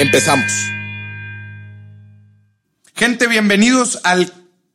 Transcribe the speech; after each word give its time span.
Empezamos. 0.00 0.50
Gente, 2.94 3.26
bienvenidos 3.26 4.00
al 4.02 4.32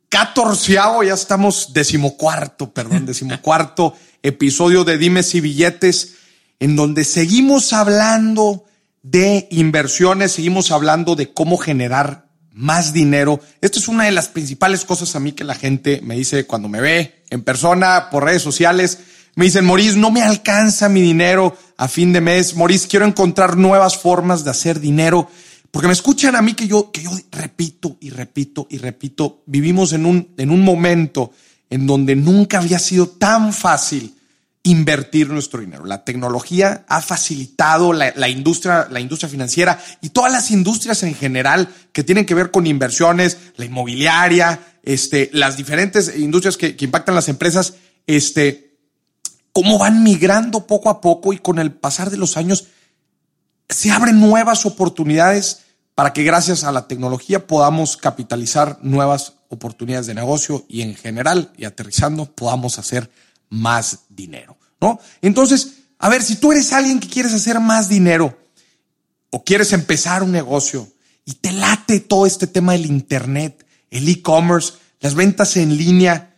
catorceavo, 0.08 1.02
ya 1.02 1.14
estamos 1.14 1.72
decimocuarto, 1.72 2.72
perdón, 2.72 3.06
decimocuarto 3.06 3.96
episodio 4.22 4.84
de 4.84 4.98
Dimes 4.98 5.34
y 5.34 5.40
Billetes 5.40 6.14
en 6.60 6.76
donde 6.76 7.02
seguimos 7.02 7.72
hablando 7.72 8.66
de 9.02 9.48
inversiones, 9.50 10.30
seguimos 10.30 10.70
hablando 10.70 11.16
de 11.16 11.32
cómo 11.32 11.56
generar 11.56 12.28
más 12.52 12.92
dinero. 12.92 13.40
Esto 13.60 13.80
es 13.80 13.88
una 13.88 14.04
de 14.04 14.12
las 14.12 14.28
principales 14.28 14.84
cosas 14.84 15.16
a 15.16 15.20
mí 15.20 15.32
que 15.32 15.42
la 15.42 15.56
gente 15.56 16.00
me 16.04 16.14
dice 16.14 16.46
cuando 16.46 16.68
me 16.68 16.80
ve 16.80 17.24
en 17.30 17.42
persona, 17.42 18.10
por 18.10 18.22
redes 18.22 18.42
sociales. 18.42 19.00
Me 19.36 19.44
dicen, 19.44 19.66
Maurice, 19.66 19.98
no 19.98 20.10
me 20.10 20.22
alcanza 20.22 20.88
mi 20.88 21.02
dinero 21.02 21.54
a 21.76 21.88
fin 21.88 22.10
de 22.10 22.22
mes. 22.22 22.56
Maurice, 22.56 22.88
quiero 22.88 23.04
encontrar 23.04 23.58
nuevas 23.58 23.98
formas 23.98 24.44
de 24.44 24.50
hacer 24.50 24.80
dinero. 24.80 25.30
Porque 25.70 25.88
me 25.88 25.92
escuchan 25.92 26.34
a 26.36 26.40
mí 26.40 26.54
que 26.54 26.66
yo, 26.66 26.90
que 26.90 27.02
yo 27.02 27.10
repito 27.32 27.98
y 28.00 28.08
repito 28.08 28.66
y 28.70 28.78
repito. 28.78 29.42
Vivimos 29.44 29.92
en 29.92 30.06
un, 30.06 30.32
en 30.38 30.50
un 30.50 30.62
momento 30.62 31.32
en 31.68 31.86
donde 31.86 32.16
nunca 32.16 32.60
había 32.60 32.78
sido 32.78 33.08
tan 33.08 33.52
fácil 33.52 34.14
invertir 34.62 35.28
nuestro 35.28 35.60
dinero. 35.60 35.84
La 35.84 36.02
tecnología 36.02 36.86
ha 36.88 37.02
facilitado 37.02 37.92
la, 37.92 38.28
industria, 38.30 38.88
la 38.90 39.00
industria 39.00 39.28
financiera 39.28 39.78
y 40.00 40.08
todas 40.08 40.32
las 40.32 40.50
industrias 40.50 41.02
en 41.02 41.14
general 41.14 41.68
que 41.92 42.02
tienen 42.02 42.24
que 42.24 42.34
ver 42.34 42.50
con 42.50 42.66
inversiones, 42.66 43.36
la 43.56 43.66
inmobiliaria, 43.66 44.60
este, 44.82 45.28
las 45.34 45.58
diferentes 45.58 46.16
industrias 46.16 46.56
que, 46.56 46.74
que 46.74 46.86
impactan 46.86 47.14
las 47.14 47.28
empresas, 47.28 47.74
este, 48.06 48.65
cómo 49.56 49.78
van 49.78 50.02
migrando 50.02 50.66
poco 50.66 50.90
a 50.90 51.00
poco 51.00 51.32
y 51.32 51.38
con 51.38 51.58
el 51.58 51.72
pasar 51.72 52.10
de 52.10 52.18
los 52.18 52.36
años 52.36 52.66
se 53.70 53.90
abren 53.90 54.20
nuevas 54.20 54.66
oportunidades 54.66 55.60
para 55.94 56.12
que 56.12 56.24
gracias 56.24 56.62
a 56.62 56.72
la 56.72 56.86
tecnología 56.86 57.46
podamos 57.46 57.96
capitalizar 57.96 58.78
nuevas 58.82 59.32
oportunidades 59.48 60.08
de 60.08 60.14
negocio 60.14 60.66
y 60.68 60.82
en 60.82 60.94
general 60.94 61.52
y 61.56 61.64
aterrizando 61.64 62.30
podamos 62.30 62.78
hacer 62.78 63.10
más 63.48 64.00
dinero, 64.10 64.58
¿no? 64.78 65.00
Entonces, 65.22 65.76
a 65.98 66.10
ver, 66.10 66.22
si 66.22 66.36
tú 66.36 66.52
eres 66.52 66.74
alguien 66.74 67.00
que 67.00 67.08
quieres 67.08 67.32
hacer 67.32 67.58
más 67.58 67.88
dinero 67.88 68.38
o 69.30 69.42
quieres 69.42 69.72
empezar 69.72 70.22
un 70.22 70.32
negocio 70.32 70.86
y 71.24 71.32
te 71.32 71.52
late 71.52 72.00
todo 72.00 72.26
este 72.26 72.46
tema 72.46 72.72
del 72.72 72.84
Internet, 72.84 73.64
el 73.90 74.06
e-commerce, 74.06 74.74
las 75.00 75.14
ventas 75.14 75.56
en 75.56 75.78
línea, 75.78 76.36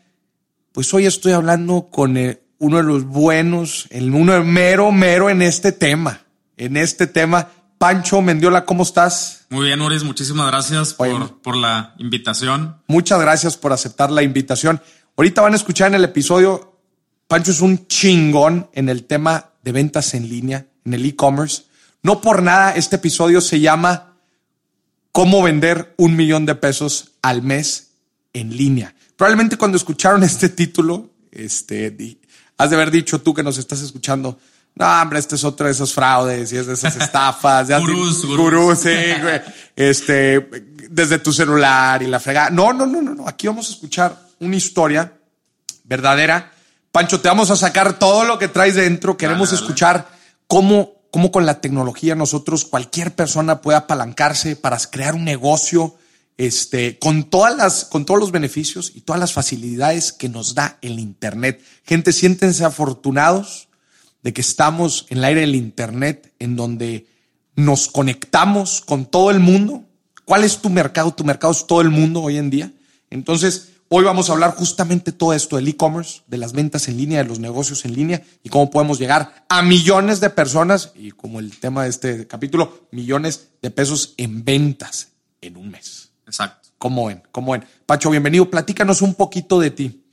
pues 0.70 0.94
hoy 0.94 1.06
estoy 1.06 1.32
hablando 1.32 1.88
con 1.90 2.16
eh, 2.16 2.42
uno 2.58 2.78
de 2.78 2.82
los 2.82 3.04
buenos, 3.04 3.86
el 3.90 4.12
uno 4.12 4.42
mero, 4.44 4.92
mero 4.92 5.30
en 5.30 5.42
este 5.42 5.72
tema, 5.72 6.22
en 6.56 6.76
este 6.76 7.06
tema. 7.06 7.50
Pancho 7.78 8.20
Mendiola, 8.20 8.64
¿cómo 8.64 8.82
estás? 8.82 9.46
Muy 9.50 9.66
bien, 9.66 9.78
Maurice, 9.78 10.04
muchísimas 10.04 10.48
gracias 10.48 10.94
por, 10.94 11.40
por 11.40 11.56
la 11.56 11.94
invitación. 11.98 12.82
Muchas 12.88 13.20
gracias 13.20 13.56
por 13.56 13.72
aceptar 13.72 14.10
la 14.10 14.22
invitación. 14.22 14.82
Ahorita 15.16 15.42
van 15.42 15.52
a 15.52 15.56
escuchar 15.56 15.88
en 15.88 15.94
el 15.94 16.04
episodio 16.04 16.78
Pancho 17.28 17.50
es 17.50 17.60
un 17.60 17.86
chingón 17.86 18.70
en 18.72 18.88
el 18.88 19.04
tema 19.04 19.50
de 19.62 19.72
ventas 19.72 20.14
en 20.14 20.30
línea, 20.30 20.66
en 20.86 20.94
el 20.94 21.04
e-commerce. 21.04 21.64
No 22.02 22.22
por 22.22 22.42
nada 22.42 22.74
este 22.74 22.96
episodio 22.96 23.42
se 23.42 23.60
llama 23.60 24.16
Cómo 25.12 25.42
vender 25.42 25.94
un 25.98 26.16
millón 26.16 26.46
de 26.46 26.54
pesos 26.54 27.12
al 27.20 27.42
mes 27.42 27.90
en 28.32 28.56
línea. 28.56 28.94
Probablemente 29.16 29.58
cuando 29.58 29.76
escucharon 29.76 30.22
este 30.22 30.48
título, 30.48 31.10
este, 31.30 32.17
has 32.58 32.70
de 32.70 32.76
haber 32.76 32.90
dicho 32.90 33.20
tú 33.22 33.32
que 33.32 33.42
nos 33.42 33.56
estás 33.56 33.80
escuchando, 33.80 34.38
no, 34.74 35.02
hombre, 35.02 35.18
este 35.18 35.36
es 35.36 35.44
otro 35.44 35.66
de 35.66 35.72
esos 35.72 35.94
fraudes 35.94 36.52
y 36.52 36.56
es 36.58 36.66
de 36.66 36.74
esas 36.74 36.96
estafas. 37.00 37.68
gurús, 37.80 38.26
gurús. 38.26 38.78
sí, 38.82 38.90
güey. 39.22 39.40
Este, 39.74 40.46
desde 40.90 41.18
tu 41.18 41.32
celular 41.32 42.02
y 42.02 42.06
la 42.06 42.20
fregada. 42.20 42.50
No, 42.50 42.72
no, 42.72 42.84
no, 42.84 43.00
no, 43.00 43.14
no. 43.14 43.26
Aquí 43.26 43.46
vamos 43.46 43.68
a 43.68 43.72
escuchar 43.72 44.20
una 44.40 44.56
historia 44.56 45.14
verdadera 45.84 46.52
Pancho, 46.92 47.20
te 47.20 47.28
vamos 47.28 47.50
a 47.50 47.56
sacar 47.56 47.98
todo 47.98 48.24
lo 48.24 48.38
que 48.38 48.48
traes 48.48 48.74
dentro. 48.74 49.16
Queremos 49.16 49.52
escuchar 49.52 50.08
cómo, 50.46 50.94
cómo 51.10 51.30
con 51.30 51.44
la 51.44 51.60
tecnología 51.60 52.14
nosotros, 52.14 52.64
cualquier 52.64 53.14
persona 53.14 53.60
puede 53.60 53.78
apalancarse 53.78 54.56
para 54.56 54.78
crear 54.78 55.14
un 55.14 55.24
negocio 55.24 55.94
este, 56.38 56.98
con, 56.98 57.24
todas 57.24 57.54
las, 57.56 57.84
con 57.84 58.06
todos 58.06 58.18
los 58.18 58.32
beneficios 58.32 58.92
y 58.94 59.02
todas 59.02 59.20
las 59.20 59.32
facilidades 59.32 60.12
que 60.12 60.28
nos 60.28 60.54
da 60.54 60.78
el 60.80 60.98
Internet. 60.98 61.60
Gente, 61.84 62.12
siéntense 62.12 62.64
afortunados 62.64 63.68
de 64.22 64.32
que 64.32 64.40
estamos 64.40 65.06
en 65.10 65.18
el 65.18 65.24
aire 65.24 65.40
del 65.42 65.56
Internet, 65.56 66.32
en 66.38 66.56
donde 66.56 67.06
nos 67.56 67.88
conectamos 67.88 68.80
con 68.80 69.04
todo 69.04 69.30
el 69.30 69.40
mundo. 69.40 69.84
¿Cuál 70.24 70.44
es 70.44 70.58
tu 70.58 70.70
mercado? 70.70 71.12
Tu 71.12 71.24
mercado 71.24 71.52
es 71.52 71.66
todo 71.66 71.80
el 71.80 71.90
mundo 71.90 72.22
hoy 72.22 72.38
en 72.38 72.48
día. 72.48 72.72
Entonces, 73.10 73.70
Hoy 73.90 74.04
vamos 74.04 74.28
a 74.28 74.34
hablar 74.34 74.54
justamente 74.54 75.12
todo 75.12 75.32
esto 75.32 75.56
del 75.56 75.66
e-commerce, 75.66 76.20
de 76.26 76.36
las 76.36 76.52
ventas 76.52 76.88
en 76.88 76.98
línea, 76.98 77.22
de 77.22 77.28
los 77.28 77.38
negocios 77.38 77.86
en 77.86 77.94
línea 77.94 78.22
y 78.42 78.50
cómo 78.50 78.68
podemos 78.68 78.98
llegar 78.98 79.46
a 79.48 79.62
millones 79.62 80.20
de 80.20 80.28
personas 80.28 80.92
y 80.94 81.12
como 81.12 81.40
el 81.40 81.58
tema 81.58 81.84
de 81.84 81.88
este 81.88 82.26
capítulo, 82.26 82.86
millones 82.90 83.48
de 83.62 83.70
pesos 83.70 84.12
en 84.18 84.44
ventas 84.44 85.08
en 85.40 85.56
un 85.56 85.70
mes. 85.70 86.07
Exacto. 86.28 86.68
¿Cómo 86.76 87.06
ven? 87.06 87.22
¿Cómo 87.32 87.52
ven? 87.52 87.64
Pacho, 87.86 88.10
bienvenido. 88.10 88.48
Platícanos 88.50 89.02
un 89.02 89.14
poquito 89.14 89.58
de 89.58 89.70
ti. 89.70 90.04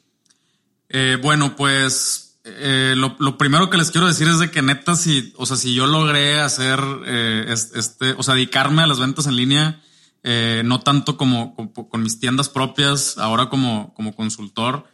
Eh, 0.90 1.18
bueno, 1.22 1.56
pues 1.56 2.40
eh, 2.46 2.94
lo, 2.96 3.38
primero 3.38 3.70
que 3.70 3.78
les 3.78 3.92
quiero 3.92 4.08
decir 4.08 4.28
es 4.30 4.40
de 4.40 4.50
que 4.50 4.62
neta, 4.62 4.96
si, 4.96 5.34
o 5.36 5.46
sea, 5.46 5.58
si 5.58 5.74
yo 5.74 5.88
logré 5.88 6.40
hacer 6.40 6.80
eh, 7.06 7.53
este, 7.76 8.14
o 8.14 8.24
sea, 8.24 8.36
dedicarme 8.36 8.81
a 8.81 8.88
las 8.88 9.00
ventas 9.00 9.28
en 9.28 9.36
línea, 9.36 9.81
eh, 10.24 10.62
no 10.64 10.80
tanto 10.80 11.18
como, 11.18 11.56
con 11.74 12.02
mis 12.02 12.20
tiendas 12.20 12.47
propias, 12.47 13.18
ahora 13.18 13.50
como, 13.50 13.94
como 13.94 14.16
consultor. 14.16 14.88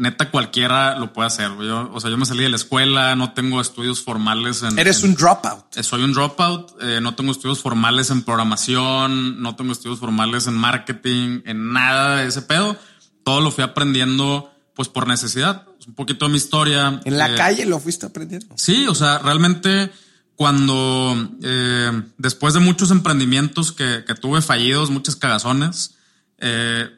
Eh, 0.00 0.02
neta 0.02 0.30
cualquiera 0.30 0.98
lo 0.98 1.12
puede 1.12 1.28
hacer. 1.28 1.50
Yo, 1.58 1.90
o 1.92 2.00
sea, 2.00 2.10
yo 2.10 2.16
me 2.16 2.26
salí 2.26 2.42
de 2.42 2.48
la 2.48 2.56
escuela, 2.56 3.14
no 3.16 3.32
tengo 3.32 3.60
estudios 3.60 4.02
formales 4.02 4.62
en. 4.62 4.78
Eres 4.78 5.02
un 5.02 5.14
dropout. 5.14 5.76
Eh, 5.76 5.82
soy 5.82 6.02
un 6.02 6.12
dropout. 6.12 6.80
no 7.00 7.14
tengo 7.14 7.32
estudios 7.32 7.60
formales 7.60 8.10
en 8.10 8.22
programación, 8.22 9.40
no 9.42 9.56
tengo 9.56 9.72
estudios 9.72 9.98
formales 9.98 10.46
en 10.46 10.54
marketing, 10.54 11.40
en 11.44 11.72
nada 11.72 12.16
de 12.16 12.28
ese 12.28 12.42
pedo. 12.42 12.76
Todo 13.24 13.40
lo 13.40 13.50
fui 13.50 13.64
aprendiendo, 13.64 14.50
pues 14.74 14.88
por 14.88 15.06
necesidad. 15.06 15.66
Un 15.86 15.94
poquito 15.94 16.26
de 16.26 16.32
mi 16.32 16.36
historia. 16.36 17.00
En 17.04 17.18
la 17.18 17.34
calle 17.34 17.66
lo 17.66 17.80
fuiste 17.80 18.06
aprendiendo. 18.06 18.54
Sí, 18.56 18.86
o 18.86 18.94
sea, 18.94 19.18
realmente 19.18 19.90
cuando 20.40 21.14
eh, 21.42 22.02
después 22.16 22.54
de 22.54 22.60
muchos 22.60 22.90
emprendimientos 22.90 23.72
que, 23.72 24.02
tuve 24.18 24.40
fallidos, 24.40 24.88
muchas 24.88 25.14
cagazones, 25.14 25.96
eh, 26.38 26.88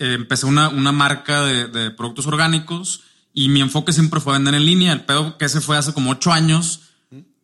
empecé 0.00 0.46
una, 0.46 0.68
una 0.68 0.92
marca 0.92 1.44
de, 1.44 1.90
productos 1.90 2.26
orgánicos 2.26 3.02
y 3.32 3.48
mi 3.48 3.60
enfoque 3.60 3.92
siempre 3.92 4.20
fue 4.20 4.32
vender 4.32 4.54
en 4.54 4.64
línea. 4.64 4.92
El 4.92 5.04
pedo 5.04 5.38
que 5.38 5.44
ese 5.44 5.60
fue 5.60 5.76
hace 5.76 5.92
como 5.92 6.10
ocho 6.10 6.32
años 6.32 6.80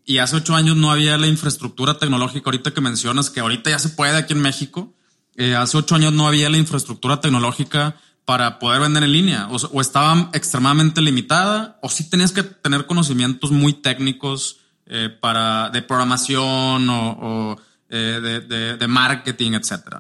y 0.05 0.19
hace 0.19 0.37
ocho 0.37 0.55
años 0.55 0.77
no 0.77 0.91
había 0.91 1.19
la 1.19 1.27
infraestructura 1.27 1.99
tecnológica. 1.99 2.47
Ahorita 2.47 2.73
que 2.73 2.81
mencionas 2.81 3.31
que 3.31 3.41
ahorita 3.41 3.71
ya 3.71 3.79
se 3.79 3.91
puede 3.91 4.17
aquí 4.17 4.33
en 4.33 4.41
México, 4.41 4.95
eh, 5.37 5.55
hace 5.55 5.77
ocho 5.77 5.95
años 5.95 6.13
no 6.13 6.27
había 6.27 6.51
la 6.51 6.57
infraestructura 6.57 7.21
tecnológica 7.21 7.97
para 8.25 8.59
poder 8.59 8.81
vender 8.81 9.05
en 9.05 9.13
línea 9.13 9.49
o, 9.51 9.57
o 9.57 9.81
estaba 9.81 10.31
extremadamente 10.33 11.01
limitada 11.01 11.79
o 11.83 11.89
sí 11.89 12.11
tenías 12.11 12.33
que 12.33 12.43
tener 12.43 12.87
conocimientos 12.87 13.53
muy 13.53 13.75
técnicos 13.75 14.59
eh, 14.89 15.09
para, 15.09 15.69
de 15.71 15.83
programación 15.83 16.89
o, 16.89 17.57
eh, 17.89 18.77
de, 18.79 18.87
marketing, 18.87 19.55
etc. 19.55 19.97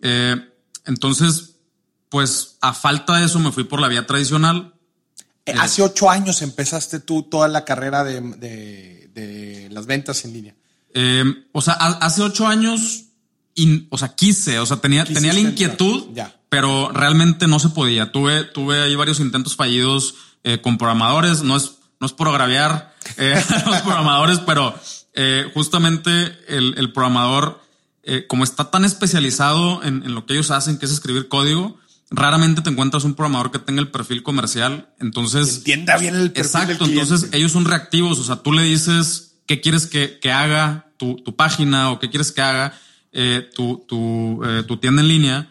Eh, 0.00 0.36
entonces, 0.86 1.49
pues 2.10 2.58
a 2.60 2.74
falta 2.74 3.16
de 3.16 3.24
eso 3.24 3.38
me 3.38 3.52
fui 3.52 3.64
por 3.64 3.80
la 3.80 3.88
vía 3.88 4.06
tradicional. 4.06 4.74
Hace 5.58 5.82
ocho 5.82 6.10
años 6.10 6.42
empezaste 6.42 7.00
tú 7.00 7.22
toda 7.22 7.48
la 7.48 7.64
carrera 7.64 8.04
de, 8.04 9.68
las 9.70 9.86
ventas 9.86 10.24
en 10.24 10.32
línea. 10.34 10.54
o 11.52 11.62
sea, 11.62 11.74
hace 11.74 12.22
ocho 12.22 12.46
años, 12.46 13.04
o 13.88 13.96
sea, 13.96 14.14
quise, 14.14 14.58
o 14.58 14.66
sea, 14.66 14.76
tenía, 14.76 15.04
tenía 15.04 15.32
la 15.32 15.40
inquietud, 15.40 16.08
pero 16.48 16.90
realmente 16.92 17.46
no 17.46 17.58
se 17.58 17.70
podía. 17.70 18.12
Tuve, 18.12 18.44
tuve 18.44 18.82
ahí 18.82 18.94
varios 18.94 19.20
intentos 19.20 19.56
fallidos 19.56 20.16
con 20.62 20.76
programadores. 20.76 21.42
No 21.42 21.56
es, 21.56 21.78
no 22.00 22.06
es 22.06 22.12
por 22.12 22.28
agraviar 22.28 22.94
eh, 23.16 23.42
los 23.66 23.80
programadores, 23.82 24.40
pero 24.40 24.74
eh, 25.14 25.50
justamente 25.54 26.10
el, 26.48 26.92
programador, 26.92 27.60
eh, 28.02 28.26
como 28.26 28.44
está 28.44 28.70
tan 28.70 28.84
especializado 28.84 29.82
en, 29.82 30.02
en, 30.04 30.14
lo 30.14 30.26
que 30.26 30.34
ellos 30.34 30.50
hacen, 30.50 30.78
que 30.78 30.86
es 30.86 30.92
escribir 30.92 31.28
código, 31.28 31.78
raramente 32.10 32.60
te 32.60 32.70
encuentras 32.70 33.04
un 33.04 33.14
programador 33.14 33.52
que 33.52 33.58
tenga 33.58 33.80
el 33.80 33.88
perfil 33.88 34.22
comercial. 34.22 34.92
Entonces. 34.98 35.58
entienda 35.58 35.96
bien 35.96 36.16
el 36.16 36.32
perfil. 36.32 36.60
Exacto. 36.60 36.84
entonces 36.84 37.28
ellos 37.32 37.52
son 37.52 37.64
reactivos. 37.64 38.18
O 38.18 38.24
sea, 38.24 38.36
tú 38.36 38.52
le 38.52 38.62
dices 38.62 39.38
qué 39.46 39.60
quieres 39.60 39.86
que, 39.86 40.18
que 40.18 40.32
haga 40.32 40.92
tu, 40.98 41.16
tu, 41.16 41.34
página 41.36 41.90
o 41.90 41.98
qué 41.98 42.10
quieres 42.10 42.32
que 42.32 42.42
haga 42.42 42.74
eh, 43.12 43.48
tu, 43.54 43.84
tu, 43.88 44.42
eh, 44.44 44.64
tu, 44.64 44.76
tienda 44.78 45.02
en 45.02 45.08
línea. 45.08 45.50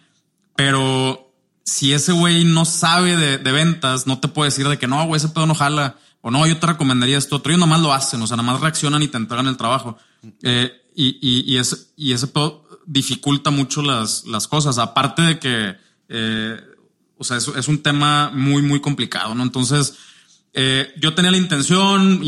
Pero 0.55 1.33
si 1.63 1.93
ese 1.93 2.11
güey 2.11 2.43
no 2.43 2.65
sabe 2.65 3.15
de, 3.15 3.37
de, 3.37 3.51
ventas, 3.51 4.05
no 4.05 4.19
te 4.19 4.27
puede 4.27 4.49
decir 4.49 4.67
de 4.67 4.77
que 4.77 4.87
no, 4.87 5.05
güey, 5.05 5.17
ese 5.17 5.29
pedo 5.29 5.47
no 5.47 5.55
jala. 5.55 5.97
O 6.21 6.31
no, 6.31 6.45
yo 6.45 6.57
te 6.57 6.67
recomendaría 6.67 7.17
esto 7.17 7.37
otro. 7.37 7.51
Ellos 7.51 7.61
nomás 7.61 7.79
lo 7.81 7.93
hacen. 7.93 8.21
O 8.21 8.27
sea, 8.27 8.35
nada 8.35 8.51
más 8.51 8.61
reaccionan 8.61 9.01
y 9.01 9.07
te 9.07 9.17
entregan 9.17 9.47
el 9.47 9.55
trabajo. 9.55 9.97
Eh, 10.43 10.69
y, 10.93 11.17
y, 11.21 11.53
y, 11.53 11.57
ese, 11.57 11.77
y 11.95 12.11
ese 12.11 12.27
pedo 12.27 12.67
dificulta 12.85 13.51
mucho 13.51 13.81
las, 13.81 14.25
las 14.25 14.49
cosas. 14.49 14.77
Aparte 14.77 15.21
de 15.21 15.39
que 15.39 15.77
eh, 16.09 16.59
o 17.17 17.23
sea, 17.23 17.37
es, 17.37 17.47
es, 17.47 17.67
un 17.67 17.81
tema 17.83 18.31
muy, 18.33 18.61
muy 18.61 18.81
complicado, 18.81 19.35
¿no? 19.35 19.43
Entonces, 19.43 19.95
eh, 20.53 20.93
yo 20.97 21.13
tenía 21.13 21.31
la 21.31 21.37
intención, 21.37 22.21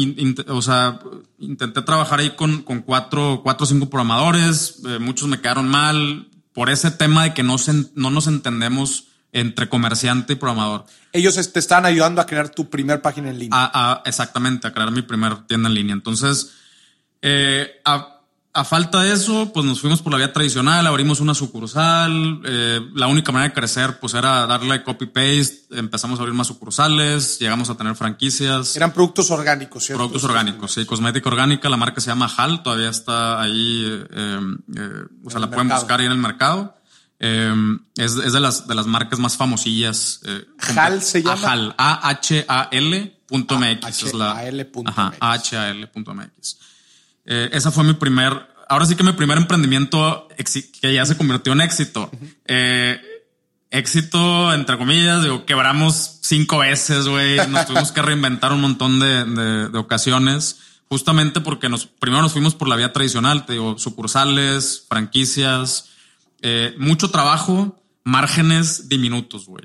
o 0.48 0.62
sea, 0.62 1.00
intenté 1.40 1.82
trabajar 1.82 2.20
ahí 2.20 2.32
con, 2.32 2.62
con 2.62 2.82
cuatro, 2.82 3.42
cuatro 3.44 3.64
o 3.64 3.68
cinco 3.68 3.90
programadores, 3.90 4.82
eh, 4.86 5.00
muchos 5.00 5.28
me 5.28 5.42
quedaron 5.42 5.68
mal 5.68 6.28
por 6.54 6.70
ese 6.70 6.92
tema 6.92 7.24
de 7.24 7.34
que 7.34 7.44
no, 7.44 7.58
se, 7.58 7.74
no 7.96 8.12
nos 8.12 8.28
entendemos 8.28 9.08
entre 9.32 9.70
comerciante 9.70 10.34
y 10.34 10.36
programador. 10.36 10.86
Ellos 11.14 11.36
te 11.52 11.60
están 11.60 11.86
ayudando 11.86 12.22
a 12.22 12.26
crear 12.26 12.50
tu 12.50 12.70
primer 12.70 13.02
página 13.02 13.30
en 13.30 13.40
línea. 13.40 13.72
A, 13.74 14.04
exactamente, 14.06 14.68
a 14.68 14.74
crear 14.74 14.92
mi 14.92 15.02
primer 15.02 15.48
tienda 15.48 15.70
en 15.70 15.76
línea. 15.76 15.94
Entonces, 15.94 16.52
eh, 17.22 17.82
a, 17.86 18.21
a 18.54 18.66
falta 18.66 19.02
de 19.02 19.14
eso, 19.14 19.52
pues 19.54 19.66
nos 19.66 19.80
fuimos 19.80 20.02
por 20.02 20.12
la 20.12 20.18
vía 20.18 20.34
tradicional, 20.34 20.86
abrimos 20.86 21.22
una 21.22 21.34
sucursal. 21.34 22.42
Eh, 22.46 22.82
la 22.96 23.08
única 23.08 23.32
manera 23.32 23.50
de 23.50 23.56
crecer, 23.56 23.98
pues 24.00 24.14
era 24.14 24.46
darle 24.46 24.84
copy-paste. 24.84 25.68
Empezamos 25.72 26.20
a 26.20 26.24
abrir 26.24 26.36
más 26.36 26.48
sucursales, 26.48 27.40
llegamos 27.40 27.70
a 27.70 27.76
tener 27.76 27.96
franquicias. 27.96 28.76
Eran 28.76 28.92
productos 28.92 29.32
orgánicos, 29.32 29.86
¿cierto? 29.86 30.00
Productos 30.00 30.24
orgánicos, 30.26 30.74
sí. 30.74 30.86
Cosmética 30.86 31.30
orgánica, 31.30 31.70
la 31.70 31.78
marca 31.78 32.02
se 32.02 32.08
llama 32.08 32.30
HAL, 32.36 32.62
todavía 32.62 32.90
está 32.90 33.42
ahí, 33.42 33.86
eh, 33.88 34.42
eh, 34.76 35.06
o 35.24 35.30
sea, 35.30 35.40
la 35.40 35.50
pueden 35.50 35.70
buscar 35.70 36.02
ahí 36.02 36.08
en 36.08 36.12
el 36.12 36.18
mercado. 36.18 36.76
es, 37.20 38.16
es, 38.16 38.34
de 38.34 38.40
las 38.42 38.68
de 38.68 38.76
las 38.76 38.86
marcas 38.86 39.20
más 39.20 39.38
famosillas. 39.38 40.20
HAL 40.76 41.02
se 41.02 41.24
llama. 41.24 41.52
HAL, 41.52 41.76
A-H-A-L 41.78 43.22
punto 43.28 43.58
Eh, 47.34 47.50
esa 47.54 47.72
fue 47.72 47.86
mi 47.86 47.94
primer, 47.94 48.46
ahora 48.68 48.86
sí 48.86 48.98
que 48.98 49.04
mi 49.04 49.14
primer 49.14 49.38
emprendimiento 49.38 50.28
que 50.82 50.94
ya 50.94 51.06
se 51.06 51.16
convirtió 51.16 51.54
en 51.54 51.62
éxito. 51.62 52.12
Eh, 52.46 53.00
éxito, 53.70 54.54
entre 54.54 54.78
comillas, 54.78 55.24
digo, 55.24 55.46
quebramos 55.46 56.20
cinco 56.24 56.58
veces, 56.58 57.08
güey. 57.08 57.38
Nos 57.48 57.68
tuvimos 57.68 57.94
que 57.94 58.02
reinventar 58.02 58.52
un 58.52 58.60
montón 58.60 59.00
de, 59.00 59.24
de, 59.70 59.78
ocasiones, 59.78 60.60
justamente 60.90 61.40
porque 61.40 61.70
nos, 61.70 61.86
primero 61.86 62.22
nos 62.22 62.34
fuimos 62.34 62.54
por 62.54 62.68
la 62.68 62.76
vía 62.76 62.92
tradicional, 62.92 63.46
te 63.46 63.54
digo, 63.54 63.78
sucursales, 63.78 64.86
franquicias, 64.90 65.92
eh, 66.42 66.76
mucho 66.78 67.12
trabajo, 67.12 67.82
márgenes 68.04 68.90
diminutos, 68.90 69.46
güey. 69.46 69.64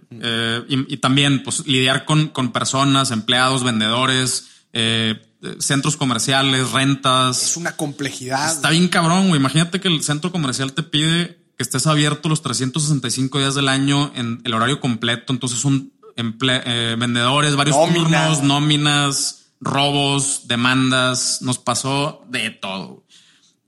y, 0.68 0.94
y, 0.94 0.98
también, 0.98 1.42
pues, 1.42 1.66
lidiar 1.66 2.04
con, 2.04 2.28
con 2.28 2.52
personas, 2.52 3.10
empleados, 3.10 3.64
vendedores, 3.64 4.50
eh, 4.72 5.20
centros 5.58 5.96
comerciales, 5.96 6.72
rentas. 6.72 7.42
Es 7.42 7.56
una 7.56 7.76
complejidad. 7.76 8.50
Está 8.50 8.70
bien 8.70 8.88
cabrón, 8.88 9.28
güey. 9.28 9.40
Imagínate 9.40 9.80
que 9.80 9.88
el 9.88 10.02
centro 10.02 10.32
comercial 10.32 10.72
te 10.72 10.82
pide 10.82 11.38
que 11.56 11.62
estés 11.62 11.86
abierto 11.86 12.28
los 12.28 12.42
365 12.42 13.38
días 13.38 13.54
del 13.54 13.68
año 13.68 14.12
en 14.14 14.40
el 14.44 14.54
horario 14.54 14.80
completo. 14.80 15.32
Entonces 15.32 15.58
son 15.58 15.92
eh, 16.16 16.96
vendedores, 16.98 17.56
varios 17.56 17.76
turnos, 17.76 18.42
nóminas, 18.42 19.52
robos, 19.60 20.42
demandas. 20.48 21.40
Nos 21.42 21.58
pasó 21.58 22.24
de 22.28 22.50
todo. 22.50 23.04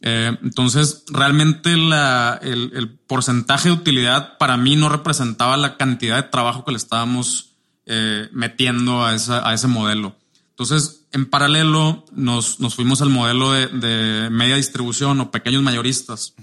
Eh, 0.00 0.36
entonces, 0.42 1.04
realmente 1.08 1.76
la, 1.76 2.38
el, 2.42 2.98
porcentaje 3.06 3.68
de 3.68 3.74
utilidad 3.74 4.38
para 4.38 4.56
mí 4.56 4.76
no 4.76 4.88
representaba 4.88 5.56
la 5.56 5.76
cantidad 5.76 6.16
de 6.16 6.28
trabajo 6.28 6.64
que 6.64 6.72
le 6.72 6.76
estábamos 6.76 7.56
eh, 7.86 8.28
metiendo 8.32 9.04
a, 9.04 9.14
esa, 9.14 9.48
a 9.48 9.54
ese 9.54 9.66
modelo. 9.66 10.14
Entonces, 10.50 10.97
en 11.12 11.26
paralelo, 11.26 12.04
nos, 12.12 12.60
nos 12.60 12.74
fuimos 12.74 13.00
al 13.02 13.10
modelo 13.10 13.52
de, 13.52 14.28
media 14.30 14.56
distribución 14.56 15.20
o 15.20 15.30
pequeños 15.30 15.62
mayoristas. 15.62 16.34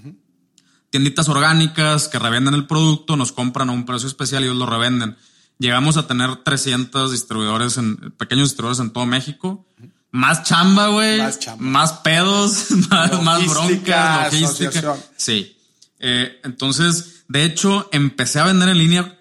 Tienditas 0.90 1.28
orgánicas 1.28 2.08
que 2.08 2.18
revenden 2.18 2.54
el 2.54 2.66
producto, 2.66 3.16
nos 3.16 3.32
compran 3.32 3.70
a 3.70 3.72
un 3.72 3.86
precio 3.86 4.08
especial 4.08 4.42
y 4.42 4.46
ellos 4.46 4.58
lo 4.58 4.66
revenden. 4.66 5.16
Llegamos 5.58 5.96
a 5.96 6.06
tener 6.06 6.36
300 6.36 7.12
distribuidores, 7.12 7.78
en, 7.78 7.96
pequeños 8.12 8.48
distribuidores 8.48 8.80
en 8.80 8.92
todo 8.92 9.06
México. 9.06 9.66
Más 10.10 10.42
chamba, 10.44 10.88
güey. 10.88 11.20
Más, 11.58 11.92
pedos, 11.94 12.70
más, 12.90 13.22
más 13.22 13.46
broncas, 13.46 14.32
logística. 14.32 14.96
Sí. 15.16 15.56
Eh, 15.98 16.40
entonces, 16.44 17.24
de 17.28 17.44
hecho, 17.44 17.88
empecé 17.92 18.40
a 18.40 18.44
vender 18.44 18.68
en 18.68 18.78
línea 18.78 19.18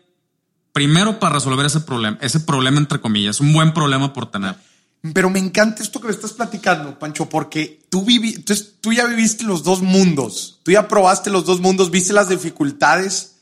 primero 0.74 1.20
para 1.20 1.36
resolver 1.36 1.66
ese 1.66 1.80
problema, 1.80 2.18
ese 2.20 2.42
problema 2.42 2.80
entre 2.80 3.00
comillas, 3.00 3.40
un 3.40 3.54
buen 3.54 3.74
problema 3.74 4.12
por 4.12 4.30
tener. 4.30 4.56
Pero 5.14 5.30
me 5.30 5.40
encanta 5.40 5.84
esto 5.84 6.00
que 6.00 6.08
me 6.08 6.14
estás 6.14 6.34
platicando, 6.34 6.98
Pancho, 6.98 7.28
porque 7.28 7.86
tú, 7.90 8.04
vivi 8.04 8.44
tú 8.82 8.94
ya 8.94 9.06
viviste 9.06 9.44
los 9.44 9.64
dos 9.64 9.82
mundos, 9.82 10.60
tú 10.64 10.72
ya 10.72 10.88
probaste 10.88 11.30
los 11.30 11.46
dos 11.46 11.60
mundos, 11.60 11.92
viste 11.92 12.14
las 12.14 12.30
dificultades 12.30 13.38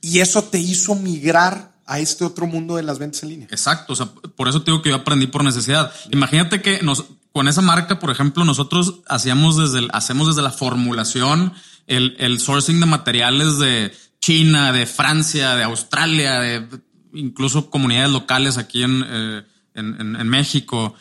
y 0.00 0.20
eso 0.20 0.44
te 0.44 0.58
hizo 0.58 0.94
migrar 0.94 1.74
a 1.86 1.98
este 1.98 2.24
otro 2.24 2.46
mundo 2.46 2.76
de 2.76 2.82
las 2.82 2.98
ventas 2.98 3.22
en 3.22 3.28
línea. 3.30 3.48
Exacto, 3.50 3.92
o 3.92 3.96
sea, 3.96 4.06
por 4.36 4.48
eso 4.48 4.62
te 4.62 4.70
digo 4.70 4.82
que 4.82 4.90
yo 4.90 4.96
aprendí 4.96 5.26
por 5.26 5.44
necesidad. 5.44 5.92
Imagínate 6.10 6.62
que 6.62 6.82
nos, 6.82 7.04
con 7.32 7.48
esa 7.48 7.62
marca, 7.62 7.98
por 7.98 8.10
ejemplo, 8.10 8.44
nosotros 8.44 9.00
hacíamos 9.08 9.56
desde 9.56 9.88
hacemos 9.92 10.28
desde 10.28 10.42
la 10.42 10.50
formulación, 10.50 11.52
el, 11.86 12.16
el 12.18 12.40
sourcing 12.40 12.80
de 12.80 12.86
materiales 12.86 13.58
de 13.58 13.92
China, 14.20 14.72
de 14.72 14.86
Francia, 14.86 15.54
de 15.54 15.64
Australia, 15.64 16.40
de 16.40 16.68
incluso 17.12 17.70
comunidades 17.70 18.10
locales 18.10 18.56
aquí 18.56 18.82
en... 18.82 19.04
Eh, 19.06 19.42
en, 19.76 20.28
México. 20.28 20.94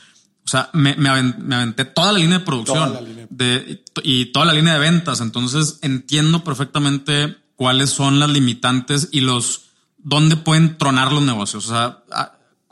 O 0.46 0.48
sea, 0.48 0.70
me, 0.74 0.96
me, 0.96 1.10
aventé 1.10 1.86
toda 1.86 2.12
la 2.12 2.20
línea 2.20 2.40
de 2.40 2.46
producción 2.46 3.28
De, 3.30 3.84
y 4.04 4.28
toda 4.28 4.46
la 4.46 4.54
línea 4.54 4.74
de 4.74 4.80
ventas. 4.80 5.22
Entonces 5.22 5.80
entiendo 5.82 6.44
perfectamente 6.44 7.38
cuáles 7.56 7.90
son 7.90 8.20
las 8.20 8.30
limitantes 8.30 9.10
y 9.12 9.22
los 9.22 9.66
dónde 9.98 10.38
pueden 10.38 10.78
tronar 10.78 11.12
los 11.12 11.24
negocios. 11.24 11.66
O 11.66 11.70
sea, 11.70 12.04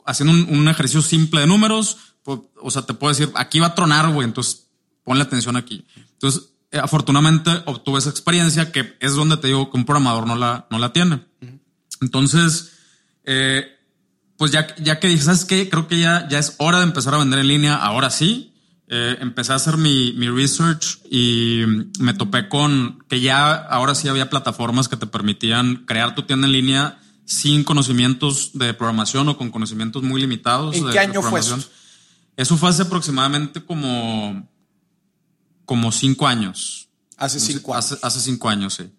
haciendo 0.06 0.54
un, 0.54 0.68
ejercicio 0.68 1.02
simple 1.02 1.42
de 1.42 1.48
números, 1.48 1.98
pues, 2.24 2.40
o 2.62 2.70
sea, 2.70 2.84
te 2.84 2.94
puedo 2.94 3.14
decir, 3.14 3.32
aquí 3.36 3.60
va 3.60 3.68
a 3.68 3.76
tronar, 3.76 4.12
güey, 4.12 4.28
entonces 4.28 4.68
ponle 5.04 5.24
atención 5.24 5.56
aquí. 5.56 5.86
Entonces, 6.14 6.52
eh, 6.72 6.80
afortunadamente 6.80 7.52
obtuve 7.66 8.00
esa 8.00 8.10
experiencia 8.10 8.72
que 8.72 8.96
es 9.00 9.16
donde 9.16 9.38
te 9.38 9.48
digo 9.48 9.72
que 9.72 9.78
un 9.78 9.86
programador 9.86 10.28
no 10.28 10.36
la, 10.36 10.68
no 10.70 10.78
la 10.80 10.94
tiene. 10.94 11.22
Entonces, 12.02 12.74
eh, 13.24 13.73
pues 14.44 14.52
ya, 14.52 14.76
ya 14.76 15.00
que 15.00 15.08
dije, 15.08 15.24
¿sabes 15.24 15.46
qué? 15.46 15.70
Creo 15.70 15.88
que 15.88 15.98
ya, 15.98 16.28
ya 16.28 16.38
es 16.38 16.56
hora 16.58 16.80
de 16.80 16.84
empezar 16.84 17.14
a 17.14 17.18
vender 17.18 17.40
en 17.40 17.48
línea. 17.48 17.78
Ahora 17.78 18.10
sí. 18.10 18.54
Eh, 18.90 19.16
empecé 19.22 19.54
a 19.54 19.56
hacer 19.56 19.78
mi, 19.78 20.12
mi 20.18 20.28
research 20.28 21.00
y 21.10 21.64
me 21.98 22.14
topé 22.14 22.50
con 22.50 23.00
que 23.08 23.22
ya 23.22 23.54
ahora 23.54 23.96
sí 23.96 24.10
había 24.10 24.30
plataformas 24.30 24.90
que 24.90 24.98
te 24.98 25.08
permitían 25.08 25.86
crear 25.86 26.14
tu 26.14 26.24
tienda 26.24 26.46
en 26.46 26.52
línea 26.52 27.00
sin 27.24 27.64
conocimientos 27.64 28.52
de 28.56 28.74
programación 28.74 29.30
o 29.30 29.38
con 29.38 29.50
conocimientos 29.50 30.04
muy 30.04 30.20
limitados. 30.20 30.76
¿En 30.76 30.92
qué 30.92 31.00
año 31.00 31.22
fue 31.22 31.40
eso? 31.40 31.58
Eso 32.36 32.58
fue 32.58 32.68
hace 32.68 32.82
aproximadamente 32.82 33.64
como, 33.64 34.46
como 35.64 35.90
cinco 35.94 36.28
años. 36.28 36.90
Hace 37.16 37.40
cinco 37.40 37.74
años. 37.74 37.98
hace 38.02 38.20
cinco 38.20 38.50
años, 38.50 38.74
sí. 38.74 38.92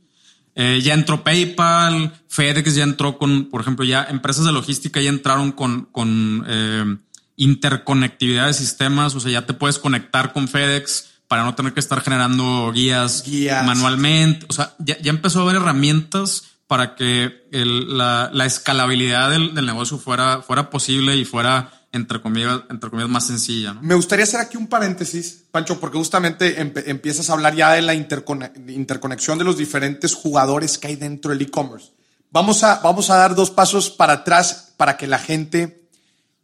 Eh, 0.56 0.80
ya 0.82 0.94
entró 0.94 1.24
PayPal, 1.24 2.12
FedEx 2.28 2.76
ya 2.76 2.84
entró 2.84 3.18
con, 3.18 3.46
por 3.46 3.60
ejemplo, 3.60 3.84
ya 3.84 4.04
empresas 4.04 4.44
de 4.44 4.52
logística 4.52 5.00
ya 5.00 5.08
entraron 5.08 5.52
con, 5.52 5.86
con 5.90 6.44
eh, 6.46 6.96
interconectividad 7.36 8.46
de 8.46 8.54
sistemas, 8.54 9.14
o 9.14 9.20
sea, 9.20 9.32
ya 9.32 9.46
te 9.46 9.54
puedes 9.54 9.78
conectar 9.78 10.32
con 10.32 10.46
FedEx 10.46 11.10
para 11.26 11.42
no 11.42 11.54
tener 11.54 11.72
que 11.72 11.80
estar 11.80 12.00
generando 12.00 12.70
guías, 12.72 13.24
manualmente. 13.64 14.46
O 14.48 14.52
sea, 14.52 14.74
ya, 14.78 14.96
ya, 15.00 15.10
empezó 15.10 15.40
a 15.40 15.42
haber 15.42 15.56
herramientas 15.56 16.44
para 16.68 16.94
que 16.94 17.46
el, 17.50 17.96
la, 17.98 18.30
la, 18.32 18.46
escalabilidad 18.46 19.30
del, 19.30 19.54
del 19.54 19.66
negocio 19.66 19.98
fuera, 19.98 20.42
fuera 20.42 20.70
posible 20.70 21.16
y 21.16 21.24
fuera 21.24 21.72
entre 21.94 22.20
comillas, 22.20 22.62
entre 22.68 22.90
comillas 22.90 23.10
más 23.10 23.26
sencilla. 23.26 23.74
Me 23.80 23.94
gustaría 23.94 24.24
hacer 24.24 24.40
aquí 24.40 24.56
un 24.56 24.66
paréntesis, 24.66 25.44
Pancho, 25.50 25.78
porque 25.78 25.96
justamente 25.96 26.60
empiezas 26.90 27.30
a 27.30 27.34
hablar 27.34 27.54
ya 27.54 27.72
de 27.72 27.82
la 27.82 27.94
interconexión 27.94 29.38
de 29.38 29.44
los 29.44 29.56
diferentes 29.56 30.12
jugadores 30.12 30.76
que 30.76 30.88
hay 30.88 30.96
dentro 30.96 31.30
del 31.30 31.42
e-commerce. 31.42 31.92
Vamos 32.30 32.64
a, 32.64 32.80
vamos 32.80 33.10
a 33.10 33.16
dar 33.16 33.36
dos 33.36 33.50
pasos 33.50 33.90
para 33.90 34.14
atrás 34.14 34.74
para 34.76 34.96
que 34.96 35.06
la 35.06 35.18
gente 35.18 35.88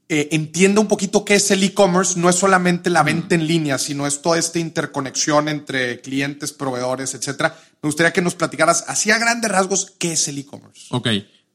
eh, 0.09 0.29
entienda 0.31 0.81
un 0.81 0.87
poquito 0.87 1.25
qué 1.25 1.35
es 1.35 1.51
el 1.51 1.65
e-commerce. 1.65 2.19
No 2.19 2.29
es 2.29 2.37
solamente 2.37 2.89
la 2.89 3.03
venta 3.03 3.35
en 3.35 3.47
línea, 3.47 3.77
sino 3.77 4.07
es 4.07 4.23
toda 4.23 4.39
esta 4.39 4.61
interconexión 4.61 5.49
entre 5.49 6.01
clientes, 6.01 6.53
proveedores, 6.53 7.15
etcétera. 7.15 7.57
Me 7.83 7.89
gustaría 7.89 8.13
que 8.13 8.23
nos 8.23 8.37
platicaras 8.37 8.85
así 8.87 9.11
a 9.11 9.19
grandes 9.19 9.51
rasgos 9.51 9.95
qué 9.99 10.13
es 10.13 10.29
el 10.29 10.39
e-commerce. 10.39 10.87
Ok. 10.91 11.09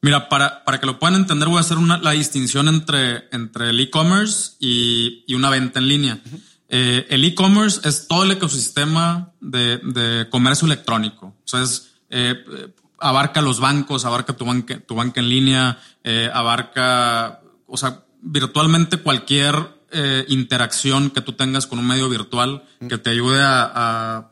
Mira, 0.06 0.30
para, 0.30 0.64
para 0.64 0.80
que 0.80 0.86
lo 0.86 1.00
puedan 1.00 1.16
entender, 1.16 1.48
voy 1.48 1.58
a 1.58 1.62
hacer 1.62 1.80
una, 1.80 1.98
la 1.98 2.12
distinción 2.12 2.68
entre, 2.68 3.28
entre 3.32 3.72
el 3.72 3.80
e-commerce 3.80 4.52
y, 4.60 5.24
y, 5.26 5.34
una 5.34 5.50
venta 5.50 5.80
en 5.80 5.88
línea. 5.88 6.20
Eh, 6.70 7.08
el 7.10 7.26
e-commerce 7.26 7.90
es 7.90 8.08
todo 8.08 8.22
el 8.22 8.30
ecosistema 8.30 9.32
de, 9.42 9.80
de 9.80 10.30
comercio 10.30 10.68
electrónico. 10.68 11.34
O 11.44 11.48
sea, 11.48 11.64
es, 11.64 11.96
eh, 12.12 12.36
abarca 13.00 13.42
los 13.42 13.60
bancos, 13.60 14.06
abarca 14.06 14.34
tu 14.34 14.46
banca, 14.46 14.80
tu 14.80 14.94
banca 14.94 15.22
en 15.22 15.30
línea, 15.30 15.80
eh, 16.04 16.30
abarca, 16.32 17.42
o 17.66 17.76
sea, 17.76 18.04
virtualmente 18.22 18.98
cualquier 18.98 19.74
interacción 20.28 21.10
que 21.10 21.22
tú 21.22 21.34
tengas 21.34 21.66
con 21.66 21.80
un 21.80 21.88
medio 21.88 22.10
virtual 22.10 22.64
que 22.90 22.98
te 22.98 23.12
ayude 23.12 23.42
a, 23.42 23.72
a 23.74 24.30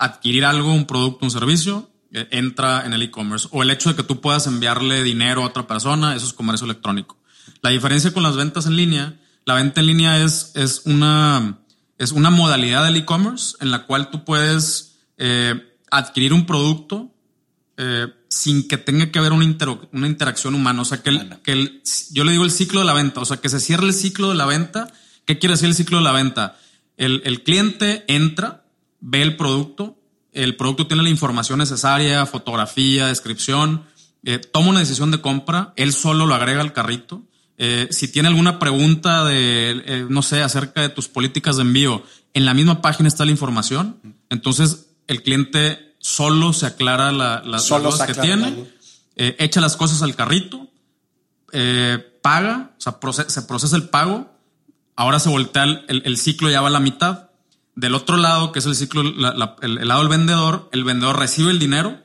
adquirir 0.00 0.44
algo, 0.44 0.74
un 0.74 0.86
producto, 0.86 1.24
un 1.24 1.30
servicio, 1.30 1.91
entra 2.12 2.84
en 2.84 2.92
el 2.92 3.02
e-commerce. 3.02 3.48
O 3.50 3.62
el 3.62 3.70
hecho 3.70 3.90
de 3.90 3.96
que 3.96 4.02
tú 4.02 4.20
puedas 4.20 4.46
enviarle 4.46 5.02
dinero 5.02 5.42
a 5.42 5.46
otra 5.46 5.66
persona, 5.66 6.14
eso 6.14 6.26
es 6.26 6.32
comercio 6.32 6.66
electrónico. 6.66 7.18
La 7.62 7.70
diferencia 7.70 8.12
con 8.12 8.22
las 8.22 8.36
ventas 8.36 8.66
en 8.66 8.76
línea, 8.76 9.18
la 9.44 9.54
venta 9.54 9.80
en 9.80 9.86
línea 9.86 10.22
es, 10.22 10.52
es, 10.54 10.82
una, 10.84 11.58
es 11.98 12.12
una 12.12 12.30
modalidad 12.30 12.84
del 12.84 12.96
e-commerce 12.96 13.56
en 13.60 13.70
la 13.70 13.86
cual 13.86 14.10
tú 14.10 14.24
puedes 14.24 14.98
eh, 15.16 15.76
adquirir 15.90 16.32
un 16.32 16.46
producto 16.46 17.14
eh, 17.76 18.08
sin 18.28 18.68
que 18.68 18.78
tenga 18.78 19.10
que 19.10 19.18
haber 19.18 19.32
una, 19.32 19.46
una 19.92 20.06
interacción 20.06 20.54
humana. 20.54 20.82
O 20.82 20.84
sea, 20.84 21.02
que, 21.02 21.10
el, 21.10 21.40
que 21.42 21.52
el, 21.52 21.82
yo 22.10 22.24
le 22.24 22.32
digo 22.32 22.44
el 22.44 22.50
ciclo 22.50 22.80
de 22.80 22.86
la 22.86 22.94
venta, 22.94 23.20
o 23.20 23.24
sea, 23.24 23.38
que 23.38 23.48
se 23.48 23.60
cierre 23.60 23.86
el 23.86 23.94
ciclo 23.94 24.28
de 24.28 24.34
la 24.34 24.46
venta. 24.46 24.92
¿Qué 25.24 25.38
quiere 25.38 25.54
decir 25.54 25.68
el 25.68 25.74
ciclo 25.74 25.98
de 25.98 26.04
la 26.04 26.12
venta? 26.12 26.58
El, 26.96 27.22
el 27.24 27.42
cliente 27.42 28.04
entra, 28.08 28.64
ve 29.00 29.22
el 29.22 29.36
producto, 29.36 30.01
el 30.32 30.56
producto 30.56 30.86
tiene 30.86 31.02
la 31.02 31.10
información 31.10 31.58
necesaria, 31.58 32.24
fotografía, 32.26 33.06
descripción, 33.06 33.84
eh, 34.24 34.38
toma 34.38 34.70
una 34.70 34.80
decisión 34.80 35.10
de 35.10 35.20
compra, 35.20 35.72
él 35.76 35.92
solo 35.92 36.26
lo 36.26 36.34
agrega 36.34 36.60
al 36.60 36.72
carrito. 36.72 37.22
Eh, 37.58 37.88
si 37.90 38.08
tiene 38.08 38.28
alguna 38.28 38.58
pregunta 38.58 39.24
de, 39.24 39.82
eh, 39.84 40.06
no 40.08 40.22
sé, 40.22 40.42
acerca 40.42 40.80
de 40.80 40.88
tus 40.88 41.08
políticas 41.08 41.56
de 41.56 41.62
envío, 41.62 42.02
en 42.32 42.44
la 42.44 42.54
misma 42.54 42.80
página 42.80 43.08
está 43.08 43.24
la 43.24 43.30
información. 43.30 44.00
Entonces, 44.30 44.94
el 45.06 45.22
cliente 45.22 45.94
solo 45.98 46.52
se 46.52 46.66
aclara 46.66 47.12
la, 47.12 47.42
las 47.44 47.68
cosas 47.68 48.06
que 48.06 48.14
tiene, 48.14 48.68
echa 49.16 49.60
las 49.60 49.76
cosas 49.76 50.02
al 50.02 50.16
carrito, 50.16 50.70
paga, 52.22 52.74
o 52.78 53.12
sea, 53.12 53.28
se 53.28 53.42
procesa 53.42 53.76
el 53.76 53.90
pago, 53.90 54.32
ahora 54.96 55.20
se 55.20 55.28
voltea 55.28 55.64
el, 55.64 55.84
el, 55.88 56.02
el, 56.06 56.16
ciclo, 56.16 56.48
ya 56.50 56.62
va 56.62 56.68
a 56.68 56.70
la 56.70 56.80
mitad. 56.80 57.31
Del 57.74 57.94
otro 57.94 58.16
lado, 58.16 58.52
que 58.52 58.58
es 58.58 58.66
el 58.66 58.74
ciclo, 58.74 59.02
la, 59.02 59.32
la, 59.32 59.56
el, 59.62 59.78
el, 59.78 59.88
lado 59.88 60.00
del 60.00 60.10
vendedor, 60.10 60.68
el 60.72 60.84
vendedor 60.84 61.18
recibe 61.18 61.50
el 61.50 61.58
dinero, 61.58 61.98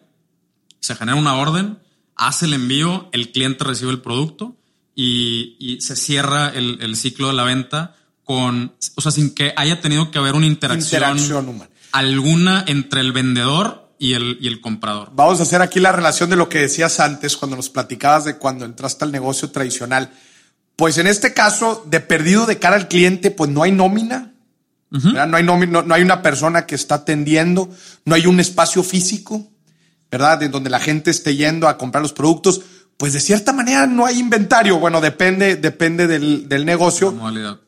se 0.79 0.95
genera 0.95 1.17
una 1.17 1.36
orden, 1.36 1.79
hace 2.15 2.45
el 2.45 2.53
envío, 2.53 3.09
el 3.12 3.31
cliente 3.31 3.63
recibe 3.63 3.91
el 3.91 4.01
producto 4.01 4.55
y, 4.95 5.55
y 5.59 5.81
se 5.81 5.95
cierra 5.95 6.50
el, 6.50 6.79
el, 6.81 6.95
ciclo 6.95 7.27
de 7.27 7.33
la 7.33 7.43
venta 7.43 7.95
con, 8.24 8.74
o 8.95 9.01
sea, 9.01 9.12
sin 9.12 9.33
que 9.33 9.53
haya 9.55 9.79
tenido 9.79 10.09
que 10.12 10.17
haber 10.17 10.36
una 10.36 10.47
interacción, 10.47 11.03
interacción 11.03 11.50
humana. 11.50 11.69
alguna 11.91 12.65
entre 12.67 13.01
el 13.01 13.12
vendedor 13.12 13.91
y 14.00 14.13
el, 14.13 14.38
y 14.41 14.47
el 14.47 14.59
comprador. 14.59 15.12
Vamos 15.13 15.39
a 15.39 15.43
hacer 15.43 15.62
aquí 15.62 15.79
la 15.79 15.91
relación 15.91 16.29
de 16.29 16.36
lo 16.36 16.50
que 16.50 16.59
decías 16.59 17.00
antes 17.00 17.38
cuando 17.38 17.55
nos 17.55 17.69
platicabas 17.69 18.25
de 18.25 18.38
cuando 18.38 18.65
entraste 18.65 19.05
al 19.05 19.12
negocio 19.12 19.51
tradicional. 19.51 20.12
Pues 20.75 20.97
en 20.97 21.07
este 21.07 21.33
caso, 21.33 21.83
de 21.88 22.00
perdido 22.00 22.45
de 22.45 22.59
cara 22.59 22.75
al 22.75 22.88
cliente, 22.88 23.31
pues 23.31 23.50
no 23.50 23.63
hay 23.63 23.71
nómina. 23.71 24.33
Uh 24.91 24.98
-huh. 24.98 25.27
No, 25.27 25.38
hay 25.38 25.44
no, 25.44 25.82
no 25.84 25.94
hay 25.94 26.01
una 26.01 26.22
persona 26.22 26.65
que 26.65 26.75
está 26.75 26.96
atendiendo, 26.96 27.70
no 28.06 28.15
hay 28.15 28.25
un 28.25 28.39
espacio 28.39 28.84
físico, 28.84 29.48
¿verdad? 30.10 30.44
En 30.44 30.51
donde 30.51 30.70
la 30.70 30.79
gente 30.79 31.12
esté 31.12 31.36
yendo 31.36 31.67
a 31.67 31.77
comprar 31.77 32.01
los 32.01 32.13
productos. 32.13 32.62
Pues 32.98 33.13
de 33.13 33.20
cierta 33.20 33.53
manera 33.53 33.86
no 33.86 34.06
hay 34.06 34.17
inventario. 34.20 34.79
Bueno, 34.79 35.01
depende, 35.01 35.56
depende 35.56 36.08
del, 36.08 36.50
del 36.50 36.65
negocio. 36.65 37.13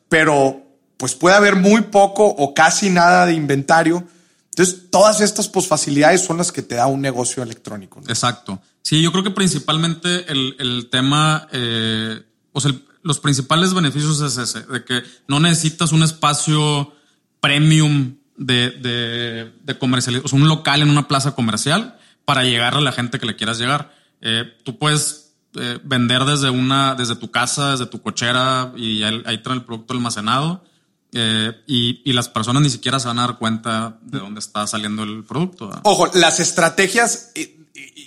Pero 0.08 0.66
pues 0.96 1.14
puede 1.14 1.36
haber 1.36 1.56
muy 1.56 1.82
poco 1.82 2.26
o 2.26 2.52
casi 2.52 2.90
nada 2.90 3.26
de 3.26 3.34
inventario 3.34 4.06
entonces, 4.50 4.90
todas 4.90 5.20
estas 5.20 5.48
pues, 5.48 5.66
facilidades 5.66 6.22
son 6.22 6.36
las 6.36 6.52
que 6.52 6.62
te 6.62 6.74
da 6.74 6.86
un 6.86 7.00
negocio 7.00 7.42
electrónico. 7.42 8.00
¿no? 8.00 8.08
Exacto. 8.08 8.60
Sí, 8.82 9.00
yo 9.00 9.12
creo 9.12 9.24
que 9.24 9.30
principalmente 9.30 10.30
el, 10.30 10.56
el 10.58 10.88
tema, 10.90 11.48
eh, 11.52 12.20
o 12.52 12.60
sea, 12.60 12.72
el, 12.72 12.84
los 13.02 13.20
principales 13.20 13.72
beneficios 13.72 14.20
es 14.20 14.36
ese, 14.36 14.62
de 14.64 14.84
que 14.84 15.02
no 15.28 15.40
necesitas 15.40 15.92
un 15.92 16.02
espacio 16.02 16.92
premium 17.40 18.16
de, 18.36 18.70
de, 18.70 19.52
de 19.62 19.78
comercialización, 19.78 20.42
un 20.42 20.48
local 20.48 20.82
en 20.82 20.90
una 20.90 21.08
plaza 21.08 21.34
comercial 21.34 21.98
para 22.24 22.44
llegar 22.44 22.74
a 22.74 22.80
la 22.80 22.92
gente 22.92 23.18
que 23.18 23.26
le 23.26 23.36
quieras 23.36 23.58
llegar. 23.58 23.94
Eh, 24.20 24.44
tú 24.62 24.78
puedes 24.78 25.34
eh, 25.54 25.78
vender 25.82 26.24
desde 26.24 26.50
una, 26.50 26.94
desde 26.94 27.16
tu 27.16 27.30
casa, 27.30 27.72
desde 27.72 27.86
tu 27.86 28.00
cochera 28.02 28.72
y 28.76 29.02
ahí, 29.02 29.22
ahí 29.26 29.42
el 29.44 29.64
producto 29.64 29.94
almacenado 29.94 30.64
eh, 31.12 31.52
y, 31.66 32.02
y, 32.04 32.12
las 32.12 32.28
personas 32.28 32.62
ni 32.62 32.70
siquiera 32.70 33.00
se 33.00 33.08
van 33.08 33.18
a 33.18 33.22
dar 33.26 33.38
cuenta 33.38 33.98
de 34.02 34.18
dónde 34.20 34.38
está 34.38 34.66
saliendo 34.68 35.02
el 35.02 35.24
producto. 35.24 35.70
Ojo, 35.82 36.08
las 36.14 36.38
estrategias, 36.38 37.32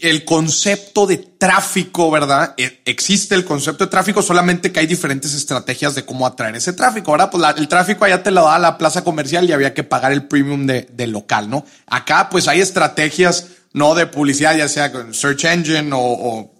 el 0.01 0.25
concepto 0.25 1.07
de 1.07 1.17
tráfico, 1.17 2.11
¿verdad? 2.11 2.53
E, 2.57 2.81
existe 2.85 3.35
el 3.35 3.45
concepto 3.45 3.85
de 3.85 3.91
tráfico, 3.91 4.21
solamente 4.21 4.71
que 4.71 4.79
hay 4.79 4.87
diferentes 4.87 5.33
estrategias 5.33 5.95
de 5.95 6.05
cómo 6.05 6.25
atraer 6.27 6.55
ese 6.55 6.73
tráfico. 6.73 7.11
Ahora, 7.11 7.29
pues 7.29 7.43
el 7.57 7.67
tráfico 7.67 8.05
allá 8.05 8.23
te 8.23 8.31
lo 8.31 8.43
da 8.43 8.59
la 8.59 8.77
plaza 8.77 9.03
comercial 9.03 9.49
y 9.49 9.53
había 9.53 9.73
que 9.73 9.83
pagar 9.83 10.11
el 10.11 10.27
premium 10.27 10.65
de, 10.65 10.87
de 10.91 11.07
local, 11.07 11.49
¿no? 11.49 11.65
Acá, 11.87 12.29
pues 12.29 12.47
hay 12.47 12.61
estrategias, 12.61 13.47
no 13.73 13.95
de 13.95 14.07
publicidad, 14.07 14.57
ya 14.57 14.67
sea 14.67 14.91
con 14.91 15.13
search 15.13 15.45
engine 15.45 15.91
o, 15.93 15.99
o 15.99 16.53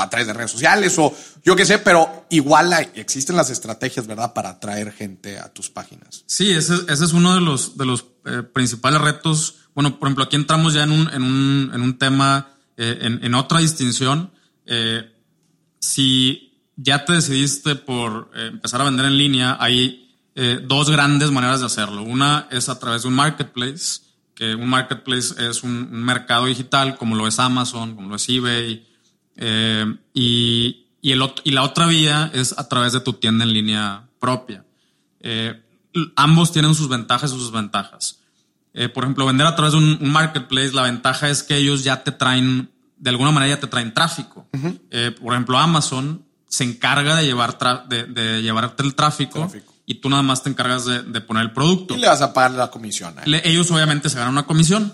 a 0.00 0.08
través 0.08 0.26
de 0.26 0.32
redes 0.32 0.50
sociales 0.50 0.98
o 0.98 1.14
yo 1.42 1.56
qué 1.56 1.64
sé, 1.64 1.78
pero 1.78 2.26
igual 2.30 2.72
existen 2.94 3.36
las 3.36 3.50
estrategias, 3.50 4.06
¿verdad? 4.06 4.32
Para 4.34 4.50
atraer 4.50 4.92
gente 4.92 5.38
a 5.38 5.52
tus 5.52 5.70
páginas. 5.70 6.24
Sí, 6.26 6.52
ese, 6.52 6.74
ese 6.88 7.04
es 7.04 7.12
uno 7.12 7.34
de 7.34 7.40
los, 7.40 7.76
de 7.76 7.86
los 7.86 8.06
eh, 8.26 8.42
principales 8.42 9.00
retos. 9.00 9.56
Bueno, 9.80 9.98
por 9.98 10.08
ejemplo, 10.08 10.24
aquí 10.24 10.36
entramos 10.36 10.74
ya 10.74 10.82
en 10.82 10.92
un, 10.92 11.08
en 11.10 11.22
un, 11.22 11.70
en 11.72 11.80
un 11.80 11.96
tema, 11.96 12.48
eh, 12.76 12.98
en, 13.22 13.34
otra 13.34 13.60
distinción. 13.60 14.30
Eh, 14.66 15.10
si 15.78 16.52
ya 16.76 17.06
te 17.06 17.14
decidiste 17.14 17.76
por 17.76 18.30
eh, 18.34 18.48
empezar 18.52 18.82
a 18.82 18.84
vender 18.84 19.06
en 19.06 19.16
línea, 19.16 19.56
hay 19.58 20.06
dos 20.64 20.90
grandes 20.90 21.30
maneras 21.30 21.60
de 21.60 21.66
hacerlo. 21.66 22.02
Una 22.02 22.46
es 22.50 22.68
a 22.68 22.78
través 22.78 23.02
de 23.02 23.08
un 23.08 23.14
marketplace, 23.14 24.02
que 24.34 24.54
un 24.54 24.68
marketplace 24.68 25.48
es 25.48 25.62
un, 25.62 25.90
mercado 25.90 26.44
digital, 26.44 26.98
como 26.98 27.16
lo 27.16 27.26
es 27.26 27.38
Amazon, 27.38 27.94
como 27.94 28.10
lo 28.10 28.16
es 28.16 28.28
eBay, 28.28 28.86
y, 30.12 30.84
y, 31.00 31.12
el, 31.12 31.22
y, 31.42 31.50
la 31.52 31.62
otra 31.62 31.86
vía 31.86 32.30
es 32.34 32.54
a 32.58 32.68
través 32.68 32.92
de 32.92 33.00
tu 33.00 33.14
tienda 33.14 33.44
en 33.44 33.54
línea 33.54 34.08
propia. 34.18 34.62
Ambos 36.16 36.52
tienen 36.52 36.74
sus 36.74 36.90
ventajas 36.90 37.30
y 37.30 37.34
sus 37.34 37.44
desventajas. 37.44 38.19
Eh, 38.72 38.88
por 38.88 39.04
ejemplo, 39.04 39.26
vender 39.26 39.46
a 39.46 39.56
través 39.56 39.72
de 39.72 39.78
un, 39.78 39.98
un, 40.00 40.10
marketplace, 40.10 40.72
la 40.72 40.82
ventaja 40.82 41.28
es 41.28 41.42
que 41.42 41.56
ellos 41.56 41.82
ya 41.82 42.02
te 42.04 42.12
traen, 42.12 42.70
de 42.96 43.10
alguna 43.10 43.32
manera 43.32 43.56
ya 43.56 43.60
te 43.60 43.66
traen 43.66 43.92
tráfico. 43.92 44.46
Uh 44.52 44.58
-huh. 44.58 45.14
por 45.20 45.32
ejemplo, 45.34 45.58
Amazon 45.58 46.24
se 46.48 46.64
encarga 46.64 47.16
de, 47.16 47.24
llevar 47.24 47.58
de, 47.88 48.04
de, 48.04 48.42
llevarte 48.42 48.82
el 48.82 48.94
tráfico, 48.94 49.40
tráfico, 49.40 49.74
y 49.86 49.94
tú 49.96 50.08
nada 50.08 50.22
más 50.22 50.42
te 50.42 50.50
encargas 50.50 50.84
de, 50.84 51.02
de, 51.02 51.20
poner 51.20 51.44
el 51.44 51.52
producto. 51.52 51.94
Y 51.94 51.98
le 51.98 52.08
vas 52.08 52.22
a 52.22 52.32
pagar 52.32 52.52
la 52.52 52.70
comisión. 52.70 53.14
Le, 53.24 53.48
ellos 53.48 53.70
obviamente 53.70 54.08
se 54.08 54.18
ganan 54.18 54.32
una 54.32 54.46
comisión. 54.46 54.92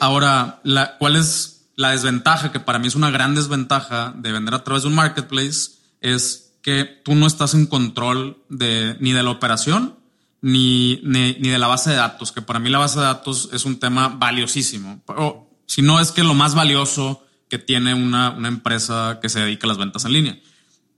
ahora, 0.00 0.60
la, 0.64 0.96
¿cuál 0.98 1.16
es 1.16 1.54
la 1.76 1.90
desventaja, 1.90 2.52
que 2.52 2.60
para 2.60 2.78
mí 2.78 2.86
es 2.86 2.94
una 2.94 3.10
gran 3.10 3.34
desventaja 3.34 4.14
de 4.16 4.32
vender 4.32 4.54
a 4.54 4.64
través 4.64 4.82
de 4.82 4.88
un 4.88 4.94
marketplace, 4.94 5.72
es 6.00 6.52
que 6.62 6.84
tú 6.84 7.14
no 7.14 7.26
estás 7.26 7.54
en 7.54 7.66
control 7.66 8.42
de, 8.48 8.96
ni 9.00 9.12
de 9.12 9.22
la 9.22 9.30
operación 9.30 9.96
ni, 10.44 11.00
ni, 11.02 11.38
ni, 11.40 11.48
de 11.48 11.58
la 11.58 11.68
base 11.68 11.88
de 11.88 11.96
datos, 11.96 12.30
que 12.30 12.42
para 12.42 12.58
mí 12.58 12.68
la 12.68 12.76
base 12.76 12.98
de 12.98 13.06
datos 13.06 13.48
es 13.54 13.64
un 13.64 13.78
tema 13.78 14.08
valiosísimo. 14.08 15.02
O, 15.06 15.48
si 15.64 15.80
no 15.80 16.00
es 16.00 16.12
que 16.12 16.22
lo 16.22 16.34
más 16.34 16.54
valioso 16.54 17.24
que 17.48 17.58
tiene 17.58 17.94
una, 17.94 18.28
una 18.28 18.48
empresa 18.48 19.20
que 19.22 19.30
se 19.30 19.40
dedica 19.40 19.66
a 19.66 19.68
las 19.68 19.78
ventas 19.78 20.04
en 20.04 20.12
línea. 20.12 20.38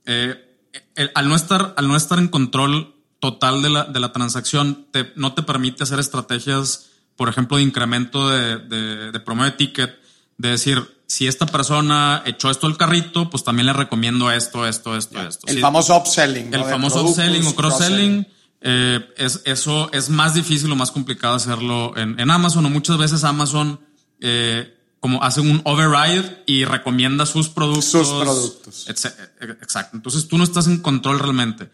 Eh, 0.05 0.35
el, 0.95 1.11
al, 1.15 1.29
no 1.29 1.35
estar, 1.37 1.73
al 1.77 1.87
no 1.87 1.95
estar 1.95 2.19
en 2.19 2.27
control 2.27 2.93
total 3.21 3.61
de 3.61 3.69
la, 3.69 3.85
de 3.85 4.01
la 4.01 4.11
transacción, 4.11 4.85
te, 4.91 5.13
no 5.15 5.33
te 5.33 5.43
permite 5.43 5.83
hacer 5.83 6.01
estrategias, 6.01 6.89
por 7.15 7.29
ejemplo, 7.29 7.55
de 7.55 7.63
incremento 7.63 8.29
de, 8.29 8.57
de, 8.57 9.11
de 9.13 9.19
promedio 9.21 9.51
de 9.51 9.57
ticket, 9.57 9.97
de 10.37 10.49
decir, 10.49 11.01
si 11.07 11.25
esta 11.25 11.45
persona 11.45 12.21
echó 12.25 12.51
esto 12.51 12.67
al 12.67 12.75
carrito, 12.75 13.29
pues 13.29 13.45
también 13.45 13.67
le 13.67 13.71
recomiendo 13.71 14.29
esto, 14.29 14.67
esto, 14.67 14.97
esto, 14.97 15.13
yeah. 15.19 15.29
esto. 15.29 15.47
El 15.47 15.55
sí, 15.55 15.61
famoso 15.61 15.95
upselling. 15.95 16.53
El 16.53 16.59
¿no? 16.59 16.65
famoso 16.65 17.01
upselling 17.05 17.47
o 17.47 17.55
cross-selling. 17.55 18.27
Eh, 18.61 18.99
es, 19.17 19.41
eso 19.45 19.91
es 19.93 20.09
más 20.09 20.33
difícil 20.33 20.71
o 20.71 20.75
más 20.75 20.91
complicado 20.91 21.35
hacerlo 21.35 21.95
en, 21.95 22.19
en, 22.19 22.31
Amazon 22.31 22.65
o 22.65 22.69
muchas 22.69 22.97
veces 22.97 23.23
Amazon 23.23 23.79
eh, 24.19 24.75
como 24.99 25.23
hace 25.23 25.41
un 25.41 25.61
override 25.63 26.43
y 26.47 26.65
recomienda 26.65 27.25
sus 27.25 27.49
productos. 27.49 27.85
Sus 27.85 28.09
productos. 28.09 28.89
Exacto. 28.89 29.95
Entonces 29.95 30.27
tú 30.27 30.37
no 30.37 30.43
estás 30.43 30.67
en 30.67 30.79
control 30.79 31.19
realmente. 31.19 31.69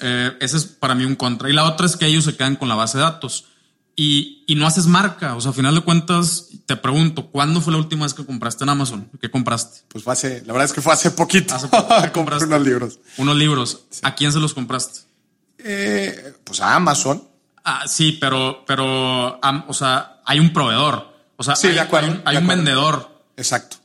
Eh, 0.00 0.36
ese 0.40 0.56
es 0.56 0.64
para 0.64 0.94
mí 0.94 1.04
un 1.04 1.14
contra. 1.16 1.50
Y 1.50 1.52
la 1.52 1.64
otra 1.64 1.86
es 1.86 1.96
que 1.96 2.06
ellos 2.06 2.24
se 2.24 2.36
quedan 2.36 2.56
con 2.56 2.68
la 2.68 2.74
base 2.74 2.98
de 2.98 3.04
datos 3.04 3.44
y, 3.94 4.44
y 4.46 4.54
no 4.54 4.66
haces 4.66 4.86
marca. 4.86 5.36
O 5.36 5.40
sea, 5.40 5.50
a 5.50 5.54
final 5.54 5.74
de 5.74 5.82
cuentas, 5.82 6.48
te 6.66 6.76
pregunto, 6.76 7.30
¿cuándo 7.30 7.60
fue 7.60 7.72
la 7.72 7.78
última 7.78 8.04
vez 8.04 8.14
que 8.14 8.24
compraste 8.24 8.64
en 8.64 8.70
Amazon? 8.70 9.10
¿Qué 9.20 9.30
compraste? 9.30 9.82
Pues 9.88 10.02
fue 10.02 10.14
hace, 10.14 10.42
la 10.46 10.54
verdad 10.54 10.64
es 10.64 10.72
que 10.72 10.80
fue 10.80 10.94
hace 10.94 11.10
poquito. 11.10 11.54
Hace 11.54 11.68
poco. 11.68 11.88
¿Qué 11.88 11.94
Compré 11.94 12.12
compraste? 12.12 12.46
unos 12.46 12.62
libros. 12.62 12.98
Unos 13.18 13.36
libros. 13.36 13.80
¿A 14.02 14.14
quién 14.14 14.32
se 14.32 14.40
los 14.40 14.54
compraste? 14.54 15.00
Eh, 15.64 16.34
pues 16.44 16.60
a 16.60 16.74
Amazon. 16.74 17.22
Ah, 17.64 17.84
sí, 17.86 18.18
pero, 18.20 18.64
pero, 18.66 19.38
o 19.68 19.72
sea, 19.72 20.20
hay 20.24 20.40
un 20.40 20.52
proveedor. 20.52 21.12
O 21.36 21.42
sea, 21.44 21.54
Sí, 21.56 21.68
hay, 21.68 21.74
de 21.74 21.80
acuerdo, 21.80 22.08
hay 22.08 22.14
un, 22.14 22.22
hay 22.24 22.34
de 22.34 22.38
un 22.38 22.44
acuerdo. 22.44 22.56
vendedor. 22.64 23.22
Exacto. 23.36 23.76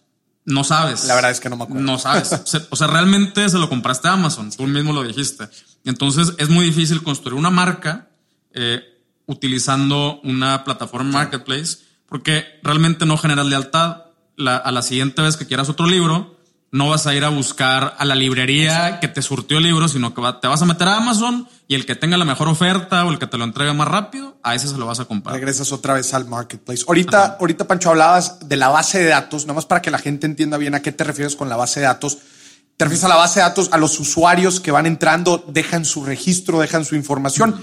No 0.46 0.63
sabes. 0.63 1.03
La 1.05 1.15
verdad 1.15 1.31
es 1.31 1.39
que 1.39 1.50
no 1.50 1.57
me 1.57 1.63
acuerdo. 1.65 1.84
No 1.84 2.00
sabes. 2.00 2.31
O 2.72 2.75
sea, 2.75 2.88
realmente 2.88 3.48
se 3.50 3.57
lo 3.57 3.69
compraste 3.69 4.07
a 4.07 4.13
Amazon. 4.13 4.50
Tú 4.51 4.63
mismo 4.63 4.93
lo 4.93 5.03
dijiste. 5.03 5.48
Entonces 5.84 6.34
es 6.38 6.50
muy 6.50 6.65
difícil 6.65 7.03
construir 7.03 7.34
una 7.38 7.50
marca 7.50 8.07
eh, 8.53 8.81
utilizando 9.25 10.19
una 10.24 10.63
plataforma 10.63 11.12
marketplace 11.12 11.79
porque 12.07 12.46
realmente 12.63 13.05
no 13.05 13.17
generas 13.17 13.46
lealtad. 13.46 14.03
La- 14.38 14.57
a 14.57 14.72
la 14.72 14.81
siguiente 14.81 15.22
vez 15.22 15.36
que 15.36 15.46
quieras 15.48 15.67
otro 15.69 15.86
libro, 15.88 16.39
no 16.72 16.89
vas 16.89 17.07
a 17.07 17.13
ir 17.15 17.24
a 17.25 17.29
buscar 17.29 17.96
a 17.98 18.05
la 18.05 18.15
librería 18.15 19.00
que 19.00 19.07
te 19.07 19.22
surtió 19.22 19.57
el 19.57 19.63
libro, 19.63 19.88
sino 19.88 20.13
que 20.13 20.22
va- 20.22 20.39
te 20.39 20.48
vas 20.48 20.62
a 20.62 20.65
meter 20.65 20.88
a 20.88 20.98
Amazon 20.98 21.48
y 21.67 21.75
el 21.75 21.86
que 21.86 21.95
tenga 21.95 22.15
la 22.15 22.24
mejor 22.24 22.47
oferta 22.47 23.05
o 23.05 23.12
el 23.12 23.19
que 23.19 23.27
te 23.27 23.38
lo 23.38 23.43
entregue 23.43 23.74
más 23.74 23.88
rápido, 23.88 24.38
a 24.41 24.55
ese 24.55 24.69
se 24.69 24.77
lo 24.77 24.86
vas 24.86 25.01
a 25.01 25.05
comprar. 25.05 25.36
Regresas 25.36 25.74
otra 25.74 25.93
vez 25.93 26.13
al 26.13 26.25
marketplace. 26.25 26.86
Ahorita, 26.88 27.38
ahorita, 27.39 27.67
Pancho, 27.67 27.89
hablabas 27.89 28.47
de 28.47 28.55
la 28.55 28.69
base 28.69 29.00
de 29.00 29.09
datos, 29.09 29.43
nada 29.43 29.55
más 29.55 29.65
para 29.65 29.81
que 29.81 29.91
la 29.91 29.97
gente 29.97 30.25
entienda 30.25 30.57
bien 30.57 30.75
a 30.75 30.81
qué 30.81 30.93
te 30.93 31.03
refieres 31.03 31.36
con 31.36 31.50
la 31.50 31.57
base 31.57 31.81
de 31.81 31.88
datos. 31.88 32.19
Te 32.77 32.86
refieres 32.86 33.03
a 33.03 33.09
la 33.09 33.17
base 33.17 33.41
de 33.41 33.45
datos, 33.45 33.69
a 33.74 33.77
los 33.77 34.00
usuarios 34.00 34.62
que 34.62 34.71
van 34.71 34.86
entrando, 34.86 35.43
dejan 35.47 35.83
su 35.83 36.05
registro, 36.05 36.62
dejan 36.62 36.86
su 36.86 36.95
información. 36.95 37.62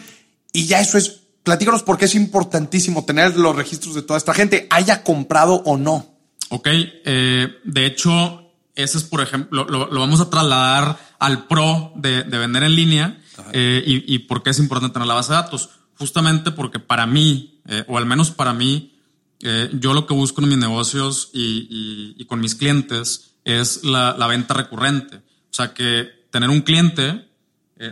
Y 0.53 0.67
ya 0.67 0.81
eso 0.81 0.99
es, 0.99 1.21
platícanos 1.43 1.83
por 1.83 1.97
qué 1.97 2.05
es 2.05 2.15
importantísimo 2.15 3.07
tener 3.07 3.39
los 3.39 3.57
registros 3.57 3.95
de 3.95 4.03
toda 4.03 4.19
esta 4.19 4.35
gente, 4.35 4.67
haya 4.69 5.03
comprado 5.03 5.63
o 5.65 5.79
no. 5.79 6.15
Ok, 6.51 6.69
eh, 6.69 7.49
de 7.65 7.87
hecho, 7.87 8.51
ese 8.75 8.99
es, 8.99 9.05
por 9.05 9.23
ejemplo, 9.23 9.65
lo, 9.65 9.87
lo 9.87 10.01
vamos 10.01 10.21
a 10.21 10.29
trasladar 10.29 10.99
al 11.19 11.47
pro 11.47 11.93
de, 11.97 12.25
de 12.25 12.39
vender 12.39 12.65
en 12.65 12.77
línea 12.77 13.24
eh, 13.53 13.83
y, 13.87 14.19
por 14.21 14.43
qué 14.43 14.51
es 14.51 14.59
importante 14.59 14.95
tener 14.95 15.09
la 15.09 15.15
base 15.15 15.33
de 15.33 15.39
datos. 15.39 15.71
Justamente 15.97 16.51
porque 16.51 16.79
para 16.79 17.07
mí, 17.07 17.61
eh, 17.69 17.85
o 17.89 17.99
al 17.99 18.07
menos 18.07 18.31
para 18.31 18.53
mí, 18.53 18.99
eh, 19.41 19.71
yo 19.75 19.95
lo 19.95 20.07
que 20.07 20.15
busco 20.15 20.43
en 20.43 20.49
mis 20.49 20.59
negocios 20.59 21.31
y, 21.33 22.25
con 22.27 22.41
mis 22.41 22.55
clientes 22.55 23.37
es 23.45 23.85
la, 23.85 24.15
la 24.19 24.27
venta 24.27 24.55
recurrente. 24.55 25.17
O 25.17 25.53
sea, 25.53 25.75
que 25.75 26.09
tener 26.31 26.51
un 26.51 26.63
cliente, 26.63 27.29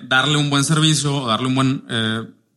darle 0.05 0.37
un 0.37 0.51
buen 0.51 0.65
servicio, 0.65 1.27
darle 1.27 1.49
un 1.49 1.55
buen, 1.55 1.85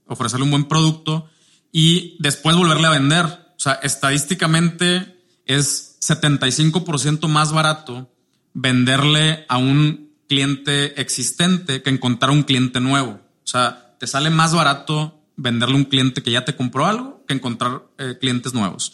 ofrecerle 0.08 0.46
un 0.46 0.52
buen 0.52 0.66
producto 0.66 1.30
y 1.72 2.16
después 2.20 2.56
volverle 2.56 2.88
a 2.88 2.92
vender. 2.92 3.26
O 3.26 3.60
sea, 3.60 3.74
estadísticamente 3.74 5.22
es 5.46 5.98
75% 6.02 7.28
más 7.28 7.52
barato 7.52 8.12
venderle 8.56 9.46
a 9.50 9.58
un 9.58 10.05
cliente 10.28 11.00
existente 11.02 11.82
que 11.82 11.90
encontrar 11.90 12.32
un 12.32 12.44
cliente 12.44 12.80
nuevo. 12.80 13.22
O 13.44 13.48
sea, 13.48 13.96
te 14.00 14.08
sale 14.08 14.30
más 14.30 14.54
barato 14.54 15.22
venderle 15.38 15.76
un 15.76 15.86
cliente 15.86 16.24
que 16.24 16.32
ya 16.32 16.46
te 16.46 16.56
compró 16.56 16.86
algo 16.86 17.24
que 17.28 17.34
encontrar 17.34 17.84
eh, 17.98 18.18
clientes 18.20 18.54
nuevos. 18.54 18.94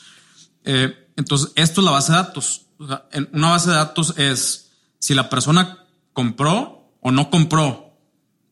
Eh, 0.63 1.09
entonces, 1.15 1.51
esto 1.55 1.81
es 1.81 1.85
la 1.85 1.91
base 1.91 2.11
de 2.11 2.17
datos. 2.17 2.61
Una 3.33 3.49
base 3.49 3.69
de 3.69 3.75
datos 3.75 4.17
es 4.17 4.71
si 4.99 5.13
la 5.13 5.29
persona 5.29 5.85
compró 6.13 6.95
o 7.01 7.11
no 7.11 7.29
compró. 7.29 7.97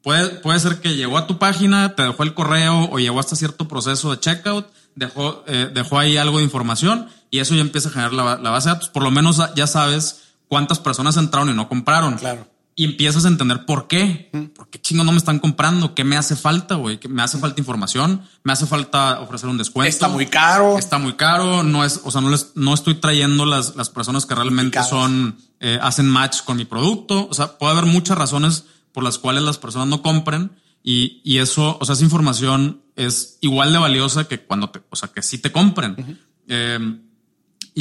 Puede, 0.04 0.30
puede 0.30 0.60
ser 0.60 0.80
que 0.80 0.96
llegó 0.96 1.18
a 1.18 1.28
tu 1.28 1.40
página, 1.40 1.96
te 1.96 2.04
dejó 2.04 2.24
el 2.24 2.34
correo 2.34 2.90
o 2.92 3.00
llegó 3.00 3.20
hasta 3.20 3.36
cierto 3.36 3.68
proceso 3.68 4.12
de 4.12 4.20
checkout, 4.20 4.68
dejó, 4.96 5.44
eh, 5.48 5.70
dejó 5.74 6.00
ahí 6.00 6.18
algo 6.18 6.38
de 6.38 6.44
información 6.44 7.10
y 7.32 7.40
eso 7.40 7.56
ya 7.56 7.62
empieza 7.62 7.90
a 7.90 7.92
generar 7.92 8.14
la, 8.14 8.38
la 8.38 8.50
base 8.50 8.70
de 8.70 8.76
datos. 8.76 8.90
Por 8.90 9.04
lo 9.04 9.12
menos 9.12 9.42
ya 9.56 9.68
sabes 9.68 10.24
cuántas 10.48 10.80
personas 10.80 11.18
entraron 11.18 11.50
y 11.50 11.54
no 11.54 11.68
compraron. 11.68 12.18
Claro. 12.18 12.48
Y 12.80 12.86
empiezas 12.86 13.26
a 13.26 13.28
entender 13.28 13.66
por 13.66 13.90
qué. 13.90 14.30
¿Por 14.56 14.70
qué 14.70 14.80
chingo 14.80 15.04
no 15.04 15.12
me 15.12 15.18
están 15.18 15.40
comprando? 15.40 15.94
¿Qué 15.96 16.06
me 16.06 16.16
hace 16.16 16.38
falta, 16.38 16.76
güey? 16.76 16.98
¿Qué 16.98 17.10
¿Me 17.10 17.22
hace 17.22 17.38
falta 17.38 17.60
información? 17.60 18.22
¿Me 18.46 18.54
hace 18.54 18.68
falta 18.68 19.20
ofrecer 19.20 19.50
un 19.50 19.58
descuento? 19.58 19.90
Está 19.90 20.08
muy 20.08 20.28
caro. 20.28 20.78
Está 20.78 20.98
muy 20.98 21.16
caro. 21.16 21.62
No 21.64 21.84
es, 21.84 22.00
o 22.06 22.10
sea, 22.10 22.22
no 22.22 22.30
les, 22.30 22.54
no 22.56 22.74
estoy 22.74 22.96
trayendo 22.96 23.46
las, 23.46 23.76
las 23.76 23.90
personas 23.90 24.26
que 24.26 24.34
realmente 24.34 24.82
son, 24.82 25.38
eh, 25.60 25.78
hacen 25.82 26.08
match 26.08 26.44
con 26.46 26.56
mi 26.56 26.64
producto. 26.64 27.28
O 27.30 27.34
sea, 27.34 27.58
puede 27.58 27.74
haber 27.74 27.86
muchas 27.86 28.18
razones 28.18 28.64
por 28.94 29.04
las 29.04 29.18
cuales 29.18 29.44
las 29.44 29.58
personas 29.58 29.90
no 29.90 30.02
compren 30.02 30.50
y, 30.82 31.20
y 31.26 31.40
eso, 31.40 31.78
o 31.82 31.86
sea, 31.86 31.96
esa 31.96 32.06
información 32.06 32.82
es 32.96 33.40
igual 33.42 33.74
de 33.74 33.80
valiosa 33.80 34.30
que 34.30 34.40
cuando 34.40 34.70
te, 34.70 34.82
o 34.90 34.96
sea, 34.96 35.10
que 35.10 35.22
sí 35.22 35.40
te 35.40 35.52
compren. 35.52 36.18
Eh, 36.48 36.80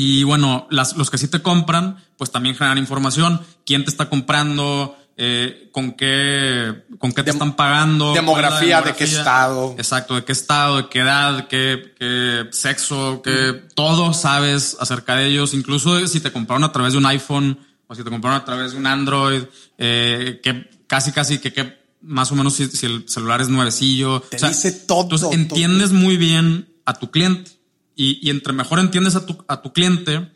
y 0.00 0.22
bueno, 0.22 0.66
las, 0.70 0.96
los 0.96 1.10
que 1.10 1.18
sí 1.18 1.26
te 1.28 1.42
compran, 1.42 1.96
pues 2.16 2.30
también 2.30 2.54
generan 2.54 2.78
información. 2.78 3.40
¿Quién 3.66 3.84
te 3.84 3.90
está 3.90 4.08
comprando? 4.08 4.96
Eh, 5.20 5.68
¿Con 5.72 5.92
qué, 5.96 6.84
con 7.00 7.10
qué 7.12 7.24
te 7.24 7.30
Dem- 7.30 7.34
están 7.34 7.56
pagando? 7.56 8.12
demografía, 8.14 8.58
¿Cuál 8.58 8.68
es 8.68 8.70
la 8.86 8.92
de 8.92 8.96
qué 8.96 9.04
estado. 9.04 9.74
Exacto, 9.76 10.14
de 10.14 10.24
qué 10.24 10.30
estado, 10.32 10.76
de 10.76 10.88
qué 10.88 11.00
edad, 11.00 11.48
qué, 11.48 11.94
qué 11.98 12.46
sexo, 12.52 13.20
qué 13.24 13.64
todo 13.74 14.14
sabes 14.14 14.76
acerca 14.78 15.16
de 15.16 15.26
ellos. 15.26 15.54
Incluso 15.54 16.06
si 16.06 16.20
te 16.20 16.30
compraron 16.30 16.62
a 16.62 16.70
través 16.70 16.92
de 16.92 16.98
un 16.98 17.06
iPhone 17.06 17.58
o 17.88 17.94
si 17.96 18.04
te 18.04 18.10
compraron 18.10 18.40
a 18.40 18.44
través 18.44 18.72
de 18.72 18.78
un 18.78 18.86
Android, 18.86 19.42
eh, 19.78 20.40
que 20.44 20.70
casi, 20.86 21.10
casi 21.10 21.38
que, 21.40 21.52
que 21.52 21.76
más 22.02 22.30
o 22.30 22.36
menos 22.36 22.54
si, 22.54 22.68
si 22.68 22.86
el 22.86 23.08
celular 23.08 23.40
es 23.40 23.48
nuevecillo. 23.48 24.20
Te 24.20 24.36
dice 24.36 24.70
todo, 24.70 25.02
Entonces 25.02 25.28
todo. 25.28 25.32
entiendes 25.40 25.90
muy 25.90 26.16
bien 26.16 26.68
a 26.84 26.94
tu 26.94 27.10
cliente 27.10 27.50
y, 27.98 28.20
y 28.22 28.30
entre 28.30 28.52
mejor 28.52 28.78
entiendes 28.78 29.16
a 29.16 29.26
tu, 29.26 29.44
a 29.48 29.60
tu 29.60 29.72
cliente, 29.72 30.30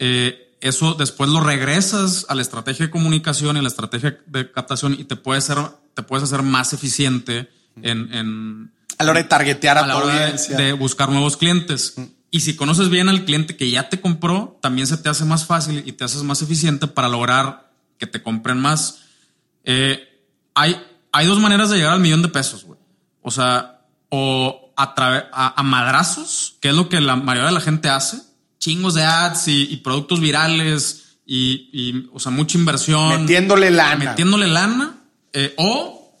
eh, 0.00 0.56
eso 0.60 0.94
después 0.94 1.30
lo 1.30 1.38
regresas 1.38 2.26
a 2.28 2.34
la 2.34 2.42
estrategia 2.42 2.86
de 2.86 2.90
comunicación 2.90 3.54
y 3.54 3.60
a 3.60 3.62
la 3.62 3.68
estrategia 3.68 4.18
de 4.26 4.50
captación 4.50 4.96
y 4.98 5.04
te 5.04 5.14
puedes 5.14 5.48
hacer, 5.48 5.64
te 5.94 6.02
puedes 6.02 6.24
hacer 6.24 6.42
más 6.42 6.72
eficiente 6.72 7.48
en, 7.80 8.12
en 8.12 8.72
A 8.98 9.04
la 9.04 9.12
hora 9.12 9.22
de 9.22 9.28
targetear 9.28 9.78
a, 9.78 9.84
a 9.84 9.86
la 9.86 9.96
hora 9.96 10.12
de, 10.12 10.22
audiencia. 10.24 10.56
de 10.56 10.72
buscar 10.72 11.08
nuevos 11.08 11.36
clientes. 11.36 11.94
Y 12.32 12.40
si 12.40 12.56
conoces 12.56 12.88
bien 12.88 13.08
al 13.08 13.24
cliente 13.24 13.56
que 13.56 13.70
ya 13.70 13.88
te 13.88 14.00
compró, 14.00 14.58
también 14.60 14.88
se 14.88 14.96
te 14.96 15.08
hace 15.08 15.24
más 15.24 15.46
fácil 15.46 15.84
y 15.86 15.92
te 15.92 16.02
haces 16.02 16.24
más 16.24 16.42
eficiente 16.42 16.88
para 16.88 17.08
lograr 17.08 17.70
que 17.96 18.08
te 18.08 18.24
compren 18.24 18.58
más. 18.58 19.02
Eh, 19.62 20.02
hay, 20.54 20.82
hay 21.12 21.26
dos 21.28 21.38
maneras 21.38 21.70
de 21.70 21.76
llegar 21.76 21.92
al 21.92 22.00
millón 22.00 22.22
de 22.22 22.28
pesos, 22.28 22.64
güey. 22.64 22.80
O 23.22 23.30
sea, 23.30 23.82
o 24.08 24.63
a, 24.76 24.94
a, 25.32 25.60
a 25.60 25.62
madrazos, 25.62 26.56
que 26.60 26.68
es 26.70 26.74
lo 26.74 26.88
que 26.88 27.00
la 27.00 27.16
mayoría 27.16 27.48
de 27.48 27.54
la 27.54 27.60
gente 27.60 27.88
hace. 27.88 28.18
Chingos 28.58 28.94
de 28.94 29.04
ads 29.04 29.48
y, 29.48 29.62
y 29.72 29.76
productos 29.78 30.20
virales 30.20 31.18
y, 31.26 31.68
y, 31.72 32.08
o 32.12 32.18
sea, 32.20 32.32
mucha 32.32 32.56
inversión 32.58 33.20
Metiéndole 33.22 33.70
lana. 33.70 33.96
metiéndole 34.10 34.46
lana 34.46 34.96
eh, 35.32 35.54
o 35.58 36.12